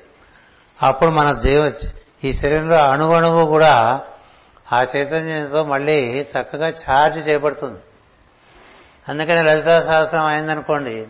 [0.82, 1.72] అప్పుడు మన జీవ
[2.24, 4.00] ఈ శరీరంలో అణువణువు కూడా
[4.72, 7.80] ఆ చైతన్యంతో మళ్ళీ చక్కగా ఛార్జ్ చేయబడుతుంది
[9.08, 11.06] అందుకని లలితా సహస్రం అయిందనుకోండి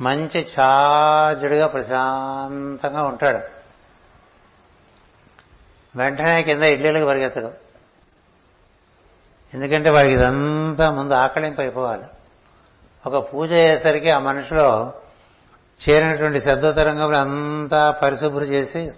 [0.00, 3.38] మంచి చాజుడిగా ప్రశాంతంగా ఉంటాడు.
[5.98, 7.50] వెంటనే కింద ఇడ్లీలకు పరిగెత్తడు.
[9.54, 12.04] ఎందుకంటే వాడికి ఇదంతా ముందు ఆకలింపు అయిపోవాలి.
[13.06, 14.92] ఒక పూజ అయ్యేసరికి ఆ మనిషిలో
[15.82, 18.92] చేరినటువంటి శబ్దతరంగం అంతా పరిశుభ్రం చేసి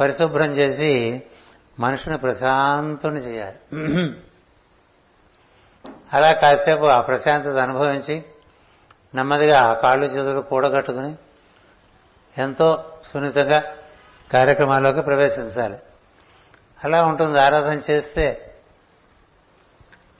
[0.00, 1.22] పరిశుభ్రం చేసి
[1.80, 3.58] మనుషుని ప్రశాంతుని చేయాలి.
[6.12, 8.24] అలా కాసేపు ఆ ప్రశాంతత అనుభవించి
[9.14, 11.16] నెమ్మదిగా కాళ్ళు చేతులు కూడగట్టుకుని
[12.38, 13.62] ఎంతో సున్నితంగా
[14.32, 15.76] కార్యక్రమాల్లోకి ప్రవేశించాలి.
[16.84, 17.40] అలా ఉంటుంది.
[17.40, 18.54] ఆరాధన చేస్తే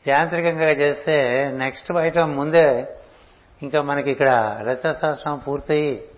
[0.08, 2.96] యాంత్రికంగా చేస్తే నెక్స్ట్ ఐటమ్ ముందే
[3.62, 6.08] ఇంకా మనకి ఇక్కడ లలిత పూర్తయి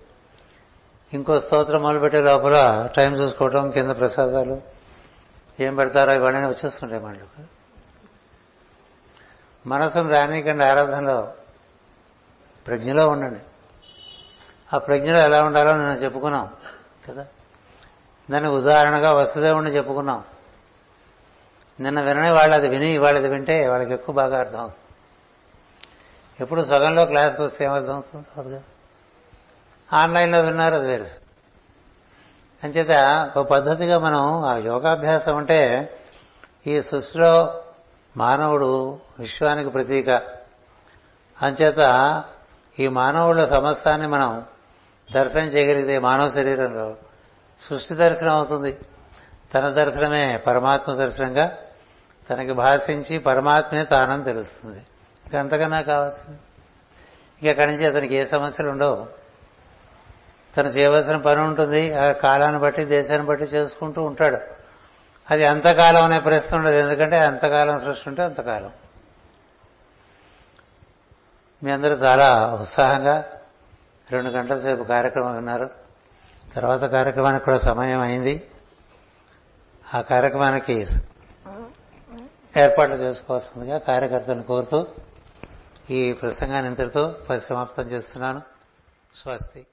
[1.13, 4.63] ఇంకో స్తోత్రం మొదలుపెట్టే లోపల టైం చూసుకోవటం కింద ప్రసాదాలు
[5.61, 7.43] ఏం పెడతారో ఇవన్నీ వచ్చేస్తుంటాయి మనకు.
[9.69, 11.33] మనసును రానికండి ఆరాధనలో.
[12.69, 13.41] ప్రజ్ఞలో ఉండండి.
[14.75, 16.53] ఆ ప్రజ్ఞలో ఎలా ఉండాలో నేను చెప్పుకున్నాం
[17.09, 17.27] కదా?
[18.31, 20.25] దాన్ని ఉదాహరణగా వసుదేవుణ్ణి చెప్పుకున్నాం.
[21.81, 24.79] నిన్న వినని వాళ్ళు అది విని వాళ్ళది వింటే వాళ్ళకి ఎక్కువ బాగా అర్థం అవుతుంది.
[26.43, 28.63] ఎప్పుడు సగంలో క్లాస్కి వస్తే ఏమర్థం అవుతుంది కాదు కదా?
[29.93, 31.07] ఆన్లైన్లో విన్నారు అది వేరు.
[32.65, 35.93] అంచేత ఒక పద్ధతిగా మనం ఆ యోగాభ్యాసం అంటే
[36.67, 37.65] ఈ సృష్టిలో
[38.17, 40.09] మానవుడు విశ్వానికి ప్రతీక.
[41.43, 41.79] అంచేత
[42.81, 44.45] ఈ మానవుల సమస్తాన్ని మనం
[45.15, 46.97] దర్శనం చేయగలిగితే మానవ శరీరంలో
[47.61, 48.79] సృష్టి దర్శనం అవుతుంది.
[49.55, 51.57] తన దర్శనమే పరమాత్మ దర్శనంగా
[52.31, 54.83] తనకి భాషించి పరమాత్మే తానని తెలుస్తుంది.
[55.27, 56.39] ఇక అంతకన్నా కావాల్సింది.
[57.43, 59.07] ఇక అక్కడి నుంచి అతనికి ఏ సమస్యలు ఉండవు.
[60.57, 61.95] తను చేయవలసిన పని ఉంటుంది.
[61.95, 64.39] ఆ కాలాన్ని బట్టి దేశాన్ని బట్టి చేసుకుంటూ ఉంటాడు.
[65.31, 66.75] అది ఎంతకాలం అనే ప్రశ్న ఉండదు.
[66.75, 68.71] ఎందుకంటే ఎంతకాలం సృష్టి ఉంటే అంతకాలం.
[71.65, 73.25] మీ అందరూ చాలా ఉత్సాహంగా
[74.11, 75.71] రెండు గంటల సేపు కార్యక్రమం విన్నారు.
[76.55, 78.51] తర్వాత కార్యక్రమానికి కూడా సమయం అయింది.
[79.95, 80.87] ఆ కార్యక్రమానికి
[82.57, 84.87] ఏర్పాట్లు చేసుకోవాల్సిందిగా కార్యకర్తలను కోరుతూ
[85.91, 88.43] ఈ ప్రసంగాన్ని ఇంతటితో పరిసమాప్తం చేస్తున్నాను.
[89.15, 89.67] స్వస్తి.